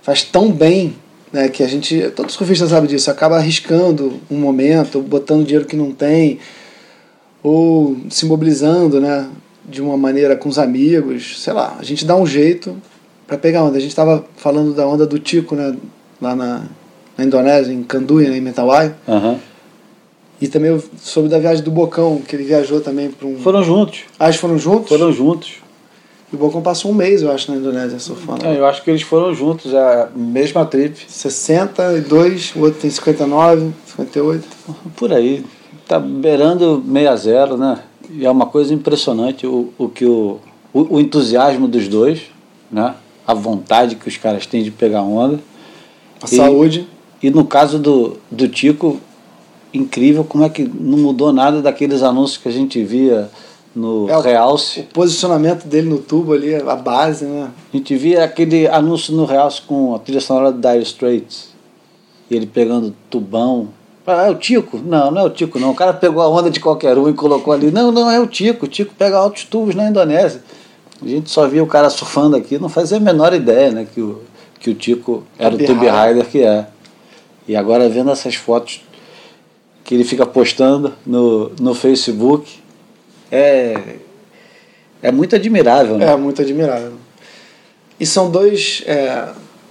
faz 0.00 0.22
tão 0.22 0.52
bem, 0.52 0.94
né, 1.32 1.48
que 1.48 1.60
a 1.60 1.66
gente, 1.66 2.08
todo 2.14 2.30
surfista 2.30 2.68
sabe 2.68 2.86
disso, 2.86 3.10
acaba 3.10 3.34
arriscando 3.34 4.20
um 4.30 4.36
momento, 4.36 5.00
botando 5.00 5.44
dinheiro 5.44 5.66
que 5.66 5.74
não 5.74 5.90
tem, 5.90 6.38
ou 7.42 7.96
se 8.08 8.24
mobilizando, 8.26 9.00
né, 9.00 9.28
de 9.68 9.82
uma 9.82 9.96
maneira 9.96 10.36
com 10.36 10.48
os 10.48 10.56
amigos, 10.56 11.42
sei 11.42 11.52
lá, 11.52 11.76
a 11.80 11.82
gente 11.82 12.04
dá 12.04 12.14
um 12.14 12.24
jeito 12.24 12.76
para 13.26 13.36
pegar 13.36 13.64
onda. 13.64 13.76
A 13.76 13.80
gente 13.80 13.90
estava 13.90 14.24
falando 14.36 14.72
da 14.72 14.86
onda 14.86 15.04
do 15.04 15.18
Tico, 15.18 15.56
né, 15.56 15.74
lá 16.22 16.36
na, 16.36 16.62
na 17.18 17.24
Indonésia, 17.24 17.72
em 17.72 17.82
Kanduy, 17.82 18.28
né, 18.28 18.36
em 18.36 18.40
Mentawai, 18.40 18.94
Aham. 19.08 19.40
e 20.40 20.46
também 20.46 20.70
eu 20.70 20.80
soube 21.02 21.28
da 21.28 21.40
viagem 21.40 21.64
do 21.64 21.72
Bocão, 21.72 22.22
que 22.24 22.36
ele 22.36 22.44
viajou 22.44 22.80
também 22.80 23.10
para 23.10 23.26
um... 23.26 23.36
Foram 23.40 23.64
juntos. 23.64 24.02
Ah, 24.16 24.26
eles 24.26 24.36
foram 24.36 24.56
juntos? 24.56 24.90
Foram 24.90 25.12
juntos. 25.12 25.63
E 26.34 26.36
o 26.36 26.38
Bocão 26.38 26.60
passou 26.60 26.90
um 26.90 26.94
mês, 26.94 27.22
eu 27.22 27.30
acho, 27.30 27.48
na 27.52 27.56
Indonésia 27.58 27.96
surfando. 28.00 28.44
É, 28.44 28.58
eu 28.58 28.66
acho 28.66 28.82
que 28.82 28.90
eles 28.90 29.02
foram 29.02 29.32
juntos, 29.32 29.72
é 29.72 29.78
a 29.78 30.08
mesma 30.16 30.66
trip. 30.66 30.96
62, 31.06 32.54
o 32.56 32.60
outro 32.62 32.80
tem 32.80 32.90
59, 32.90 33.70
58. 33.96 34.44
Por 34.96 35.12
aí. 35.12 35.44
Tá 35.86 36.00
beirando 36.00 36.82
6 36.92 37.06
a 37.06 37.14
0, 37.16 37.56
né? 37.56 37.78
E 38.10 38.26
é 38.26 38.30
uma 38.30 38.46
coisa 38.46 38.74
impressionante 38.74 39.46
o, 39.46 39.72
o 39.78 39.88
que 39.88 40.04
o, 40.04 40.40
o, 40.72 40.96
o 40.96 41.00
entusiasmo 41.00 41.68
dos 41.68 41.86
dois, 41.86 42.22
né? 42.68 42.96
A 43.24 43.32
vontade 43.32 43.94
que 43.94 44.08
os 44.08 44.16
caras 44.16 44.44
têm 44.44 44.64
de 44.64 44.72
pegar 44.72 45.02
onda. 45.02 45.38
A 46.20 46.26
E- 46.26 46.36
saúde. 46.36 46.88
E 47.22 47.30
no 47.30 47.44
caso 47.44 47.78
do, 47.78 48.16
do 48.28 48.48
Tico, 48.48 48.98
incrível 49.72 50.24
como 50.24 50.42
é 50.42 50.48
que 50.48 50.64
não 50.64 50.98
mudou 50.98 51.32
nada 51.32 51.62
daqueles 51.62 52.02
anúncios 52.02 52.38
que 52.38 52.48
a 52.48 52.52
gente 52.52 52.82
via 52.82 53.30
no 53.74 54.08
É, 54.08 54.20
realce. 54.20 54.80
O 54.80 54.84
posicionamento 54.84 55.66
dele 55.66 55.88
no 55.88 55.98
tubo 55.98 56.32
ali, 56.32 56.54
a 56.54 56.76
base, 56.76 57.24
né? 57.24 57.50
A 57.72 57.76
gente 57.76 57.96
via 57.96 58.24
aquele 58.24 58.68
anúncio 58.68 59.14
no 59.14 59.24
realce 59.24 59.62
com 59.62 59.94
a 59.94 59.98
trilha 59.98 60.20
sonora 60.20 60.52
do 60.52 60.60
Dire 60.60 60.82
Straits. 60.82 61.48
E 62.30 62.36
ele 62.36 62.46
pegando 62.46 62.94
tubão. 63.10 63.68
Ah, 64.06 64.26
é 64.26 64.30
o 64.30 64.34
Tico? 64.34 64.78
Não, 64.78 65.10
não 65.10 65.22
é 65.22 65.24
o 65.24 65.30
Tico 65.30 65.58
não. 65.58 65.70
O 65.70 65.74
cara 65.74 65.92
pegou 65.92 66.22
a 66.22 66.28
onda 66.28 66.50
de 66.50 66.60
qualquer 66.60 66.96
um 66.98 67.08
e 67.08 67.14
colocou 67.14 67.52
ali. 67.52 67.70
Não, 67.70 67.90
não 67.90 68.10
é 68.10 68.20
o 68.20 68.26
Tico. 68.26 68.66
O 68.66 68.68
Tico 68.68 68.94
pega 68.94 69.16
altos 69.16 69.44
tubos 69.44 69.74
na 69.74 69.88
Indonésia. 69.88 70.42
A 71.02 71.08
gente 71.08 71.30
só 71.30 71.46
via 71.46 71.62
o 71.62 71.66
cara 71.66 71.90
surfando 71.90 72.36
aqui, 72.36 72.58
não 72.58 72.68
fazia 72.68 72.96
a 72.96 73.00
menor 73.00 73.32
ideia, 73.34 73.70
né? 73.70 73.86
Que 73.92 74.00
o, 74.00 74.20
que 74.60 74.70
o 74.70 74.74
Tico 74.74 75.24
era 75.38 75.54
o 75.54 75.58
Tube. 75.58 75.86
Rider 75.86 76.26
que 76.26 76.42
é. 76.42 76.66
E 77.46 77.56
agora 77.56 77.88
vendo 77.88 78.10
essas 78.10 78.34
fotos 78.34 78.82
que 79.82 79.94
ele 79.94 80.04
fica 80.04 80.24
postando 80.24 80.94
no, 81.06 81.50
no 81.60 81.74
Facebook, 81.74 82.62
é, 83.30 83.74
é 85.02 85.12
muito 85.12 85.34
admirável, 85.36 85.98
né? 85.98 86.06
É 86.06 86.16
muito 86.16 86.40
admirável. 86.42 86.92
E 87.98 88.06
são 88.06 88.30
dois. 88.30 88.82
é, 88.86 89.28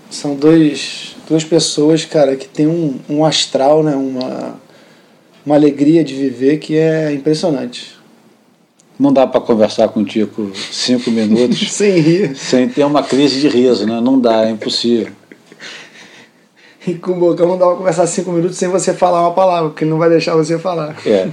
são 0.09 0.35
dois, 0.35 1.15
duas 1.27 1.43
pessoas, 1.43 2.05
cara, 2.05 2.35
que 2.35 2.47
tem 2.47 2.67
um, 2.67 2.99
um 3.09 3.25
astral, 3.25 3.81
né? 3.81 3.95
Uma, 3.95 4.55
uma 5.45 5.55
alegria 5.55 6.03
de 6.03 6.13
viver 6.13 6.57
que 6.57 6.77
é 6.77 7.11
impressionante. 7.11 7.97
Não 8.99 9.11
dá 9.11 9.25
para 9.25 9.41
conversar 9.41 9.89
com 9.89 10.01
o 10.01 10.05
Tico 10.05 10.51
cinco 10.71 11.09
minutos 11.09 11.59
Sem 11.73 11.99
rir. 11.99 12.35
sem 12.37 12.69
ter 12.69 12.83
uma 12.83 13.01
crise 13.01 13.41
de 13.41 13.47
riso, 13.47 13.87
né? 13.87 13.99
Não 13.99 14.19
dá, 14.19 14.45
é 14.45 14.51
impossível. 14.51 15.11
E 16.85 16.93
com 16.93 17.13
o 17.13 17.15
Bocão 17.15 17.47
não 17.47 17.57
dá 17.57 17.65
pra 17.65 17.75
conversar 17.75 18.05
cinco 18.07 18.31
minutos 18.31 18.57
sem 18.57 18.67
você 18.69 18.93
falar 18.93 19.21
uma 19.21 19.33
palavra, 19.33 19.69
porque 19.69 19.83
ele 19.83 19.91
não 19.91 19.97
vai 19.97 20.09
deixar 20.09 20.35
você 20.35 20.59
falar. 20.59 20.95
É. 21.05 21.29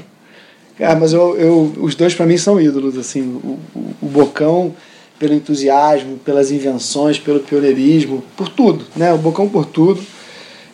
Ah, 0.81 0.97
mas 0.97 1.12
eu, 1.12 1.37
eu, 1.37 1.73
os 1.79 1.95
dois 1.95 2.14
para 2.14 2.27
mim 2.27 2.38
são 2.38 2.61
ídolos, 2.61 2.97
assim, 2.97 3.21
o, 3.23 3.59
o, 3.75 3.95
o 4.03 4.07
Bocão 4.07 4.75
pelo 5.19 5.35
entusiasmo, 5.35 6.16
pelas 6.19 6.51
invenções, 6.51 7.19
pelo 7.19 7.40
pioneirismo, 7.40 8.25
por 8.35 8.49
tudo, 8.49 8.87
né? 8.97 9.12
O 9.12 9.19
Bocão 9.19 9.47
por 9.47 9.66
tudo. 9.66 10.01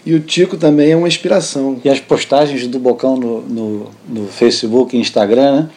E 0.05 0.15
o 0.15 0.21
Tico 0.21 0.57
também 0.57 0.93
é 0.93 0.97
uma 0.97 1.09
inspiração. 1.09 1.81
E 1.85 1.89
as 1.89 1.99
postagens 1.99 2.65
do 2.69 2.79
Bocão 2.79 3.17
no, 3.17 3.41
no, 3.41 3.91
no 4.09 4.29
Facebook 4.29 4.97
e 4.97 5.01
Instagram, 5.01 5.63
né? 5.63 5.71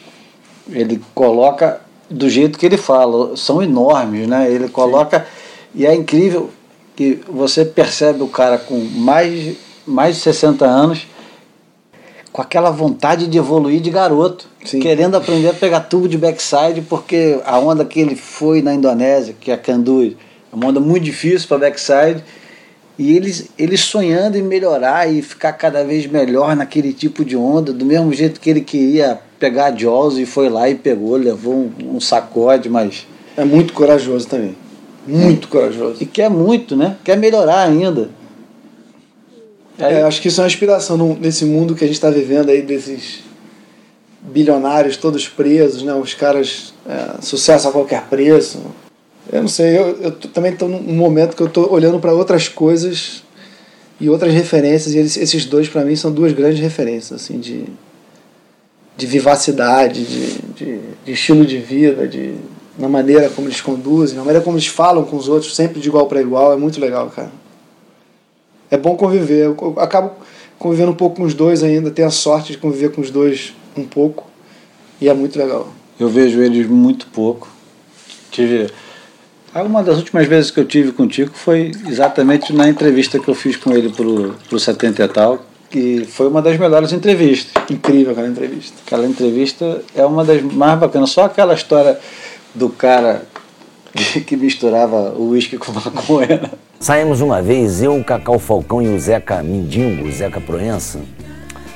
Ele 0.71 1.01
coloca 1.15 1.81
do 2.07 2.29
jeito 2.29 2.59
que 2.59 2.65
ele 2.65 2.77
fala, 2.77 3.35
são 3.35 3.61
enormes, 3.61 4.27
né? 4.27 4.51
Ele 4.51 4.69
coloca. 4.69 5.25
E 5.73 5.83
é 5.83 5.95
incrível 5.95 6.51
que 6.95 7.19
você 7.27 7.65
percebe 7.65 8.21
o 8.21 8.27
cara 8.27 8.59
com 8.59 8.77
mais, 8.77 9.55
mais 9.87 10.17
de 10.17 10.21
60 10.21 10.63
anos 10.63 11.07
com 12.39 12.43
aquela 12.43 12.71
vontade 12.71 13.27
de 13.27 13.37
evoluir 13.37 13.81
de 13.81 13.89
garoto, 13.89 14.47
Sim. 14.63 14.79
querendo 14.79 15.17
aprender 15.17 15.49
a 15.49 15.53
pegar 15.53 15.81
tubo 15.81 16.07
de 16.07 16.17
backside, 16.17 16.81
porque 16.87 17.37
a 17.45 17.59
onda 17.59 17.83
que 17.83 17.99
ele 17.99 18.15
foi 18.15 18.61
na 18.61 18.73
Indonésia, 18.73 19.35
que 19.37 19.51
é 19.51 19.55
a 19.55 19.57
Candui, 19.57 20.15
é 20.49 20.55
uma 20.55 20.67
onda 20.67 20.79
muito 20.79 21.03
difícil 21.03 21.49
para 21.49 21.57
backside, 21.57 22.23
e 22.97 23.13
eles, 23.13 23.49
eles 23.57 23.81
sonhando 23.81 24.37
em 24.37 24.41
melhorar 24.41 25.11
e 25.11 25.21
ficar 25.21 25.51
cada 25.51 25.83
vez 25.83 26.07
melhor 26.07 26.55
naquele 26.55 26.93
tipo 26.93 27.25
de 27.25 27.35
onda, 27.35 27.73
do 27.73 27.85
mesmo 27.85 28.13
jeito 28.13 28.39
que 28.39 28.49
ele 28.49 28.61
queria 28.61 29.19
pegar 29.37 29.65
a 29.65 29.75
Jaws 29.75 30.17
e 30.17 30.25
foi 30.25 30.47
lá 30.47 30.69
e 30.69 30.75
pegou, 30.75 31.17
levou 31.17 31.53
um, 31.53 31.95
um 31.95 31.99
sacode, 31.99 32.69
mas. 32.69 33.05
É 33.35 33.43
muito 33.43 33.73
corajoso 33.73 34.25
também. 34.25 34.55
Muito 35.05 35.49
corajoso. 35.49 35.97
E 35.99 36.05
quer 36.05 36.29
muito, 36.29 36.77
né? 36.77 36.95
Quer 37.03 37.17
melhorar 37.17 37.63
ainda. 37.63 38.09
Aí- 39.79 39.93
É, 39.95 40.01
acho 40.03 40.21
que 40.21 40.27
isso 40.27 40.41
é 40.41 40.43
uma 40.43 40.47
inspiração 40.47 41.17
nesse 41.19 41.45
mundo 41.45 41.73
que 41.75 41.83
a 41.83 41.87
gente 41.87 41.95
está 41.95 42.09
vivendo 42.09 42.49
aí, 42.49 42.61
desses 42.61 43.19
bilionários 44.21 44.97
todos 44.97 45.27
presos, 45.27 45.81
né? 45.83 45.93
Os 45.93 46.13
caras, 46.13 46.73
é, 46.87 47.21
sucesso 47.21 47.67
a 47.67 47.71
qualquer 47.71 48.03
preço. 48.07 48.59
Eu 49.31 49.41
não 49.41 49.47
sei, 49.47 49.77
eu, 49.77 49.97
eu 50.01 50.11
também 50.11 50.51
estou 50.53 50.67
num 50.67 50.81
momento 50.95 51.35
que 51.35 51.41
eu 51.41 51.47
estou 51.47 51.71
olhando 51.71 51.99
para 51.99 52.13
outras 52.13 52.47
coisas 52.49 53.23
e 54.01 54.09
outras 54.09 54.33
referências, 54.33 54.93
e 54.93 54.97
eles- 54.97 55.17
esses 55.17 55.45
dois 55.45 55.69
para 55.69 55.83
mim 55.85 55.95
são 55.95 56.11
duas 56.11 56.33
grandes 56.33 56.59
referências, 56.59 57.21
assim, 57.21 57.37
de, 57.39 57.65
de 58.97 59.05
vivacidade, 59.05 60.03
de, 60.03 60.41
de, 60.55 60.79
de 61.05 61.11
estilo 61.11 61.45
de 61.45 61.57
vida, 61.59 62.07
de, 62.07 62.33
na 62.77 62.89
maneira 62.89 63.29
como 63.29 63.47
eles 63.47 63.61
conduzem, 63.61 64.17
na 64.17 64.23
maneira 64.23 64.43
como 64.43 64.57
eles 64.57 64.67
falam 64.67 65.03
com 65.03 65.15
os 65.15 65.27
outros, 65.29 65.55
sempre 65.55 65.79
de 65.79 65.87
igual 65.89 66.07
para 66.07 66.21
igual, 66.21 66.51
é 66.53 66.57
muito 66.57 66.79
legal, 66.79 67.09
cara 67.09 67.31
é 68.69 68.77
bom 68.77 68.95
conviver. 68.95 69.45
Eu 69.45 69.75
acabo 69.77 70.11
convivendo 70.57 70.91
um 70.91 70.95
pouco 70.95 71.17
com 71.17 71.23
os 71.23 71.33
dois 71.33 71.63
ainda, 71.63 71.89
tenho 71.89 72.07
a 72.07 72.11
sorte 72.11 72.51
de 72.51 72.57
conviver 72.57 72.91
com 72.91 73.01
os 73.01 73.09
dois 73.09 73.53
um 73.75 73.85
pouco. 73.85 74.27
E 75.01 75.07
é 75.07 75.13
muito 75.13 75.39
legal. 75.39 75.69
Eu 75.99 76.09
vejo 76.09 76.41
eles 76.41 76.67
muito 76.67 77.07
pouco. 77.07 77.47
Tive. 78.29 78.69
ah, 79.53 79.63
Uma 79.63 79.81
das 79.81 79.97
últimas 79.97 80.27
vezes 80.27 80.51
que 80.51 80.59
eu 80.59 80.65
tive 80.65 80.91
com 80.91 81.03
o 81.03 81.07
Tico 81.07 81.35
foi 81.35 81.71
exatamente 81.87 82.53
na 82.53 82.69
entrevista 82.69 83.17
que 83.17 83.27
eu 83.27 83.35
fiz 83.35 83.55
com 83.55 83.71
ele 83.71 83.89
pro, 83.89 84.35
pro 84.47 84.59
70 84.59 85.03
e 85.03 85.07
tal, 85.07 85.45
que 85.69 86.05
foi 86.05 86.27
uma 86.27 86.41
das 86.41 86.57
melhores 86.57 86.91
entrevistas. 86.91 87.63
Incrível 87.69 88.11
aquela 88.11 88.27
entrevista. 88.27 88.75
Aquela 88.85 89.07
entrevista 89.07 89.81
é 89.95 90.05
uma 90.05 90.25
das 90.25 90.41
mais 90.41 90.77
bacanas. 90.77 91.09
Só 91.11 91.23
aquela 91.23 91.53
história 91.53 91.97
do 92.53 92.69
cara 92.69 93.23
que, 93.93 94.21
que 94.21 94.35
misturava 94.35 95.13
o 95.17 95.29
uísque 95.29 95.57
com 95.57 95.71
maconha. 95.71 96.51
Saímos 96.79 97.19
uma 97.19 97.41
vez, 97.41 97.81
eu, 97.81 97.97
o 97.97 98.03
Cacau 98.05 98.39
Falcão 98.39 98.81
e 98.81 98.87
o 98.87 98.97
Zeca 98.97 99.43
Mindingo, 99.43 100.07
o 100.07 100.11
Zeca 100.13 100.39
Proença, 100.39 101.01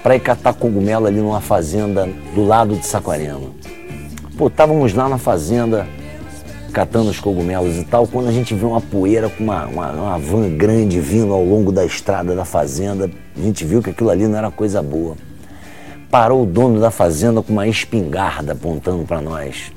para 0.02 0.16
ir 0.16 0.22
catar 0.22 0.54
cogumelo 0.54 1.06
ali 1.06 1.20
numa 1.20 1.42
fazenda 1.42 2.08
do 2.34 2.46
lado 2.46 2.78
de 2.78 2.86
Saquarema. 2.86 3.52
Pô, 4.38 4.48
estávamos 4.48 4.94
lá 4.94 5.10
na 5.10 5.18
fazenda 5.18 5.86
catando 6.72 7.10
os 7.10 7.20
cogumelos 7.20 7.76
e 7.76 7.84
tal, 7.84 8.08
quando 8.08 8.30
a 8.30 8.32
gente 8.32 8.56
viu 8.56 8.70
uma 8.70 8.80
poeira 8.80 9.28
com 9.28 9.44
uma, 9.44 9.66
uma, 9.66 9.92
uma 9.92 10.18
van 10.18 10.50
grande 10.56 11.02
vindo 11.02 11.34
ao 11.34 11.44
longo 11.44 11.70
da 11.70 11.86
estrada 11.86 12.34
da 12.34 12.46
fazenda, 12.46 13.12
a 13.38 13.42
gente 13.42 13.66
viu 13.66 13.84
que 13.84 13.90
aquilo 13.90 14.10
ali 14.10 14.26
não 14.26 14.38
era 14.38 14.50
coisa 14.50 14.82
boa. 14.82 15.18
Parou 16.10 16.44
o 16.44 16.46
dono 16.46 16.80
da 16.80 16.90
fazenda 16.90 17.42
com 17.42 17.52
uma 17.52 17.68
espingarda 17.68 18.54
apontando 18.54 19.04
para 19.04 19.20
nós. 19.20 19.74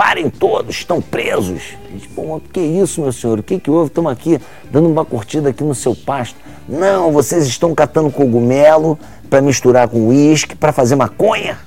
Parem 0.00 0.30
todos, 0.30 0.76
estão 0.76 1.02
presos. 1.02 1.76
Gente, 1.92 2.08
pô, 2.08 2.24
mas 2.24 2.42
que 2.50 2.58
isso, 2.58 3.02
meu 3.02 3.12
senhor? 3.12 3.38
O 3.38 3.42
que, 3.42 3.60
que 3.60 3.70
houve? 3.70 3.88
Estamos 3.88 4.10
aqui 4.10 4.40
dando 4.70 4.88
uma 4.88 5.04
curtida 5.04 5.50
aqui 5.50 5.62
no 5.62 5.74
seu 5.74 5.94
pasto. 5.94 6.36
Não, 6.66 7.12
vocês 7.12 7.46
estão 7.46 7.74
catando 7.74 8.10
cogumelo 8.10 8.98
para 9.28 9.42
misturar 9.42 9.88
com 9.88 10.08
uísque, 10.08 10.56
para 10.56 10.72
fazer 10.72 10.96
maconha? 10.96 11.58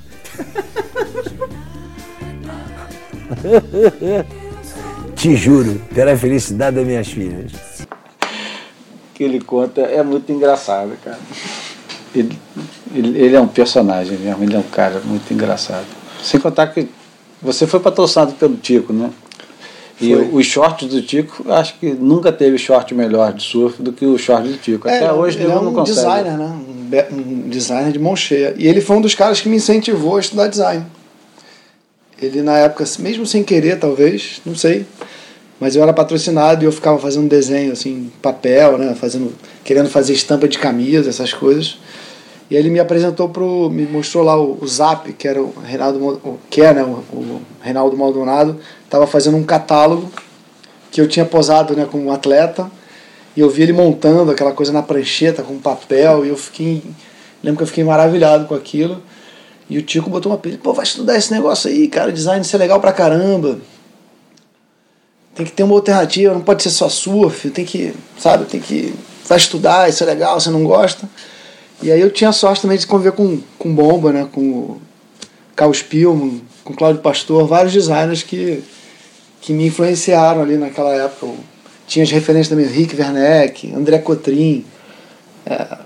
Te 5.15 5.35
juro, 5.35 5.79
terá 5.93 6.17
felicidade 6.17 6.77
das 6.77 6.87
minhas 6.87 7.07
filhas. 7.07 7.51
que 9.13 9.23
ele 9.23 9.41
conta 9.41 9.81
é 9.81 10.01
muito 10.01 10.31
engraçado, 10.31 10.97
cara. 11.03 11.19
Ele, 12.15 12.35
ele, 12.95 13.25
ele 13.25 13.35
é 13.35 13.39
um 13.39 13.47
personagem 13.47 14.17
mesmo, 14.17 14.43
ele 14.43 14.55
é 14.55 14.59
um 14.59 14.63
cara 14.63 15.01
muito 15.05 15.31
engraçado. 15.31 15.85
Sem 16.23 16.39
contar 16.39 16.65
que 16.65 16.89
você 17.43 17.67
foi 17.67 17.79
patrocinado 17.79 18.33
pelo 18.33 18.55
Tico, 18.55 18.93
né? 18.93 19.09
E 20.01 20.13
Foi. 20.13 20.29
os 20.33 20.45
shorts 20.45 20.87
do 20.89 21.01
Tico, 21.01 21.51
acho 21.51 21.75
que 21.79 21.91
nunca 21.91 22.31
teve 22.31 22.57
short 22.57 22.93
melhor 22.95 23.31
de 23.33 23.43
surf 23.43 23.81
do 23.81 23.93
que 23.93 24.05
o 24.05 24.17
short 24.17 24.47
do 24.47 24.57
Tico. 24.57 24.87
Até 24.87 25.05
é 25.05 25.13
um- 25.13 25.17
hoje 25.17 25.39
ele 25.39 25.51
é 25.51 25.55
um 25.55 25.71
consegue. 25.71 25.95
designer, 25.97 26.37
né? 26.37 26.45
Um, 27.11 27.15
um 27.15 27.49
designer 27.49 27.91
de 27.91 27.99
mão 27.99 28.15
cheia. 28.15 28.55
E 28.57 28.67
ele 28.67 28.81
foi 28.81 28.97
um 28.97 29.01
dos 29.01 29.13
caras 29.15 29.39
que 29.39 29.47
me 29.47 29.57
incentivou 29.57 30.17
a 30.17 30.19
estudar 30.19 30.47
design. 30.47 30.83
Ele, 32.21 32.41
na 32.41 32.57
época, 32.57 32.83
mesmo 32.99 33.25
sem 33.25 33.43
querer, 33.43 33.77
talvez, 33.79 34.41
não 34.45 34.55
sei, 34.55 34.85
mas 35.59 35.75
eu 35.75 35.83
era 35.83 35.93
patrocinado 35.93 36.63
e 36.63 36.65
eu 36.67 36.71
ficava 36.71 36.97
fazendo 36.97 37.27
desenho, 37.27 37.71
assim, 37.71 38.11
papel, 38.21 38.77
né? 38.77 38.95
Fazendo, 38.95 39.33
querendo 39.63 39.89
fazer 39.89 40.13
estampa 40.13 40.47
de 40.47 40.57
camisa, 40.57 41.09
essas 41.09 41.33
coisas. 41.33 41.77
E 42.53 42.55
ele 42.55 42.69
me 42.69 42.79
apresentou 42.79 43.29
pro. 43.29 43.67
me 43.67 43.83
mostrou 43.87 44.23
lá 44.23 44.39
o, 44.39 44.59
o 44.61 44.67
Zap, 44.67 45.11
que 45.13 45.27
era 45.27 45.41
o 45.41 45.51
Reinaldo, 45.65 46.39
que 46.51 46.61
é, 46.61 46.71
né? 46.71 46.83
O, 46.83 47.01
o 47.15 47.41
Reinaldo 47.59 47.97
Maldonado, 47.97 48.59
estava 48.85 49.07
fazendo 49.07 49.37
um 49.37 49.43
catálogo 49.43 50.11
que 50.91 51.01
eu 51.01 51.07
tinha 51.07 51.25
posado 51.25 51.75
né, 51.75 51.87
como 51.89 52.11
atleta 52.11 52.69
e 53.35 53.39
eu 53.39 53.49
vi 53.49 53.63
ele 53.63 53.73
montando 53.73 54.29
aquela 54.29 54.51
coisa 54.51 54.71
na 54.71 54.83
prancheta 54.83 55.41
com 55.41 55.57
papel 55.57 56.23
e 56.27 56.29
eu 56.29 56.37
fiquei 56.37 56.83
lembro 57.43 57.57
que 57.57 57.63
eu 57.63 57.67
fiquei 57.67 57.83
maravilhado 57.83 58.45
com 58.45 58.53
aquilo 58.53 59.01
e 59.67 59.79
o 59.79 59.81
Tico 59.81 60.11
botou 60.11 60.31
uma 60.31 60.37
pilha, 60.37 60.59
pô, 60.61 60.73
vai 60.73 60.85
estudar 60.85 61.17
esse 61.17 61.33
negócio 61.33 61.71
aí, 61.71 61.87
cara, 61.87 62.11
design 62.11 62.45
isso 62.45 62.55
é 62.55 62.59
legal 62.59 62.79
pra 62.79 62.93
caramba. 62.93 63.57
Tem 65.33 65.43
que 65.43 65.51
ter 65.51 65.63
uma 65.63 65.73
alternativa, 65.73 66.31
não 66.31 66.41
pode 66.41 66.61
ser 66.61 66.69
só 66.69 66.87
surf, 66.87 67.49
tem 67.49 67.65
que, 67.65 67.95
sabe, 68.19 68.45
tem 68.45 68.61
que 68.61 68.93
vai 69.27 69.39
estudar, 69.39 69.89
isso 69.89 70.03
é 70.03 70.05
legal, 70.05 70.39
você 70.39 70.51
não 70.51 70.63
gosta. 70.63 71.09
E 71.83 71.91
aí 71.91 71.99
eu 71.99 72.09
tinha 72.09 72.31
sorte 72.31 72.61
também 72.61 72.77
de 72.77 72.87
conviver 72.87 73.11
com 73.11 73.39
com 73.59 73.75
Bomba, 73.75 74.13
né, 74.13 74.27
com 74.31 74.77
Carlos 75.55 75.81
Pilman, 75.81 76.41
com 76.63 76.73
Cláudio 76.73 77.01
Pastor, 77.01 77.45
vários 77.45 77.73
designers 77.73 78.23
que 78.23 78.63
que 79.41 79.51
me 79.51 79.67
influenciaram 79.67 80.41
ali 80.41 80.55
naquela 80.55 80.93
época. 80.95 81.25
Eu 81.25 81.37
tinha 81.85 82.03
as 82.03 82.11
referências 82.11 82.47
também, 82.47 82.65
Rick 82.65 82.95
Werneck, 82.95 83.73
André 83.73 83.99
Cotrim. 83.99 84.65
é. 85.45 85.77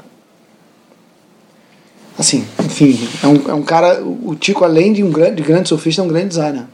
Assim, 2.18 2.48
enfim, 2.66 2.98
é 3.22 3.28
um, 3.28 3.52
é 3.52 3.54
um 3.54 3.62
cara. 3.62 4.04
O 4.04 4.36
Tico, 4.36 4.64
além 4.64 4.92
de 4.92 5.04
um 5.04 5.12
grande, 5.12 5.36
de 5.36 5.44
grande 5.44 5.70
surfista, 5.70 6.02
é 6.02 6.06
um 6.06 6.08
grande 6.08 6.30
designer. 6.30 6.66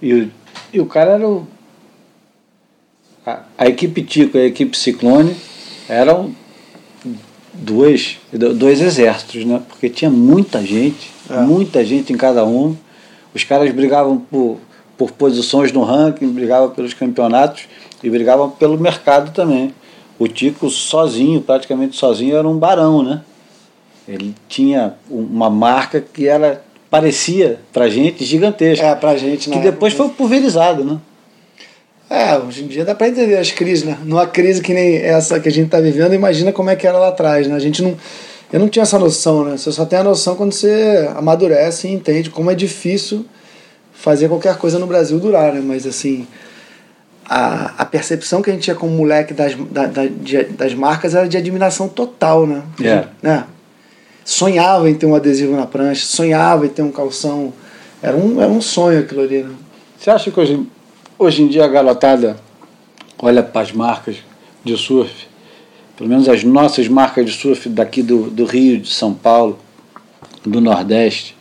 E 0.00 0.12
o, 0.12 0.30
e 0.74 0.80
o 0.80 0.86
cara 0.86 1.12
era 1.12 1.26
o. 1.26 1.46
A, 3.24 3.40
a 3.56 3.66
equipe 3.66 4.02
Tico 4.02 4.36
e 4.36 4.40
a 4.42 4.46
equipe 4.46 4.76
Ciclone 4.76 5.34
eram 5.88 6.34
dois, 7.52 8.18
dois 8.56 8.80
exércitos, 8.80 9.44
né? 9.44 9.60
Porque 9.68 9.88
tinha 9.88 10.10
muita 10.10 10.64
gente, 10.64 11.10
É. 11.28 11.40
muita 11.40 11.84
gente 11.84 12.12
em 12.12 12.16
cada 12.16 12.44
um. 12.44 12.76
Os 13.34 13.44
caras 13.44 13.70
brigavam 13.72 14.18
por, 14.18 14.58
por 14.96 15.10
posições 15.12 15.72
no 15.72 15.82
ranking, 15.82 16.28
brigavam 16.28 16.70
pelos 16.70 16.94
campeonatos 16.94 17.64
e 18.02 18.10
brigavam 18.10 18.50
pelo 18.50 18.78
mercado 18.78 19.32
também. 19.32 19.74
O 20.18 20.26
Tico 20.28 20.68
sozinho, 20.68 21.40
praticamente 21.40 21.96
sozinho, 21.96 22.36
era 22.36 22.46
um 22.48 22.58
barão, 22.58 23.02
né? 23.02 23.22
Ele 24.08 24.34
tinha 24.48 24.94
uma 25.08 25.48
marca 25.48 26.00
que 26.00 26.26
era 26.26 26.62
parecia 26.90 27.60
pra 27.72 27.88
gente 27.88 28.24
gigantesca, 28.24 28.84
É, 28.84 28.94
pra 28.96 29.16
gente, 29.16 29.48
que 29.48 29.56
né? 29.56 29.62
depois 29.62 29.92
foi 29.94 30.08
pulverizado, 30.08 30.84
né? 30.84 30.98
É, 32.10 32.36
hoje 32.36 32.64
em 32.64 32.66
dia 32.66 32.84
dá 32.84 32.92
pra 32.92 33.08
entender 33.08 33.36
as 33.38 33.52
crises, 33.52 33.84
né? 33.84 33.96
Numa 34.04 34.26
crise 34.26 34.60
que 34.60 34.74
nem 34.74 34.96
essa 34.96 35.38
que 35.38 35.48
a 35.48 35.52
gente 35.52 35.70
tá 35.70 35.78
vivendo, 35.80 36.12
imagina 36.12 36.50
como 36.52 36.68
é 36.68 36.74
que 36.74 36.84
era 36.86 36.98
lá 36.98 37.08
atrás, 37.08 37.46
né? 37.46 37.54
A 37.54 37.58
gente 37.60 37.80
não. 37.82 37.96
Eu 38.52 38.58
não 38.58 38.68
tinha 38.68 38.82
essa 38.82 38.98
noção, 38.98 39.44
né? 39.44 39.56
Você 39.56 39.70
só 39.70 39.84
tem 39.86 40.00
a 40.00 40.02
noção 40.02 40.34
quando 40.34 40.52
você 40.52 41.08
amadurece 41.14 41.86
e 41.86 41.92
entende 41.92 42.28
como 42.28 42.50
é 42.50 42.54
difícil 42.56 43.24
fazer 43.92 44.26
qualquer 44.28 44.56
coisa 44.58 44.76
no 44.76 44.88
Brasil 44.88 45.20
durar, 45.20 45.52
né? 45.52 45.62
Mas 45.64 45.86
assim. 45.86 46.26
A, 47.32 47.74
a 47.82 47.84
percepção 47.84 48.42
que 48.42 48.50
a 48.50 48.52
gente 48.52 48.64
tinha 48.64 48.74
como 48.74 48.90
moleque 48.92 49.32
das, 49.32 49.54
da, 49.70 49.86
da- 49.86 50.06
de- 50.06 50.46
das 50.46 50.74
marcas 50.74 51.14
era 51.14 51.28
de 51.28 51.36
admiração 51.36 51.88
total, 51.88 52.44
né? 52.44 52.62
É. 52.82 53.04
né? 53.22 53.44
Sonhava 54.24 54.90
em 54.90 54.94
ter 54.94 55.06
um 55.06 55.14
adesivo 55.14 55.54
na 55.56 55.64
prancha, 55.64 56.04
sonhava 56.06 56.66
em 56.66 56.68
ter 56.68 56.82
um 56.82 56.90
calção. 56.90 57.52
Era 58.02 58.16
um, 58.16 58.40
era 58.42 58.50
um 58.50 58.60
sonho 58.60 58.98
aquilo 58.98 59.20
ali, 59.20 59.44
né? 59.44 59.50
Você 59.96 60.10
acha 60.10 60.28
que 60.28 60.40
hoje, 60.40 60.66
hoje 61.20 61.42
em 61.42 61.48
dia 61.48 61.66
a 61.66 61.68
garotada 61.68 62.38
olha 63.18 63.42
para 63.42 63.60
as 63.60 63.72
marcas 63.72 64.16
de 64.64 64.74
surf, 64.74 65.28
pelo 65.94 66.08
menos 66.08 66.26
as 66.30 66.42
nossas 66.42 66.88
marcas 66.88 67.26
de 67.26 67.32
surf 67.32 67.68
daqui 67.68 68.02
do, 68.02 68.30
do 68.30 68.46
Rio, 68.46 68.80
de 68.80 68.88
São 68.88 69.12
Paulo, 69.12 69.58
do 70.42 70.62
Nordeste, 70.62 71.36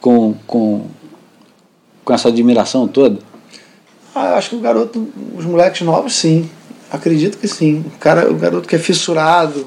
com, 0.00 0.34
com, 0.46 0.86
com 2.02 2.14
essa 2.14 2.28
admiração 2.28 2.88
toda? 2.88 3.18
Ah, 4.14 4.36
acho 4.36 4.50
que 4.50 4.56
o 4.56 4.60
garoto, 4.60 5.06
os 5.36 5.44
moleques 5.44 5.82
novos, 5.82 6.14
sim. 6.14 6.48
Acredito 6.90 7.36
que 7.36 7.46
sim. 7.46 7.84
O, 7.86 7.98
cara, 7.98 8.30
o 8.30 8.34
garoto 8.34 8.66
que 8.66 8.74
é 8.74 8.78
fissurado. 8.78 9.66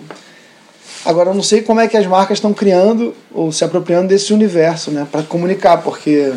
Agora, 1.06 1.30
eu 1.30 1.36
não 1.36 1.44
sei 1.44 1.62
como 1.62 1.80
é 1.80 1.88
que 1.88 1.96
as 1.96 2.08
marcas 2.08 2.40
estão 2.40 2.54
criando 2.54 3.14
ou 3.32 3.52
se 3.52 3.64
apropriando 3.64 4.08
desse 4.08 4.34
universo, 4.34 4.90
né? 4.90 5.08
Para 5.10 5.22
comunicar, 5.22 5.78
porque. 5.78 6.34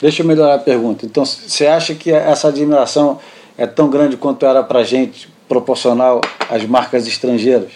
Deixa 0.00 0.22
eu 0.22 0.26
melhorar 0.26 0.54
a 0.54 0.58
pergunta. 0.58 1.04
Então, 1.04 1.24
você 1.24 1.66
acha 1.66 1.94
que 1.94 2.10
essa 2.10 2.48
admiração 2.48 3.18
é 3.58 3.66
tão 3.66 3.90
grande 3.90 4.16
quanto 4.16 4.46
era 4.46 4.62
para 4.62 4.80
a 4.80 4.84
gente, 4.84 5.28
proporcional 5.48 6.20
às 6.48 6.64
marcas 6.64 7.06
estrangeiras? 7.06 7.70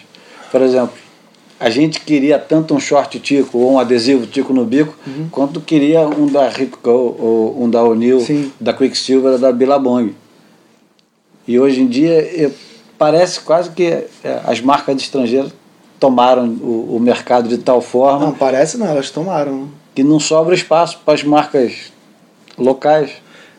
Por 0.51 0.61
exemplo, 0.61 0.95
a 1.59 1.69
gente 1.69 1.99
queria 2.01 2.39
tanto 2.39 2.73
um 2.73 2.79
short 2.79 3.19
tico 3.19 3.57
ou 3.59 3.73
um 3.73 3.79
adesivo 3.79 4.25
tico 4.25 4.53
no 4.53 4.65
bico, 4.65 4.95
quanto 5.31 5.61
queria 5.61 6.01
um 6.01 6.25
da 6.27 6.49
Ripco 6.49 6.89
ou 6.89 7.63
um 7.63 7.69
da 7.69 7.83
O'Neill, 7.83 8.25
da 8.59 8.73
Quicksilver 8.73 9.33
ou 9.33 9.37
da 9.37 9.51
Billabong. 9.51 10.13
E 11.47 11.59
hoje 11.59 11.81
em 11.81 11.87
dia 11.87 12.51
parece 12.97 13.39
quase 13.41 13.69
que 13.69 13.83
eh, 13.83 14.07
as 14.45 14.59
marcas 14.61 14.95
estrangeiras 14.97 15.53
tomaram 15.99 16.45
o, 16.47 16.95
o 16.95 16.99
mercado 16.99 17.47
de 17.47 17.57
tal 17.59 17.81
forma 17.81 18.25
Não, 18.27 18.33
parece 18.33 18.77
não, 18.77 18.87
elas 18.87 19.09
tomaram. 19.11 19.69
que 19.93 20.03
não 20.03 20.19
sobra 20.19 20.55
espaço 20.55 20.99
para 21.05 21.13
as 21.13 21.23
marcas 21.23 21.91
locais. 22.57 23.11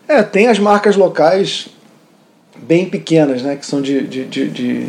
É, 0.09 0.22
tem 0.22 0.48
as 0.48 0.59
marcas 0.59 0.96
locais 0.96 1.68
bem 2.56 2.88
pequenas, 2.88 3.42
né? 3.42 3.56
Que 3.56 3.66
são 3.66 3.82
de. 3.82 4.06
de, 4.06 4.24
de, 4.24 4.48
de 4.50 4.88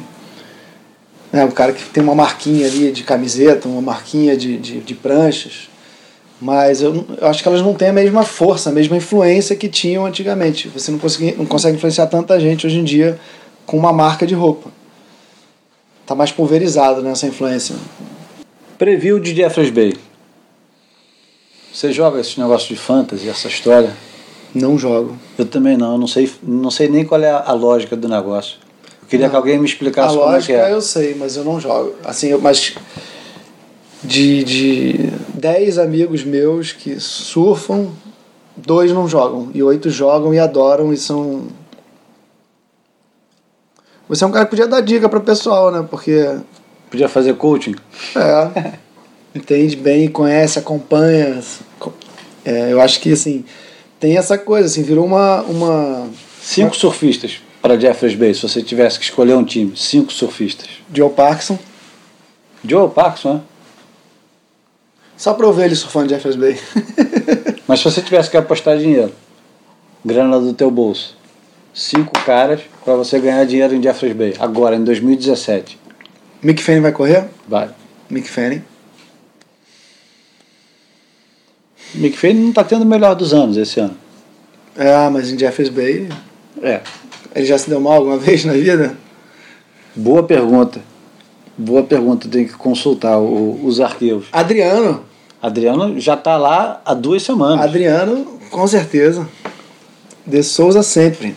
né, 1.32 1.44
um 1.44 1.52
cara 1.52 1.74
que 1.74 1.84
tem 1.90 2.02
uma 2.02 2.16
marquinha 2.16 2.68
ali 2.68 2.92
de 2.92 3.04
camiseta, 3.04 3.68
uma 3.68 3.82
marquinha 3.82 4.38
de, 4.38 4.58
de, 4.58 4.80
de 4.80 4.96
pranchas. 4.96 5.70
Mas 6.40 6.82
eu, 6.82 7.06
eu 7.20 7.28
acho 7.28 7.42
que 7.42 7.48
elas 7.48 7.62
não 7.62 7.74
têm 7.74 7.90
a 7.90 7.94
mesma 7.94 8.24
força, 8.24 8.70
a 8.70 8.72
mesma 8.72 8.96
influência 8.96 9.56
que 9.56 9.68
tinham 9.68 10.06
antigamente. 10.06 10.68
Você 10.70 10.92
não, 10.92 11.00
consegui, 11.00 11.36
não 11.36 11.46
consegue 11.46 11.78
influenciar 11.78 12.08
tanta 12.08 12.40
gente 12.40 12.68
hoje 12.68 12.78
em 12.78 12.84
dia 12.84 13.20
com 13.66 13.78
uma 13.78 13.92
marca 13.92 14.26
de 14.26 14.36
roupa. 14.36 14.70
Tá 16.06 16.14
mais 16.14 16.32
pulverizado 16.32 17.02
nessa 17.02 17.28
influência. 17.28 17.76
Preview 18.78 19.20
de 19.20 19.36
Jeffreys 19.36 19.72
Bay. 19.72 19.97
Você 21.78 21.92
joga 21.94 22.20
esse 22.20 22.40
negócio 22.40 22.70
de 22.70 22.76
fantasy, 22.76 23.30
essa 23.30 23.48
história? 23.48 23.96
Não 24.52 24.80
jogo. 24.80 25.16
Eu 25.38 25.46
também 25.46 25.78
não, 25.78 25.92
eu 25.92 25.98
não 26.00 26.08
sei, 26.08 26.28
não 26.42 26.72
sei 26.72 26.88
nem 26.88 27.06
qual 27.06 27.22
é 27.22 27.30
a, 27.30 27.38
a 27.38 27.54
lógica 27.54 27.96
do 27.96 28.10
negócio. 28.10 28.58
Eu 29.04 29.08
queria 29.08 29.28
Não. 29.28 29.30
que 29.30 29.36
alguém 29.36 29.60
me 29.60 29.66
A 29.66 29.68
explicasse 29.68 30.16
como 30.16 30.24
é 30.24 30.26
que 30.26 30.34
lógica 30.34 30.54
é. 30.54 30.74
eu 30.74 30.82
sei, 30.82 31.14
mas 31.14 31.38
eu 31.38 31.44
não 31.44 31.60
jogo. 31.60 31.94
Assim, 32.04 32.30
eu, 32.30 32.42
mas 32.42 32.74
de, 34.04 34.44
de 34.44 34.94
10 35.36 35.78
amigos 35.78 36.24
meus 36.24 36.72
que 36.72 37.00
surfam, 37.00 37.92
dois 38.56 38.92
não 38.92 39.08
jogam. 39.08 39.52
E 39.54 39.62
oito 39.62 39.92
jogam 39.92 40.34
e 40.34 40.40
adoram 40.40 40.92
e 40.92 40.98
são. 40.98 41.44
Você 44.10 44.24
é 44.24 44.28
um 44.28 44.32
cara 44.32 44.46
que 44.46 44.50
podia 44.50 44.68
dar 44.68 44.82
dica 44.82 45.08
para 45.08 45.20
o 45.20 45.24
pessoal, 45.24 45.70
né? 45.70 45.86
Porque 45.88 46.40
Podia 46.90 47.08
fazer 47.08 47.36
coaching? 47.36 47.76
é, 48.16 48.74
entende 49.38 49.76
bem, 49.76 50.08
conhece, 50.08 50.60
acompanha. 50.60 51.42
É, 52.46 52.72
eu 52.72 52.82
acho 52.82 53.00
que 53.00 53.14
assim, 53.14 53.44
tem 54.00 54.18
essa 54.18 54.38
coisa, 54.38 54.68
assim, 54.68 54.84
virou 54.84 55.06
uma. 55.06 55.42
uma 55.44 56.10
Cinco 56.42 56.76
surfistas 56.76 57.42
para 57.62 57.80
Jeffreys 57.80 58.16
Bay, 58.16 58.34
se 58.34 58.42
você 58.42 58.62
tivesse 58.62 58.98
que 58.98 59.06
escolher 59.06 59.36
um 59.36 59.44
time. 59.44 59.76
Cinco 59.76 60.14
surfistas. 60.14 60.68
Joe 60.94 61.10
Parkinson. 61.10 61.60
Joe 62.64 62.90
Parkinson, 62.90 63.34
né? 63.36 63.42
Só 65.18 65.34
pra 65.34 65.48
eu 65.48 65.54
ver 65.54 65.66
ele 65.66 65.76
surfando 65.76 66.10
Jeffers 66.10 66.36
Bay. 66.36 66.58
Mas 67.68 67.80
se 67.80 67.86
você 67.86 68.02
tivesse 68.02 68.30
que 68.30 68.38
apostar 68.38 68.78
dinheiro, 68.78 69.12
grana 70.06 70.40
do 70.40 70.54
teu 70.54 70.70
bolso, 70.70 71.18
cinco 71.74 72.14
caras 72.24 72.62
para 72.86 72.96
você 72.96 73.20
ganhar 73.20 73.44
dinheiro 73.46 73.76
em 73.76 73.82
Jeffreys 73.82 74.16
Bay, 74.16 74.36
agora, 74.40 74.76
em 74.76 74.84
2017. 74.84 75.80
Mick 76.42 76.62
Fanning 76.62 76.82
vai 76.82 76.92
correr? 76.92 77.26
Vai. 77.48 77.70
Mick 78.10 78.30
Fanning. 78.30 78.62
Mick 81.96 82.18
Fanning 82.18 82.42
não 82.42 82.50
está 82.50 82.64
tendo 82.64 82.84
o 82.84 82.86
melhor 82.86 83.16
dos 83.16 83.34
anos 83.34 83.58
esse 83.58 83.80
ano. 83.80 83.96
É, 84.76 85.10
mas 85.10 85.32
em 85.32 85.38
Jeffers 85.40 85.70
Bay, 85.70 86.08
É. 86.62 86.82
ele 87.36 87.46
já 87.46 87.58
se 87.58 87.70
deu 87.70 87.80
mal 87.80 87.94
alguma 87.94 88.18
vez 88.20 88.46
na 88.46 88.54
vida? 88.54 88.98
Boa 89.96 90.24
pergunta. 90.24 90.80
Boa 91.58 91.82
pergunta, 91.84 92.28
tem 92.30 92.46
que 92.46 92.54
consultar 92.54 93.18
o- 93.18 93.66
os 93.66 93.80
arquivos. 93.80 94.28
Adriano. 94.32 95.04
Adriano 95.42 96.00
já 96.00 96.14
está 96.14 96.38
lá 96.38 96.82
há 96.86 96.94
duas 96.94 97.24
semanas. 97.24 97.64
Adriano, 97.66 98.26
com 98.52 98.68
certeza. 98.68 99.28
De 100.26 100.44
Souza 100.44 100.84
sempre. 100.84 101.36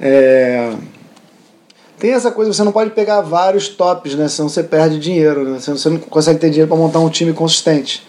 É, 0.00 0.72
Tem 1.98 2.12
essa 2.12 2.30
coisa, 2.32 2.50
você 2.50 2.62
não 2.64 2.72
pode 2.72 2.90
pegar 2.90 3.20
vários 3.20 3.68
tops, 3.68 4.14
né? 4.14 4.26
Senão 4.28 4.48
você 4.48 4.62
perde 4.62 4.98
dinheiro, 4.98 5.44
né? 5.44 5.60
Senão 5.60 5.76
você 5.76 5.90
não 5.90 5.98
consegue 5.98 6.38
ter 6.40 6.48
dinheiro 6.48 6.68
para 6.68 6.76
montar 6.78 6.98
um 7.00 7.10
time 7.10 7.34
consistente. 7.34 8.02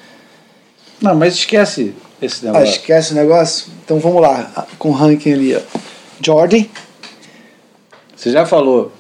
Não, 1.02 1.16
mas 1.16 1.34
esquece 1.36 1.94
esse 2.22 2.48
Ah, 2.48 2.52
negócio. 2.52 2.72
esquece 2.76 3.12
o 3.14 3.16
negócio? 3.16 3.72
Então 3.84 4.00
vamos 4.00 4.22
lá, 4.22 4.68
com 4.78 4.90
o 4.90 4.92
ranking 4.94 5.34
ali. 5.34 5.56
ó. 5.56 5.60
Jordan, 6.24 6.64
Você 8.16 8.30
já 8.32 8.46
falou 8.46 8.92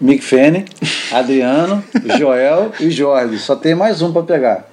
Mick 0.00 0.22
Fanning, 0.24 0.64
Adriano, 1.12 1.84
Joel 2.18 2.72
e 2.80 2.90
Jorge. 2.90 3.38
Só 3.38 3.54
tem 3.54 3.74
mais 3.76 4.02
um 4.02 4.12
para 4.12 4.22
pegar. 4.24 4.68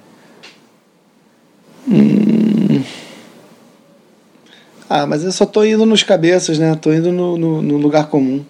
Ah, 4.88 5.06
mas 5.06 5.24
eu 5.24 5.32
só 5.32 5.46
tô 5.46 5.64
indo 5.64 5.86
nos 5.86 6.02
cabeças, 6.02 6.58
né? 6.58 6.74
Tô 6.74 6.92
indo 6.92 7.10
no, 7.10 7.36
no, 7.38 7.62
no 7.62 7.76
lugar 7.78 8.08
comum. 8.08 8.44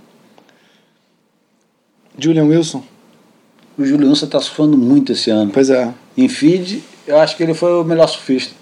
Julian 2.18 2.44
Wilson? 2.44 2.82
O 3.78 3.84
Juliano 3.84 4.12
está 4.12 4.40
surfando 4.40 4.76
muito 4.76 5.12
esse 5.12 5.30
ano. 5.30 5.50
Pois 5.52 5.70
é. 5.70 5.92
Em 6.16 6.28
feed, 6.28 6.82
eu 7.06 7.18
acho 7.18 7.36
que 7.36 7.42
ele 7.42 7.54
foi 7.54 7.72
o 7.80 7.84
melhor 7.84 8.08
surfista. 8.08 8.54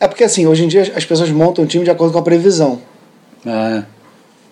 É 0.00 0.08
porque 0.08 0.24
assim, 0.24 0.46
hoje 0.46 0.64
em 0.64 0.68
dia 0.68 0.92
as 0.96 1.04
pessoas 1.04 1.30
montam 1.30 1.64
um 1.64 1.66
time 1.66 1.84
de 1.84 1.90
acordo 1.90 2.12
com 2.12 2.18
a 2.18 2.22
previsão. 2.22 2.80
É. 3.46 3.82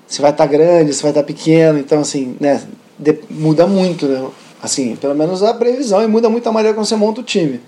Se 0.07 0.21
vai 0.21 0.31
estar 0.31 0.47
grande, 0.47 0.93
se 0.93 1.03
vai 1.03 1.11
estar 1.11 1.23
pequeno, 1.23 1.79
então 1.79 2.01
assim, 2.01 2.37
né? 2.41 2.63
de- 2.99 3.19
muda 3.31 3.67
muito, 3.67 4.07
né? 4.07 4.29
Assim, 4.63 4.95
pelo 4.97 5.15
menos 5.15 5.43
a 5.43 5.53
previsão 5.55 6.03
e 6.03 6.07
muda 6.07 6.29
muito 6.29 6.49
a 6.49 6.53
maneira 6.53 6.75
como 6.75 6.87
você 6.87 6.95
monta 6.95 7.21
o 7.21 7.25
time. 7.25 7.61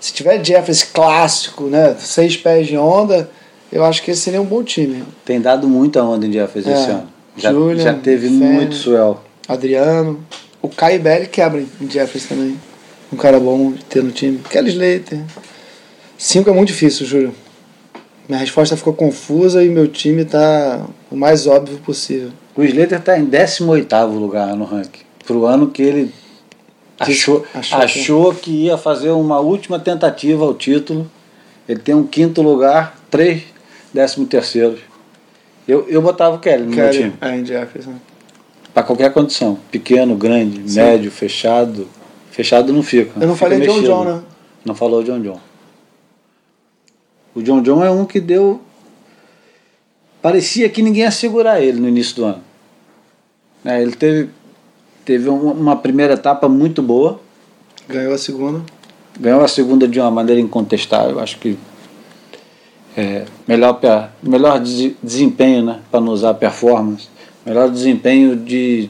Se 0.00 0.12
tiver 0.12 0.44
Jeffers 0.44 0.82
clássico, 0.82 1.64
né? 1.64 1.94
Seis 1.98 2.36
pés 2.36 2.66
de 2.66 2.76
onda, 2.76 3.30
eu 3.70 3.84
acho 3.84 4.02
que 4.02 4.10
esse 4.10 4.22
seria 4.22 4.42
um 4.42 4.44
bom 4.44 4.62
time. 4.64 5.04
Tem 5.24 5.40
dado 5.40 5.68
muita 5.68 6.02
onda 6.02 6.26
em 6.26 6.32
Jeffers 6.32 6.66
É. 6.66 6.72
esse 6.72 6.90
ano. 6.90 7.08
Já, 7.36 7.52
Julian, 7.52 7.82
já 7.84 7.94
teve 7.94 8.28
muito 8.28 8.74
swell. 8.74 9.20
Adriano. 9.46 10.24
O 10.60 10.68
Kai 10.68 10.98
Belli 10.98 11.26
quebra 11.28 11.60
em 11.80 11.90
Jeffers 11.90 12.26
também. 12.26 12.58
Um 13.12 13.16
cara 13.16 13.38
bom 13.38 13.72
de 13.72 13.84
ter 13.84 14.02
no 14.02 14.10
time. 14.10 14.38
Kelly 14.50 14.70
Slater. 14.70 15.20
Cinco 16.16 16.50
é 16.50 16.52
muito 16.52 16.68
difícil, 16.68 17.06
Júlio. 17.06 17.34
Minha 18.28 18.40
resposta 18.40 18.76
ficou 18.76 18.92
confusa 18.94 19.62
e 19.64 19.68
meu 19.68 19.88
time 19.88 20.24
tá 20.24 20.86
o 21.10 21.16
mais 21.16 21.46
óbvio 21.46 21.78
possível. 21.78 22.30
O 22.56 22.62
Slater 22.62 22.98
está 22.98 23.18
em 23.18 23.24
18 23.24 23.94
lugar 24.06 24.54
no 24.56 24.64
ranking. 24.64 25.02
Pro 25.26 25.44
ano 25.46 25.70
que 25.70 25.82
ele 25.82 26.12
achou, 26.98 27.44
achou 27.54 27.78
achou, 27.78 28.34
que- 28.34 28.40
que... 28.42 28.50
ia 28.64 28.76
fazer 28.78 29.10
uma 29.10 29.40
última 29.40 29.78
tentativa 29.78 30.44
ao 30.44 30.54
título. 30.54 31.10
Ele 31.68 31.80
tem 31.80 31.94
um 31.94 32.04
quinto 32.06 32.42
lugar, 32.42 32.98
três 33.10 33.42
décimo 33.92 34.26
terceiros. 34.26 34.80
Eu, 35.66 35.86
eu 35.88 36.02
botava 36.02 36.36
o 36.36 36.38
Kelly 36.38 36.64
no 36.64 36.70
meu 36.74 36.84
Kelly, 36.90 36.98
time. 36.98 37.14
é, 37.20 37.44
Jefferson. 37.44 37.94
Para 38.74 38.82
qualquer 38.82 39.12
condição. 39.12 39.58
Pequeno, 39.70 40.16
grande, 40.16 40.60
médio, 40.74 41.10
fechado. 41.10 41.86
Fechado 42.32 42.72
não 42.72 42.82
fica. 42.82 43.12
Eu 43.20 43.28
não 43.28 43.34
Fica 43.36 43.46
falei 43.50 43.60
John 43.60 43.74
mexido. 43.74 43.86
John, 43.86 44.04
né? 44.04 44.22
Não 44.64 44.74
falou 44.74 45.02
John 45.04 45.20
John. 45.20 45.40
O 47.34 47.42
John 47.42 47.62
John 47.62 47.84
é 47.84 47.90
um 47.90 48.04
que 48.04 48.20
deu. 48.20 48.60
Parecia 50.20 50.68
que 50.68 50.82
ninguém 50.82 51.02
ia 51.02 51.10
segurar 51.10 51.60
ele 51.60 51.78
no 51.80 51.88
início 51.88 52.16
do 52.16 52.24
ano. 52.24 52.42
É, 53.64 53.80
ele 53.82 53.92
teve, 53.92 54.30
teve 55.04 55.28
um- 55.28 55.52
uma 55.52 55.76
primeira 55.76 56.14
etapa 56.14 56.48
muito 56.48 56.82
boa, 56.82 57.20
Ganhou 57.88 58.14
a 58.14 58.18
segunda. 58.18 58.62
ganhou 59.20 59.42
a 59.44 59.48
segunda 59.48 59.86
de 59.86 60.00
uma 60.00 60.10
maneira 60.10 60.40
incontestável. 60.40 61.20
Acho 61.20 61.38
que 61.38 61.56
é, 62.96 63.24
melhor, 63.46 63.78
melhor 64.22 64.60
desempenho, 65.02 65.64
né, 65.64 65.80
para 65.90 66.00
não 66.00 66.12
usar 66.12 66.34
performance, 66.34 67.08
melhor 67.44 67.68
desempenho 67.70 68.36
de, 68.36 68.88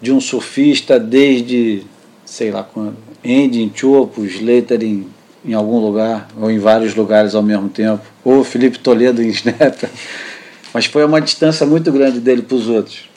de 0.00 0.12
um 0.12 0.20
surfista 0.20 0.98
desde, 1.00 1.84
sei 2.26 2.50
lá 2.50 2.62
quando, 2.62 2.96
Andy 3.24 3.70
Chopo, 3.74 4.24
Slater 4.24 4.82
em, 4.82 5.06
em 5.44 5.54
algum 5.54 5.78
lugar, 5.78 6.28
ou 6.38 6.50
em 6.50 6.58
vários 6.58 6.94
lugares 6.94 7.34
ao 7.34 7.42
mesmo 7.42 7.68
tempo, 7.68 8.04
ou 8.24 8.44
Felipe 8.44 8.78
Toledo 8.78 9.22
em 9.22 9.28
Snapper. 9.28 9.88
Mas 10.74 10.84
foi 10.84 11.04
uma 11.04 11.20
distância 11.20 11.64
muito 11.64 11.90
grande 11.90 12.20
dele 12.20 12.42
para 12.42 12.56
os 12.56 12.68
outros. 12.68 13.08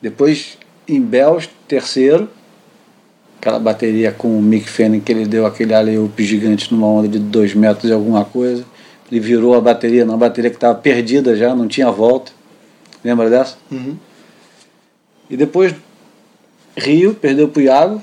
Depois, 0.00 0.56
em 0.88 1.00
Bells, 1.00 1.50
terceiro, 1.68 2.26
aquela 3.38 3.58
bateria 3.58 4.12
com 4.12 4.38
o 4.38 4.40
Mick 4.40 4.68
Fanning 4.68 5.00
que 5.00 5.12
ele 5.12 5.26
deu 5.26 5.44
aquele 5.44 5.74
alley-oop 5.74 6.24
gigante 6.24 6.72
numa 6.72 6.86
onda 6.86 7.08
de 7.08 7.18
dois 7.18 7.54
metros 7.54 7.90
e 7.90 7.92
alguma 7.92 8.24
coisa. 8.24 8.64
Ele 9.10 9.20
virou 9.20 9.54
a 9.54 9.60
bateria, 9.60 10.04
numa 10.04 10.16
bateria 10.16 10.48
que 10.48 10.56
estava 10.56 10.74
perdida 10.78 11.36
já, 11.36 11.54
não 11.54 11.66
tinha 11.66 11.90
volta. 11.90 12.32
Lembra 13.04 13.28
dessa? 13.28 13.56
Uhum. 13.70 13.96
E 15.28 15.36
depois 15.36 15.74
Rio, 16.76 17.14
perdeu 17.14 17.48
para 17.48 17.60
o 17.60 17.62
Iago. 17.62 18.02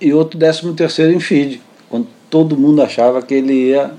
E 0.00 0.12
outro 0.12 0.38
décimo 0.38 0.74
terceiro 0.74 1.12
em 1.12 1.20
feed, 1.20 1.62
quando 1.88 2.06
todo 2.28 2.56
mundo 2.56 2.82
achava 2.82 3.22
que 3.22 3.32
ele 3.34 3.70
ia 3.70 3.92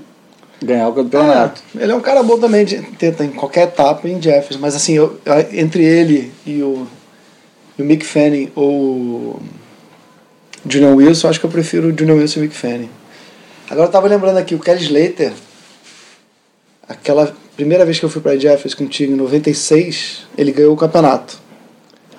ganhar 0.62 0.88
o 0.88 0.92
campeonato. 0.92 1.60
É, 1.76 1.82
ele 1.82 1.92
é 1.92 1.94
um 1.94 2.00
cara 2.00 2.22
bom 2.22 2.38
também, 2.38 2.64
de, 2.64 2.80
tenta 2.98 3.24
em 3.24 3.30
qualquer 3.30 3.64
etapa 3.64 4.08
em 4.08 4.20
Jefferson, 4.20 4.60
mas 4.60 4.74
assim, 4.76 4.94
eu- 4.94 5.18
entre 5.52 5.84
ele 5.84 6.32
e 6.46 6.62
o, 6.62 6.86
e 7.76 7.82
o 7.82 7.84
Mick 7.84 8.04
Fanning 8.06 8.50
ou 8.54 8.70
o 8.70 9.42
Julian 10.68 10.94
Wilson, 10.94 11.28
acho 11.28 11.40
que 11.40 11.46
eu 11.46 11.50
prefiro 11.50 11.88
o 11.88 11.98
Julian 11.98 12.14
Wilson 12.14 12.38
e 12.38 12.42
o 12.42 12.46
Mick 12.46 12.54
Fanning. 12.56 12.90
Agora 13.70 13.88
eu 13.88 13.92
tava 13.92 14.08
lembrando 14.08 14.38
aqui, 14.38 14.54
o 14.54 14.58
Kelly 14.60 14.82
Slater, 14.82 15.32
aquela 16.88 17.34
primeira 17.56 17.84
vez 17.84 17.98
que 17.98 18.04
eu 18.04 18.08
fui 18.10 18.22
para 18.22 18.36
Jefferson 18.38 18.78
contigo, 18.78 19.12
em 19.12 19.16
96, 19.16 20.26
ele 20.36 20.52
ganhou 20.52 20.72
o 20.74 20.76
campeonato. 20.76 21.38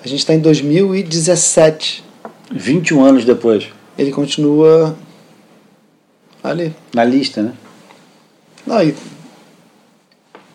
A 0.02 0.08
gente 0.08 0.20
está 0.20 0.34
em 0.34 0.40
2017. 0.40 2.02
21 2.52 3.04
anos 3.04 3.24
depois, 3.24 3.68
Ele 3.96 4.10
continua 4.10 4.96
ali. 6.42 6.74
na 6.94 7.04
lista, 7.04 7.42
né? 7.42 7.52
Não, 8.66 8.82
e 8.82 8.94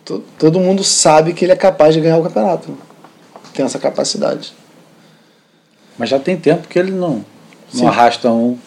to- 0.04 0.24
todo 0.38 0.60
mundo 0.60 0.84
sabe 0.84 1.34
que 1.34 1.46
ele 1.46 1.52
é 1.54 1.56
capaz 1.56 1.94
de 1.94 2.02
ganhar 2.02 2.18
o 2.18 2.24
campeonato. 2.24 2.78
Tem 3.54 3.66
essa 3.66 3.80
capacidade. 3.80 4.54
Mas 5.98 6.10
já 6.10 6.20
tem 6.20 6.36
tempo 6.36 6.68
que 6.68 6.78
ele 6.78 6.92
não, 6.92 7.24
Sim. 7.72 7.82
não 7.84 7.88
arrasta 7.88 8.30
um 8.30 8.58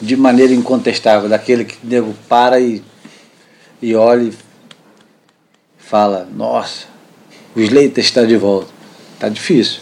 de 0.00 0.16
maneira 0.16 0.52
incontestável, 0.52 1.28
daquele 1.28 1.64
que 1.64 1.76
o 1.76 1.88
nego 1.88 2.14
para 2.28 2.58
e, 2.58 2.82
e 3.80 3.94
olha 3.94 4.24
e 4.24 4.32
fala, 5.78 6.26
nossa, 6.34 6.86
o 7.54 7.60
Slater 7.60 8.02
está 8.04 8.24
de 8.24 8.36
volta. 8.36 8.68
Tá 9.20 9.28
difícil. 9.28 9.80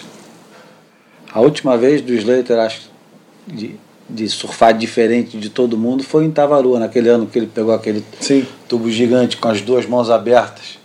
A 1.34 1.40
última 1.40 1.78
vez 1.78 2.02
do 2.02 2.12
Slater, 2.12 2.58
acho, 2.58 2.90
de, 3.46 3.76
de 4.08 4.28
surfar 4.28 4.76
diferente 4.76 5.38
de 5.38 5.48
todo 5.48 5.78
mundo 5.78 6.02
foi 6.02 6.24
em 6.24 6.30
Tavarua, 6.30 6.78
naquele 6.78 7.08
ano 7.08 7.26
que 7.26 7.38
ele 7.38 7.46
pegou 7.46 7.74
aquele 7.74 8.04
Sim. 8.20 8.46
tubo 8.68 8.90
gigante 8.90 9.38
com 9.38 9.48
as 9.48 9.62
duas 9.62 9.86
mãos 9.86 10.10
abertas. 10.10 10.78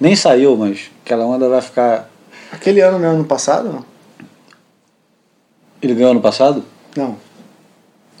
Nem 0.00 0.16
saiu, 0.16 0.56
mas 0.56 0.90
aquela 1.04 1.24
onda 1.24 1.48
vai 1.48 1.60
ficar. 1.60 2.10
Aquele 2.50 2.80
ano, 2.80 2.98
né? 2.98 3.08
Ano 3.08 3.24
passado? 3.24 3.68
Não. 3.68 3.84
Ele 5.80 5.94
ganhou 5.94 6.10
ano 6.10 6.20
passado? 6.20 6.64
Não. 6.96 7.16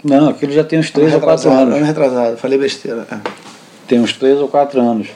Não, 0.04 0.28
aquele 0.28 0.52
já 0.52 0.64
tem 0.64 0.78
uns 0.78 0.90
3 0.90 1.08
ano 1.08 1.16
ou 1.16 1.20
4 1.20 1.36
retrasado, 1.36 1.62
anos. 1.62 1.76
Ano 1.76 1.86
retrasado. 1.86 2.36
Falei 2.36 2.58
besteira. 2.58 3.06
É. 3.10 3.18
Tem 3.86 4.00
uns 4.00 4.12
3 4.12 4.38
ou 4.38 4.48
4 4.48 4.80
anos. 4.80 5.08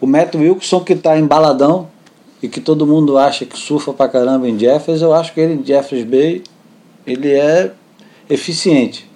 O 0.00 0.06
Matt 0.06 0.34
Wilson, 0.34 0.80
que 0.80 0.94
está 0.94 1.18
embaladão 1.18 1.88
e 2.42 2.48
que 2.48 2.60
todo 2.60 2.86
mundo 2.86 3.18
acha 3.18 3.44
que 3.44 3.58
surfa 3.58 3.92
pra 3.92 4.08
caramba 4.08 4.48
em 4.48 4.58
Jeffers, 4.58 5.02
eu 5.02 5.12
acho 5.12 5.34
que 5.34 5.40
ele 5.40 5.54
em 5.54 5.64
Jeffers 5.64 6.04
Bay, 6.04 6.42
ele 7.06 7.32
é 7.32 7.72
eficiente. 8.28 9.08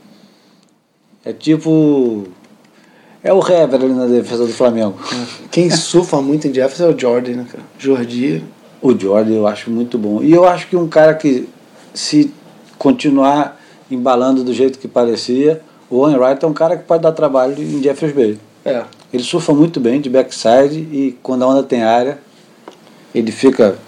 É 1.24 1.32
tipo. 1.32 2.24
É 3.22 3.32
o 3.32 3.38
Hever 3.38 3.80
ali 3.80 3.94
na 3.94 4.06
defesa 4.06 4.46
do 4.46 4.52
Flamengo. 4.52 4.98
Quem 5.50 5.70
surfa 5.70 6.20
muito 6.20 6.46
em 6.46 6.52
Jefferson 6.52 6.84
é 6.84 6.94
o 6.94 6.98
Jordan, 6.98 7.36
né, 7.36 7.46
cara? 7.50 7.64
Jordi. 7.78 8.44
O 8.82 8.98
Jordan 8.98 9.32
eu 9.32 9.46
acho 9.46 9.70
muito 9.70 9.96
bom. 9.96 10.22
E 10.22 10.30
eu 10.30 10.44
acho 10.44 10.68
que 10.68 10.76
um 10.76 10.86
cara 10.86 11.14
que, 11.14 11.48
se 11.94 12.30
continuar 12.76 13.58
embalando 13.90 14.44
do 14.44 14.52
jeito 14.52 14.78
que 14.78 14.86
parecia, 14.86 15.62
o 15.88 16.00
Owen 16.00 16.16
Wright 16.16 16.44
é 16.44 16.48
um 16.48 16.52
cara 16.52 16.76
que 16.76 16.84
pode 16.84 17.02
dar 17.02 17.12
trabalho 17.12 17.54
em 17.58 17.82
Jeffers 17.82 18.12
Bay. 18.12 18.38
É. 18.62 18.84
Ele 19.10 19.22
surfa 19.22 19.54
muito 19.54 19.80
bem 19.80 20.02
de 20.02 20.10
backside 20.10 20.80
e 20.92 21.16
quando 21.22 21.44
a 21.44 21.48
onda 21.48 21.62
tem 21.62 21.82
área, 21.82 22.18
ele 23.14 23.30
fica. 23.30 23.78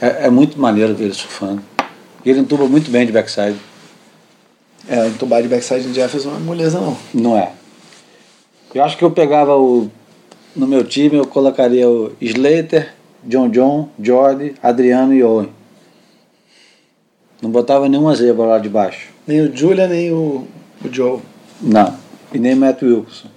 É, 0.00 0.26
é 0.26 0.30
muito 0.30 0.60
maneiro 0.60 0.94
ver 0.94 1.04
ele 1.04 1.14
surfando. 1.14 1.62
E 2.24 2.30
ele 2.30 2.40
entuba 2.40 2.66
muito 2.66 2.90
bem 2.90 3.06
de 3.06 3.12
backside. 3.12 3.56
É, 4.88 5.06
entubar 5.06 5.42
de 5.42 5.48
backside 5.48 5.86
em 5.88 5.94
Jefferson 5.94 6.30
não 6.30 6.36
é 6.36 6.40
moleza, 6.40 6.80
não. 6.80 6.96
Não 7.14 7.38
é. 7.38 7.52
Eu 8.74 8.82
acho 8.82 8.96
que 8.96 9.04
eu 9.04 9.10
pegava 9.10 9.56
o. 9.56 9.90
No 10.56 10.66
meu 10.66 10.84
time 10.84 11.16
eu 11.16 11.26
colocaria 11.26 11.88
o 11.88 12.12
Slater, 12.20 12.92
John 13.24 13.48
John, 13.48 13.88
Jordi, 14.00 14.54
Adriano 14.62 15.14
e 15.14 15.22
Owen. 15.22 15.50
Não 17.40 17.50
botava 17.50 17.88
nenhuma 17.88 18.14
zebra 18.14 18.44
lá 18.44 18.58
de 18.58 18.68
baixo. 18.68 19.08
Nem 19.26 19.40
o 19.40 19.56
Julia, 19.56 19.86
nem 19.88 20.12
o, 20.12 20.46
o 20.84 20.92
Joe. 20.92 21.20
Não. 21.60 21.96
E 22.32 22.38
nem 22.38 22.54
Matt 22.54 22.82
Wilson. 22.82 23.28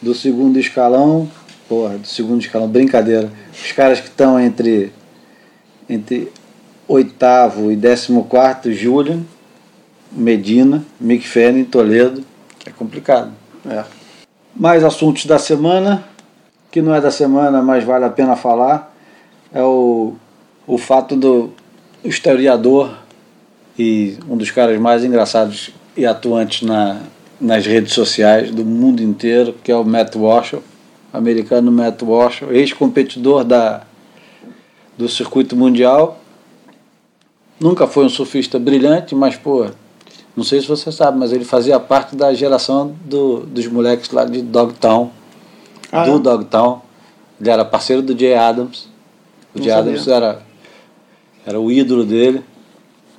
Do 0.00 0.14
segundo 0.14 0.58
escalão, 0.58 1.28
porra, 1.74 1.98
do 1.98 2.06
segundo 2.06 2.40
escalão, 2.40 2.68
brincadeira. 2.68 3.28
Os 3.52 3.72
caras 3.72 3.98
que 3.98 4.06
estão 4.06 4.38
entre, 4.38 4.92
entre 5.88 6.30
oitavo 6.86 7.72
e 7.72 7.76
décimo 7.76 8.24
quarto, 8.24 8.72
Julian, 8.72 9.22
Medina, 10.12 10.84
Mick 11.00 11.26
Fanning, 11.26 11.64
Toledo. 11.64 12.24
É 12.64 12.70
complicado. 12.70 13.32
É. 13.68 13.82
Mais 14.54 14.84
assuntos 14.84 15.26
da 15.26 15.36
semana, 15.36 16.04
que 16.70 16.80
não 16.80 16.94
é 16.94 17.00
da 17.00 17.10
semana, 17.10 17.60
mas 17.60 17.82
vale 17.82 18.04
a 18.04 18.10
pena 18.10 18.36
falar, 18.36 18.94
é 19.52 19.62
o, 19.62 20.14
o 20.66 20.78
fato 20.78 21.16
do 21.16 21.52
historiador 22.04 22.96
e 23.76 24.16
um 24.28 24.36
dos 24.36 24.52
caras 24.52 24.80
mais 24.80 25.04
engraçados 25.04 25.72
e 25.96 26.06
atuantes 26.06 26.62
na, 26.62 27.00
nas 27.40 27.66
redes 27.66 27.92
sociais 27.92 28.52
do 28.52 28.64
mundo 28.64 29.02
inteiro, 29.02 29.56
que 29.64 29.72
é 29.72 29.76
o 29.76 29.84
Matt 29.84 30.14
Walsh, 30.14 30.54
americano 31.14 31.70
Matt 31.70 32.02
Walsh, 32.02 32.42
ex-competidor 32.50 33.44
da, 33.44 33.82
do 34.98 35.08
circuito 35.08 35.54
mundial. 35.54 36.18
Nunca 37.60 37.86
foi 37.86 38.04
um 38.04 38.08
surfista 38.08 38.58
brilhante, 38.58 39.14
mas, 39.14 39.36
pô, 39.36 39.66
não 40.36 40.42
sei 40.42 40.60
se 40.60 40.66
você 40.66 40.90
sabe, 40.90 41.16
mas 41.16 41.32
ele 41.32 41.44
fazia 41.44 41.78
parte 41.78 42.16
da 42.16 42.34
geração 42.34 42.96
do, 43.04 43.40
dos 43.46 43.68
moleques 43.68 44.10
lá 44.10 44.24
de 44.24 44.42
Dogtown, 44.42 45.12
Ah, 45.92 46.04
do 46.04 46.16
é? 46.16 46.18
Dogtown. 46.18 46.82
Ele 47.40 47.50
era 47.50 47.64
parceiro 47.64 48.02
do 48.02 48.18
Jay 48.18 48.34
Adams. 48.34 48.88
O 49.54 49.62
Jay. 49.62 49.72
Adams 49.72 50.08
era, 50.08 50.42
era 51.46 51.60
o 51.60 51.70
ídolo 51.70 52.04
dele. 52.04 52.42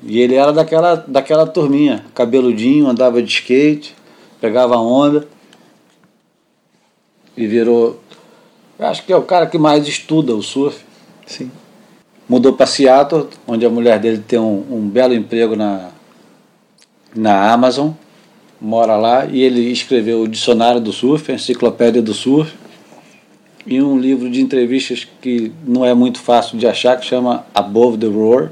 E 0.03 0.19
ele 0.19 0.35
era 0.35 0.51
daquela, 0.51 0.95
daquela 1.07 1.47
turminha, 1.47 2.05
cabeludinho, 2.13 2.87
andava 2.89 3.21
de 3.23 3.29
skate, 3.29 3.95
pegava 4.41 4.77
onda 4.77 5.25
e 7.37 7.47
virou. 7.47 7.99
Acho 8.77 9.05
que 9.05 9.13
é 9.13 9.17
o 9.17 9.21
cara 9.21 9.47
que 9.47 9.57
mais 9.57 9.87
estuda 9.87 10.35
o 10.35 10.41
surf. 10.41 10.83
Sim. 11.25 11.51
Mudou 12.27 12.53
para 12.53 12.65
Seattle, 12.65 13.27
onde 13.47 13.65
a 13.65 13.69
mulher 13.69 13.99
dele 13.99 14.23
tem 14.27 14.39
um, 14.39 14.65
um 14.69 14.89
belo 14.89 15.13
emprego 15.13 15.55
na, 15.55 15.89
na 17.15 17.51
Amazon, 17.51 17.91
mora 18.59 18.97
lá, 18.97 19.25
e 19.25 19.41
ele 19.41 19.71
escreveu 19.71 20.21
o 20.21 20.27
Dicionário 20.27 20.81
do 20.81 20.91
Surf, 20.91 21.31
a 21.31 21.35
Enciclopédia 21.35 22.01
do 22.01 22.13
Surf, 22.13 22.51
e 23.65 23.81
um 23.81 23.97
livro 23.99 24.29
de 24.29 24.41
entrevistas 24.41 25.07
que 25.21 25.51
não 25.65 25.85
é 25.85 25.93
muito 25.93 26.19
fácil 26.19 26.57
de 26.57 26.67
achar, 26.67 26.99
que 26.99 27.05
chama 27.05 27.45
Above 27.53 27.97
the 27.97 28.07
Roar. 28.07 28.49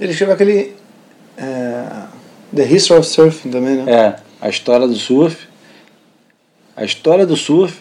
Ele 0.00 0.12
escreveu 0.12 0.34
aquele. 0.34 0.74
é, 1.36 1.86
The 2.54 2.64
History 2.64 3.00
of 3.00 3.08
Surfing 3.08 3.50
também, 3.50 3.76
né? 3.76 3.92
É, 3.92 4.16
a 4.40 4.48
história 4.48 4.86
do 4.86 4.96
surf, 4.96 5.46
a 6.76 6.84
história 6.84 7.26
do 7.26 7.36
surf, 7.36 7.80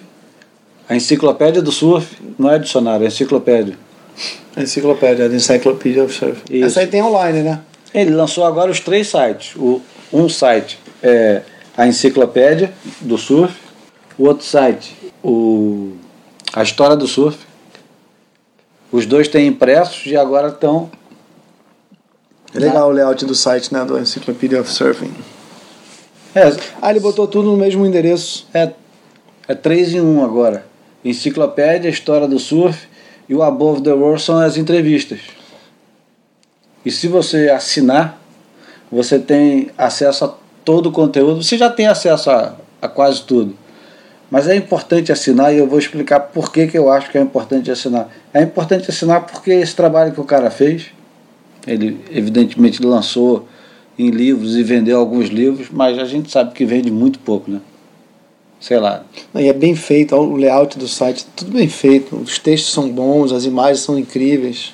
a 0.89 0.95
enciclopédia 0.95 1.61
do 1.61 1.71
surf, 1.71 2.17
não 2.37 2.49
é 2.49 2.57
dicionário, 2.57 3.05
é 3.05 3.07
enciclopédia. 3.07 3.77
A 4.55 4.63
enciclopédia, 4.63 5.29
The 5.29 5.35
Encyclopedia 5.35 6.03
of 6.03 6.13
Surfing. 6.13 6.41
Isso. 6.49 6.65
Essa 6.65 6.79
aí 6.81 6.87
tem 6.87 7.01
online, 7.01 7.43
né? 7.43 7.61
Ele 7.93 8.09
lançou 8.11 8.43
agora 8.43 8.69
os 8.71 8.79
três 8.79 9.07
sites. 9.07 9.55
O, 9.55 9.81
um 10.11 10.27
site 10.27 10.79
é 11.01 11.43
a 11.77 11.87
enciclopédia 11.87 12.73
do 12.99 13.17
surf, 13.17 13.55
o 14.17 14.25
outro 14.25 14.45
site, 14.45 14.97
o, 15.23 15.93
a 16.51 16.63
história 16.63 16.95
do 16.97 17.07
surf. 17.07 17.37
Os 18.91 19.05
dois 19.05 19.27
têm 19.27 19.47
impressos 19.47 20.05
e 20.07 20.17
agora 20.17 20.47
estão. 20.49 20.89
É 22.53 22.59
legal 22.59 22.89
o 22.89 22.91
layout 22.91 23.23
do 23.25 23.35
site, 23.35 23.71
né? 23.71 23.85
Do 23.85 23.97
Encyclopedia 23.99 24.59
of 24.59 24.69
Surfing. 24.69 25.13
É, 26.33 26.51
Ah, 26.81 26.89
ele 26.89 26.99
botou 26.99 27.27
tudo 27.27 27.51
no 27.51 27.57
mesmo 27.57 27.85
endereço. 27.85 28.47
é, 28.53 28.71
é 29.47 29.53
três 29.55 29.93
em 29.93 30.01
um 30.01 30.25
agora. 30.25 30.65
Enciclopédia, 31.03 31.89
história 31.89 32.27
do 32.27 32.39
surf 32.39 32.87
e 33.27 33.35
o 33.35 33.43
Above 33.43 33.81
the 33.81 33.93
World 33.93 34.21
são 34.21 34.37
as 34.37 34.57
entrevistas. 34.57 35.19
E 36.85 36.91
se 36.91 37.07
você 37.07 37.49
assinar, 37.49 38.21
você 38.91 39.19
tem 39.19 39.69
acesso 39.77 40.25
a 40.25 40.33
todo 40.65 40.89
o 40.89 40.91
conteúdo. 40.91 41.43
Você 41.43 41.57
já 41.57 41.69
tem 41.69 41.87
acesso 41.87 42.29
a, 42.31 42.55
a 42.81 42.87
quase 42.87 43.23
tudo. 43.23 43.55
Mas 44.31 44.47
é 44.47 44.55
importante 44.55 45.11
assinar 45.11 45.53
e 45.53 45.57
eu 45.57 45.67
vou 45.67 45.79
explicar 45.79 46.19
por 46.19 46.51
que, 46.51 46.67
que 46.67 46.77
eu 46.77 46.91
acho 46.91 47.09
que 47.11 47.17
é 47.17 47.21
importante 47.21 47.71
assinar. 47.71 48.09
É 48.33 48.41
importante 48.41 48.89
assinar 48.89 49.25
porque 49.25 49.51
esse 49.51 49.75
trabalho 49.75 50.11
que 50.11 50.21
o 50.21 50.23
cara 50.23 50.51
fez, 50.51 50.87
ele 51.65 51.99
evidentemente 52.11 52.81
lançou 52.83 53.47
em 53.97 54.11
livros 54.11 54.55
e 54.55 54.63
vendeu 54.63 54.99
alguns 54.99 55.29
livros, 55.29 55.69
mas 55.71 55.97
a 55.97 56.05
gente 56.05 56.31
sabe 56.31 56.53
que 56.53 56.63
vende 56.63 56.91
muito 56.91 57.19
pouco, 57.19 57.49
né? 57.51 57.59
Sei 58.59 58.77
lá. 58.77 59.05
E 59.35 59.47
é 59.47 59.53
bem 59.53 59.75
feito, 59.75 60.15
o 60.15 60.35
layout 60.35 60.77
do 60.77 60.87
site, 60.87 61.25
tudo 61.35 61.51
bem 61.51 61.69
feito. 61.69 62.15
Os 62.17 62.37
textos 62.37 62.73
são 62.73 62.89
bons, 62.89 63.31
as 63.31 63.45
imagens 63.45 63.79
são 63.79 63.97
incríveis. 63.97 64.73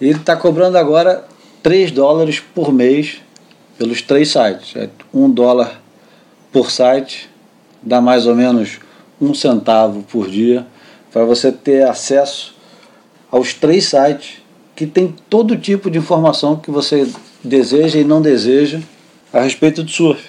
E 0.00 0.06
ele 0.06 0.18
está 0.18 0.36
cobrando 0.36 0.76
agora 0.76 1.24
3 1.62 1.90
dólares 1.90 2.40
por 2.40 2.72
mês 2.72 3.20
pelos 3.78 4.02
três 4.02 4.30
sites. 4.30 4.76
É 4.76 4.88
um 5.12 5.30
dólar 5.30 5.80
por 6.52 6.70
site, 6.70 7.28
dá 7.82 8.00
mais 8.00 8.26
ou 8.26 8.34
menos 8.34 8.78
um 9.20 9.34
centavo 9.34 10.02
por 10.02 10.28
dia, 10.28 10.66
para 11.12 11.24
você 11.24 11.50
ter 11.50 11.88
acesso 11.88 12.54
aos 13.30 13.54
três 13.54 13.84
sites 13.84 14.42
que 14.74 14.86
tem 14.86 15.14
todo 15.28 15.56
tipo 15.56 15.90
de 15.90 15.98
informação 15.98 16.56
que 16.56 16.70
você 16.70 17.08
deseja 17.42 17.98
e 17.98 18.04
não 18.04 18.22
deseja 18.22 18.80
a 19.32 19.40
respeito 19.40 19.82
do 19.82 19.90
surf. 19.90 20.22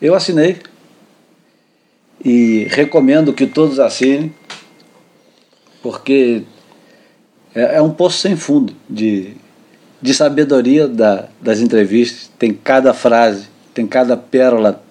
Eu 0.00 0.14
assinei 0.14 0.58
e 2.24 2.66
recomendo 2.70 3.32
que 3.32 3.46
todos 3.46 3.78
assinem, 3.78 4.32
porque 5.82 6.42
é, 7.54 7.76
é 7.76 7.82
um 7.82 7.90
poço 7.90 8.18
sem 8.18 8.34
fundo 8.34 8.74
de, 8.88 9.36
de 10.00 10.14
sabedoria 10.14 10.88
da, 10.88 11.28
das 11.40 11.60
entrevistas. 11.60 12.30
Tem 12.38 12.52
cada 12.52 12.94
frase, 12.94 13.46
tem 13.74 13.86
cada 13.86 14.16
pérola 14.16 14.82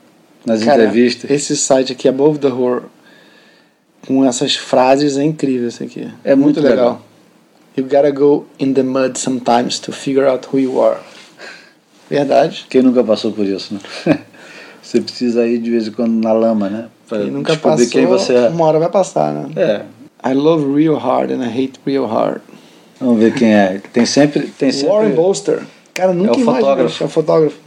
nas 0.45 0.63
Cara, 0.63 0.83
entrevistas. 0.83 1.31
Esse 1.31 1.57
site 1.57 1.93
aqui, 1.93 2.07
Above 2.07 2.37
the 2.37 2.47
Horror, 2.47 2.83
com 4.07 4.23
essas 4.23 4.55
frases, 4.55 5.17
é 5.17 5.23
incrível 5.23 5.67
esse 5.67 5.83
aqui. 5.83 6.07
É 6.23 6.35
muito 6.35 6.61
legal. 6.61 7.01
You 7.75 7.85
gotta 7.85 8.11
go 8.11 8.45
in 8.59 8.73
the 8.73 8.83
mud 8.83 9.17
sometimes 9.17 9.79
to 9.79 9.91
figure 9.91 10.27
out 10.27 10.47
who 10.53 10.59
you 10.59 10.79
are. 10.79 10.99
Verdade. 12.07 12.67
Quem 12.69 12.83
nunca 12.83 13.03
passou 13.03 13.31
por 13.31 13.45
isso, 13.45 13.73
né? 13.73 13.79
Você 14.83 15.01
precisa 15.01 15.47
ir 15.47 15.57
de 15.57 15.71
vez 15.71 15.87
em 15.87 15.91
quando 15.91 16.11
na 16.11 16.31
lama, 16.33 16.69
né? 16.69 16.87
Pra 17.07 17.19
Quem 17.19 17.31
nunca 17.31 17.53
descobrir 17.53 17.85
passou, 17.85 17.91
quem 17.91 18.05
você 18.05 18.33
é. 18.33 18.47
uma 18.49 18.65
hora 18.65 18.79
vai 18.79 18.89
passar, 18.89 19.33
né? 19.33 19.49
É, 19.55 20.29
I 20.29 20.33
love 20.33 20.73
real 20.73 20.97
hard 20.97 21.31
and 21.31 21.43
I 21.43 21.49
hate 21.49 21.73
real 21.85 22.05
hard. 22.05 22.41
vamos 22.99 23.19
ver 23.19 23.33
quem 23.33 23.53
é. 23.53 23.81
Tem 23.91 24.05
sempre. 24.05 24.47
Tem 24.47 24.71
sempre 24.71 24.89
Warren 24.93 25.11
Bolster. 25.11 25.63
Cara, 25.93 26.13
nunca 26.13 26.31
É 26.39 26.41
o 26.41 26.45
fotógrafo. 26.45 27.03
É 27.03 27.05
o 27.05 27.09
fotógrafo. 27.09 27.59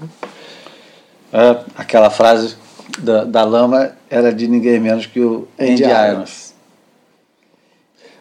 É, 1.32 1.56
aquela 1.76 2.10
frase 2.10 2.56
da, 2.98 3.24
da 3.24 3.44
lama 3.44 3.92
era 4.08 4.32
de 4.32 4.48
ninguém 4.48 4.80
menos 4.80 5.06
que 5.06 5.20
o 5.20 5.46
Andy, 5.58 5.82
Irons. 5.84 6.54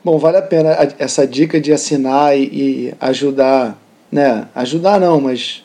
Bom, 0.03 0.19
vale 0.19 0.37
a 0.37 0.41
pena 0.41 0.77
essa 0.99 1.25
dica 1.25 1.59
de 1.59 1.71
assinar 1.73 2.37
e, 2.37 2.43
e 2.43 2.93
ajudar, 2.99 3.75
né? 4.11 4.47
Ajudar 4.53 4.99
não, 4.99 5.19
mas 5.19 5.63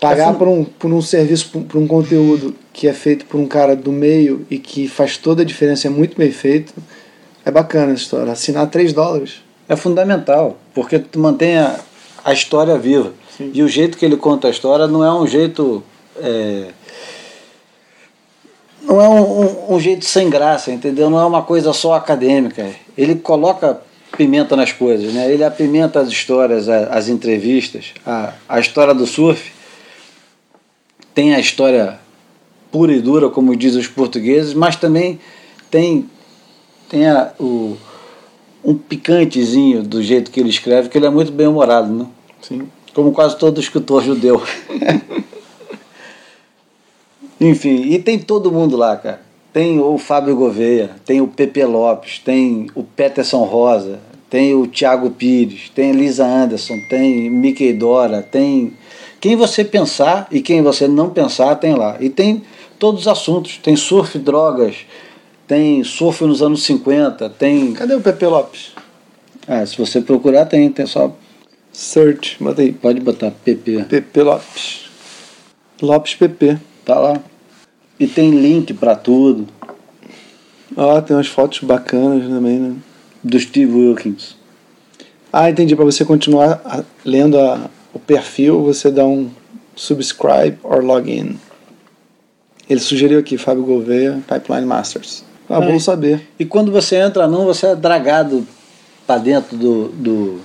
pagar 0.00 0.34
por 0.34 0.48
um, 0.48 0.64
por 0.64 0.92
um 0.92 1.00
serviço, 1.02 1.48
por, 1.50 1.62
por 1.62 1.78
um 1.78 1.86
conteúdo 1.86 2.54
que 2.72 2.86
é 2.86 2.92
feito 2.92 3.24
por 3.26 3.38
um 3.40 3.46
cara 3.46 3.74
do 3.74 3.90
meio 3.92 4.46
e 4.50 4.58
que 4.58 4.86
faz 4.88 5.16
toda 5.16 5.42
a 5.42 5.44
diferença, 5.44 5.86
é 5.86 5.90
muito 5.90 6.16
bem 6.16 6.30
feito. 6.30 6.74
É 7.44 7.50
bacana 7.50 7.92
essa 7.92 8.02
história. 8.02 8.32
Assinar 8.32 8.68
3 8.68 8.92
dólares. 8.92 9.36
É 9.68 9.74
fundamental, 9.76 10.58
porque 10.74 10.98
tu 10.98 11.18
mantém 11.18 11.56
a, 11.58 11.78
a 12.24 12.32
história 12.32 12.76
viva. 12.78 13.12
Sim. 13.36 13.50
E 13.54 13.62
o 13.62 13.68
jeito 13.68 13.96
que 13.98 14.04
ele 14.04 14.16
conta 14.16 14.48
a 14.48 14.50
história 14.50 14.86
não 14.86 15.04
é 15.04 15.12
um 15.12 15.26
jeito. 15.26 15.82
é, 16.20 16.66
não 18.82 19.00
é 19.00 19.08
um, 19.08 19.40
um- 19.40 19.74
um 19.74 19.80
jeito 19.80 20.04
sem 20.04 20.30
graça, 20.30 20.70
entendeu? 20.70 21.10
Não 21.10 21.18
é 21.20 21.24
uma 21.24 21.42
coisa 21.42 21.72
só 21.72 21.94
acadêmica. 21.94 22.70
Ele 22.96 23.16
coloca 23.16 23.80
pimenta 24.16 24.54
nas 24.56 24.72
coisas, 24.72 25.12
né? 25.12 25.30
Ele 25.32 25.42
apimenta 25.44 26.00
as 26.00 26.08
histórias, 26.08 26.68
a- 26.68 26.86
as 26.90 27.08
entrevistas. 27.08 27.86
A, 28.06 28.32
a 28.48 28.60
história 28.60 28.94
do 28.94 29.06
surf 29.06 29.50
tem 31.16 31.34
a 31.34 31.40
história 31.40 31.98
pura 32.70 32.92
e 32.92 33.00
dura, 33.00 33.30
como 33.30 33.56
dizem 33.56 33.80
os 33.80 33.88
portugueses, 33.88 34.52
mas 34.52 34.76
também 34.76 35.18
tem, 35.70 36.10
tem 36.90 37.08
a, 37.08 37.32
o, 37.40 37.74
um 38.62 38.74
picantezinho 38.74 39.82
do 39.82 40.02
jeito 40.02 40.30
que 40.30 40.38
ele 40.38 40.50
escreve, 40.50 40.90
que 40.90 40.98
ele 40.98 41.06
é 41.06 41.10
muito 41.10 41.32
bem 41.32 41.46
humorado, 41.46 41.90
né? 41.90 42.06
Sim. 42.42 42.68
como 42.92 43.12
quase 43.12 43.38
todo 43.38 43.58
escritor 43.58 44.04
judeu. 44.04 44.42
Enfim, 47.40 47.92
e 47.92 47.98
tem 47.98 48.18
todo 48.18 48.52
mundo 48.52 48.76
lá, 48.76 48.94
cara. 48.96 49.22
Tem 49.54 49.80
o 49.80 49.96
Fábio 49.96 50.36
Gouveia, 50.36 50.90
tem 51.06 51.22
o 51.22 51.28
Pepe 51.28 51.64
Lopes, 51.64 52.18
tem 52.18 52.66
o 52.74 52.84
Peterson 52.84 53.44
Rosa, 53.44 54.00
tem 54.28 54.54
o 54.54 54.66
Thiago 54.66 55.10
Pires, 55.10 55.70
tem 55.74 55.90
Elisa 55.90 56.26
Anderson, 56.26 56.78
tem 56.90 57.30
Mickey 57.30 57.72
Dora, 57.72 58.20
tem. 58.20 58.74
Quem 59.26 59.34
você 59.34 59.64
pensar 59.64 60.28
e 60.30 60.40
quem 60.40 60.62
você 60.62 60.86
não 60.86 61.10
pensar 61.10 61.56
tem 61.56 61.74
lá. 61.74 61.96
E 61.98 62.08
tem 62.08 62.44
todos 62.78 63.00
os 63.00 63.08
assuntos. 63.08 63.56
Tem 63.56 63.74
surf, 63.74 64.20
drogas, 64.20 64.76
tem 65.48 65.82
surf 65.82 66.24
nos 66.24 66.42
anos 66.42 66.62
50, 66.62 67.28
tem. 67.30 67.72
Cadê 67.72 67.96
o 67.96 68.00
Pepe 68.00 68.24
Lopes? 68.24 68.70
Ah, 69.48 69.66
se 69.66 69.76
você 69.76 70.00
procurar, 70.00 70.46
tem, 70.46 70.70
tem 70.70 70.86
só. 70.86 71.12
Search, 71.72 72.36
bota 72.40 72.62
aí. 72.62 72.70
Pode 72.70 73.00
botar 73.00 73.32
PP. 73.32 73.86
Pepe 73.88 74.22
Lopes. 74.22 74.82
Lopes 75.82 76.14
PP. 76.14 76.58
Tá 76.84 76.96
lá. 76.96 77.20
E 77.98 78.06
tem 78.06 78.30
link 78.30 78.74
pra 78.74 78.94
tudo. 78.94 79.48
Ó, 80.76 81.00
tem 81.00 81.16
umas 81.16 81.26
fotos 81.26 81.58
bacanas 81.64 82.28
também, 82.28 82.60
né? 82.60 82.76
Do 83.24 83.40
Steve 83.40 83.74
Wilkins. 83.74 84.36
Ah, 85.32 85.50
entendi. 85.50 85.74
Para 85.74 85.84
você 85.84 86.04
continuar 86.04 86.84
lendo 87.04 87.40
a- 87.40 87.68
o 87.96 87.98
perfil, 87.98 88.62
você 88.62 88.90
dá 88.90 89.06
um 89.06 89.30
subscribe 89.74 90.58
or 90.62 90.84
login. 90.84 91.38
Ele 92.68 92.80
sugeriu 92.80 93.18
aqui, 93.18 93.38
Fábio 93.38 93.64
Gouveia, 93.64 94.22
Pipeline 94.28 94.66
Masters. 94.66 95.24
Ah, 95.48 95.60
bom 95.60 95.78
saber. 95.78 96.28
E 96.38 96.44
quando 96.44 96.70
você 96.70 96.96
entra 96.96 97.26
não, 97.26 97.46
você 97.46 97.68
é 97.68 97.76
dragado 97.76 98.46
pra 99.06 99.16
dentro 99.16 99.56
do, 99.56 99.88
do 99.88 100.40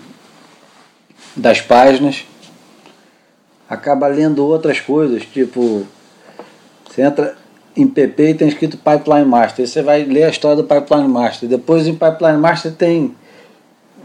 das 1.35 1.59
páginas. 1.59 2.23
Acaba 3.67 4.07
lendo 4.07 4.45
outras 4.45 4.79
coisas, 4.79 5.23
tipo 5.25 5.85
você 6.87 7.01
entra 7.01 7.35
em 7.75 7.87
PP 7.87 8.29
e 8.29 8.33
tem 8.33 8.47
escrito 8.47 8.77
Pipeline 8.77 9.25
Master. 9.25 9.67
Você 9.67 9.81
vai 9.81 10.03
ler 10.03 10.25
a 10.25 10.29
história 10.29 10.57
do 10.57 10.63
Pipeline 10.63 11.07
Master. 11.07 11.49
Depois 11.49 11.87
em 11.87 11.95
Pipeline 11.95 12.37
Master 12.37 12.71
tem 12.73 13.15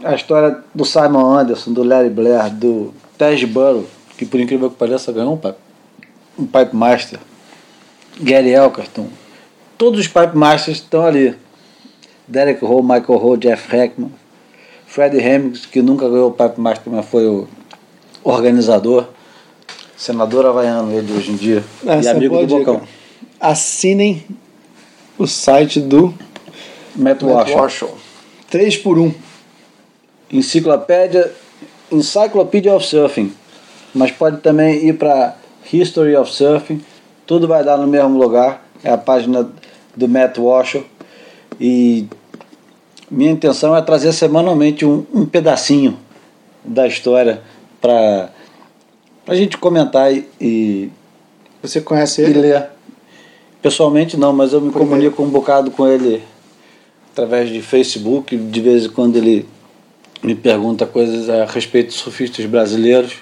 a 0.03 0.15
história 0.15 0.63
do 0.73 0.83
Simon 0.83 1.33
Anderson, 1.33 1.73
do 1.73 1.83
Larry 1.83 2.09
Blair, 2.09 2.49
do 2.53 2.93
Tej 3.17 3.45
Burrow, 3.45 3.85
que 4.17 4.25
por 4.25 4.39
incrível 4.39 4.69
que 4.69 4.75
pareça 4.75 5.11
ganhou 5.11 5.33
um 5.33 5.37
Pipe, 5.37 5.57
um 6.37 6.45
pipe 6.45 6.75
Master. 6.75 7.19
Gary 8.19 8.49
Elkerton. 8.49 9.07
Todos 9.77 9.99
os 9.99 10.07
Pipe 10.07 10.35
Masters 10.35 10.77
estão 10.77 11.05
ali. 11.05 11.35
Derek 12.27 12.63
Hall, 12.65 12.81
Michael 12.81 13.19
Hall, 13.19 13.37
Jeff 13.37 13.73
Heckman, 13.73 14.11
Freddie 14.85 15.21
Hemmings, 15.21 15.65
que 15.65 15.81
nunca 15.81 16.09
ganhou 16.09 16.29
o 16.29 16.31
Pipe 16.31 16.59
Master, 16.59 16.91
mas 16.91 17.05
foi 17.05 17.25
o 17.27 17.47
organizador. 18.23 19.05
Senador 19.95 20.45
havaiano 20.45 20.91
ele 20.91 21.11
hoje 21.13 21.31
em 21.31 21.35
dia. 21.35 21.63
Essa 21.85 22.09
e 22.09 22.11
é 22.11 22.11
amigo 22.11 22.35
boa 22.35 22.45
do 22.45 22.57
dica. 22.57 22.73
Bocão. 22.73 22.87
Assinem 23.39 24.25
o 25.17 25.25
site 25.25 25.79
do 25.79 26.13
Matt. 26.95 27.21
Warshall. 27.23 27.97
3 28.49 28.77
por 28.77 28.97
1 28.97 29.13
Enciclopédia, 30.31 31.31
Encyclopedia 31.91 32.73
of 32.73 32.85
Surfing. 32.85 33.33
Mas 33.93 34.11
pode 34.11 34.37
também 34.37 34.87
ir 34.87 34.93
para 34.93 35.35
History 35.71 36.15
of 36.15 36.31
Surfing. 36.31 36.81
Tudo 37.25 37.47
vai 37.47 37.63
dar 37.63 37.77
no 37.77 37.87
mesmo 37.87 38.17
lugar. 38.17 38.65
É 38.83 38.91
a 38.91 38.97
página 38.97 39.49
do 39.95 40.07
Matt 40.07 40.37
Walsh. 40.37 40.77
E 41.59 42.07
minha 43.09 43.31
intenção 43.31 43.75
é 43.75 43.81
trazer 43.81 44.13
semanalmente 44.13 44.85
um, 44.85 45.05
um 45.13 45.25
pedacinho 45.25 45.97
da 46.63 46.85
história 46.85 47.41
para 47.81 48.29
a 49.25 49.35
gente 49.35 49.57
comentar 49.57 50.13
e, 50.13 50.27
e, 50.39 50.89
Você 51.61 51.81
conhece 51.81 52.21
e 52.21 52.25
ele? 52.25 52.39
ler. 52.39 52.69
Pessoalmente 53.61 54.17
não, 54.17 54.31
mas 54.33 54.53
eu 54.53 54.61
me 54.61 54.71
Por 54.71 54.79
comunico 54.79 55.23
um 55.23 55.29
bocado 55.29 55.71
com 55.71 55.87
ele 55.87 56.21
através 57.11 57.49
de 57.49 57.61
Facebook. 57.61 58.37
De 58.37 58.61
vez 58.61 58.85
em 58.85 58.89
quando 58.89 59.15
ele 59.15 59.47
me 60.23 60.35
pergunta 60.35 60.85
coisas 60.85 61.29
a 61.29 61.45
respeito 61.45 61.89
de 61.89 61.93
surfistas 61.95 62.45
brasileiros. 62.45 63.15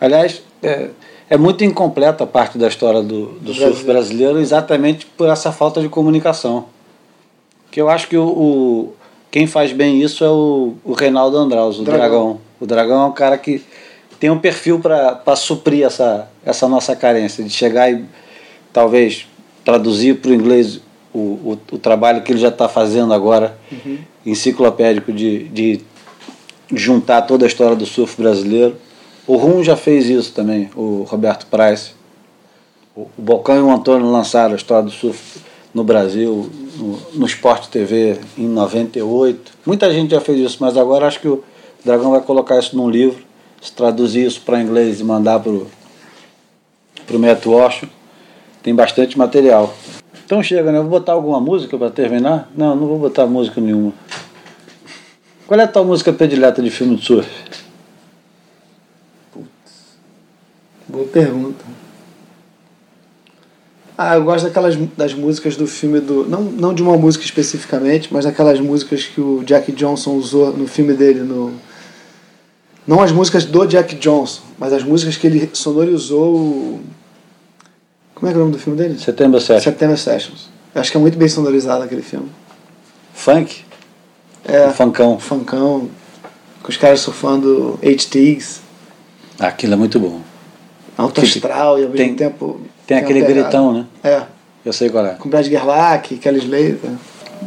Aliás, 0.00 0.42
é, 0.62 0.88
é 1.30 1.36
muito 1.36 1.64
incompleta 1.64 2.24
a 2.24 2.26
parte 2.26 2.58
da 2.58 2.68
história 2.68 3.02
do, 3.02 3.26
do 3.40 3.52
surf 3.54 3.60
Brasileiro. 3.60 3.84
brasileiro 3.86 4.40
exatamente 4.40 5.06
por 5.06 5.28
essa 5.28 5.50
falta 5.52 5.80
de 5.80 5.88
comunicação. 5.88 6.66
Que 7.70 7.80
eu 7.80 7.88
acho 7.88 8.08
que 8.08 8.16
o, 8.16 8.26
o- 8.26 8.92
quem 9.30 9.46
faz 9.46 9.72
bem 9.72 10.00
isso 10.00 10.24
é 10.24 10.30
o, 10.30 10.74
o 10.84 10.92
Reinaldo 10.92 11.36
Andraus, 11.36 11.78
o 11.78 11.82
Dragão. 11.82 12.00
Dragão. 12.08 12.40
O 12.60 12.66
Dragão 12.66 13.02
é 13.02 13.06
um 13.06 13.12
cara 13.12 13.36
que 13.36 13.62
tem 14.20 14.30
um 14.30 14.38
perfil 14.38 14.78
para 14.78 15.34
suprir 15.36 15.84
essa, 15.84 16.30
essa 16.44 16.68
nossa 16.68 16.94
carência, 16.94 17.42
de 17.42 17.50
chegar 17.50 17.90
e 17.92 18.04
talvez 18.72 19.26
traduzir 19.64 20.16
para 20.20 20.30
o 20.30 20.34
inglês 20.34 20.80
o, 21.14 21.18
o, 21.18 21.58
o 21.72 21.78
trabalho 21.78 22.22
que 22.22 22.32
ele 22.32 22.40
já 22.40 22.48
está 22.48 22.68
fazendo 22.68 23.14
agora, 23.14 23.56
enciclopédico, 24.26 25.12
de, 25.12 25.44
de 25.48 25.80
juntar 26.72 27.22
toda 27.22 27.46
a 27.46 27.48
história 27.48 27.76
do 27.76 27.86
surf 27.86 28.20
brasileiro. 28.20 28.76
O 29.26 29.36
Rum 29.36 29.62
já 29.62 29.76
fez 29.76 30.06
isso 30.06 30.32
também, 30.32 30.68
o 30.76 31.04
Roberto 31.08 31.46
Price. 31.46 31.92
O 32.94 33.06
o 33.16 33.22
Bocão 33.22 33.56
e 33.56 33.60
o 33.60 33.70
Antônio 33.70 34.10
lançaram 34.10 34.52
a 34.52 34.56
história 34.56 34.84
do 34.84 34.90
surf 34.90 35.40
no 35.72 35.82
Brasil, 35.82 36.48
no, 36.76 37.00
no 37.14 37.26
Sport 37.26 37.66
TV, 37.66 38.20
em 38.38 38.46
98. 38.46 39.52
Muita 39.66 39.92
gente 39.92 40.12
já 40.12 40.20
fez 40.20 40.38
isso, 40.38 40.58
mas 40.60 40.76
agora 40.76 41.06
acho 41.06 41.20
que 41.20 41.28
o 41.28 41.42
Dragão 41.84 42.12
vai 42.12 42.20
colocar 42.20 42.58
isso 42.58 42.76
num 42.76 42.88
livro, 42.88 43.22
se 43.60 43.72
traduzir 43.72 44.26
isso 44.26 44.40
para 44.42 44.60
inglês 44.60 45.00
e 45.00 45.04
mandar 45.04 45.40
para 45.40 45.50
o 45.50 47.18
Matt 47.18 47.44
Walsh. 47.46 47.82
Tem 48.62 48.74
bastante 48.74 49.18
material. 49.18 49.74
Então 50.24 50.42
chega, 50.42 50.72
né? 50.72 50.80
Vou 50.80 50.88
botar 50.88 51.12
alguma 51.12 51.40
música 51.40 51.76
para 51.76 51.90
terminar? 51.90 52.50
Não, 52.56 52.74
não 52.74 52.86
vou 52.86 52.98
botar 52.98 53.26
música 53.26 53.60
nenhuma. 53.60 53.92
Qual 55.46 55.60
é 55.60 55.64
a 55.64 55.68
tua 55.68 55.84
música 55.84 56.12
predileta 56.12 56.62
de 56.62 56.70
filme 56.70 56.96
de 56.96 57.04
surf? 57.04 57.28
Boa 60.88 61.06
pergunta. 61.06 61.64
Ah, 63.96 64.16
eu 64.16 64.24
gosto 64.24 64.44
daquelas 64.44 64.76
das 64.96 65.14
músicas 65.14 65.56
do 65.56 65.66
filme 65.66 66.00
do. 66.00 66.24
Não, 66.28 66.42
não 66.42 66.74
de 66.74 66.82
uma 66.82 66.96
música 66.96 67.24
especificamente, 67.24 68.08
mas 68.12 68.24
daquelas 68.24 68.58
músicas 68.58 69.04
que 69.04 69.20
o 69.20 69.44
Jack 69.44 69.70
Johnson 69.72 70.14
usou 70.14 70.52
no 70.52 70.66
filme 70.66 70.94
dele. 70.94 71.20
No, 71.20 71.52
não 72.86 73.00
as 73.00 73.12
músicas 73.12 73.44
do 73.44 73.64
Jack 73.66 73.94
Johnson, 73.96 74.42
mas 74.58 74.72
as 74.72 74.82
músicas 74.82 75.16
que 75.16 75.26
ele 75.26 75.50
sonorizou. 75.52 76.80
Como 78.14 78.28
é 78.28 78.32
que 78.32 78.34
é 78.38 78.40
o 78.40 78.44
nome 78.44 78.52
do 78.52 78.58
filme 78.58 78.78
dele? 78.78 78.98
Setembro 78.98 79.40
7. 79.40 79.62
September 79.62 79.98
Sessions. 79.98 80.48
Acho 80.74 80.90
que 80.90 80.96
é 80.96 81.00
muito 81.00 81.18
bem 81.18 81.28
sonorizado 81.28 81.82
aquele 81.84 82.02
filme. 82.02 82.30
Funk? 83.12 83.64
É, 84.44 84.66
O 84.66 84.72
funkão. 84.72 85.18
funkão, 85.18 85.88
com 86.62 86.68
os 86.68 86.76
caras 86.76 87.00
surfando 87.00 87.78
HTs, 87.82 88.60
Aquilo 89.38 89.72
é 89.74 89.76
muito 89.76 89.98
bom. 89.98 90.20
alto 90.96 91.20
astral 91.22 91.78
e 91.78 91.84
ao 91.84 91.90
mesmo 91.90 91.96
tem- 92.06 92.14
tempo. 92.14 92.60
Tem 92.86 92.98
aquele 92.98 93.20
pegada. 93.22 93.40
gritão, 93.42 93.72
né? 93.72 93.86
É, 94.02 94.22
Eu 94.64 94.72
sei 94.72 94.90
qual 94.90 95.06
é. 95.06 95.14
com 95.14 95.28
Brad 95.28 95.46
Gerlach, 95.46 96.14
Kelly 96.18 96.38
Slater. 96.38 96.90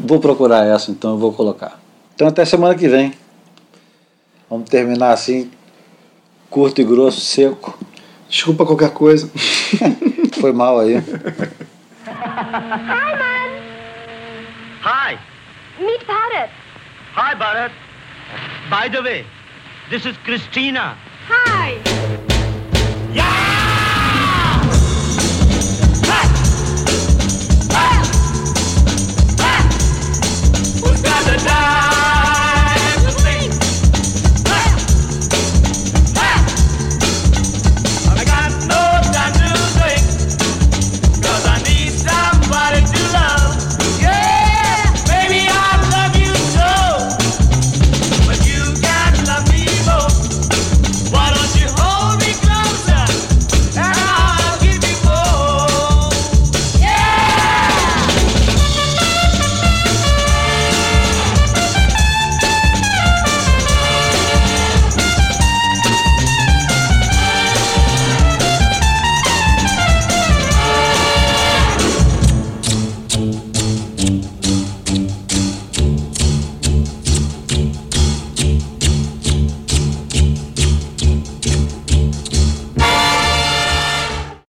Vou 0.04 0.20
procurar 0.20 0.66
essa, 0.66 0.90
então 0.92 1.12
eu 1.12 1.18
vou 1.18 1.32
colocar. 1.32 1.80
Então 2.16 2.28
até 2.28 2.44
semana 2.46 2.74
que 2.76 2.88
vem. 2.88 3.14
Vamos 4.50 4.70
terminar 4.70 5.12
assim, 5.14 5.50
curto 6.50 6.82
e 6.82 6.84
grosso, 6.84 7.22
seco. 7.22 7.78
Desculpa 8.30 8.66
qualquer 8.66 8.90
coisa. 8.92 9.30
Foi 10.40 10.52
mal 10.52 10.80
aí. 10.80 10.96
Hi. 14.82 15.18
Meet 15.80 16.06
Bharat. 16.08 16.50
Hi, 17.14 17.34
Bharat. 17.36 17.72
By 18.70 18.90
the 18.90 19.02
way, 19.02 19.26
this 19.90 20.06
is 20.06 20.16
Christina. 20.24 20.98
Hi. 21.28 22.07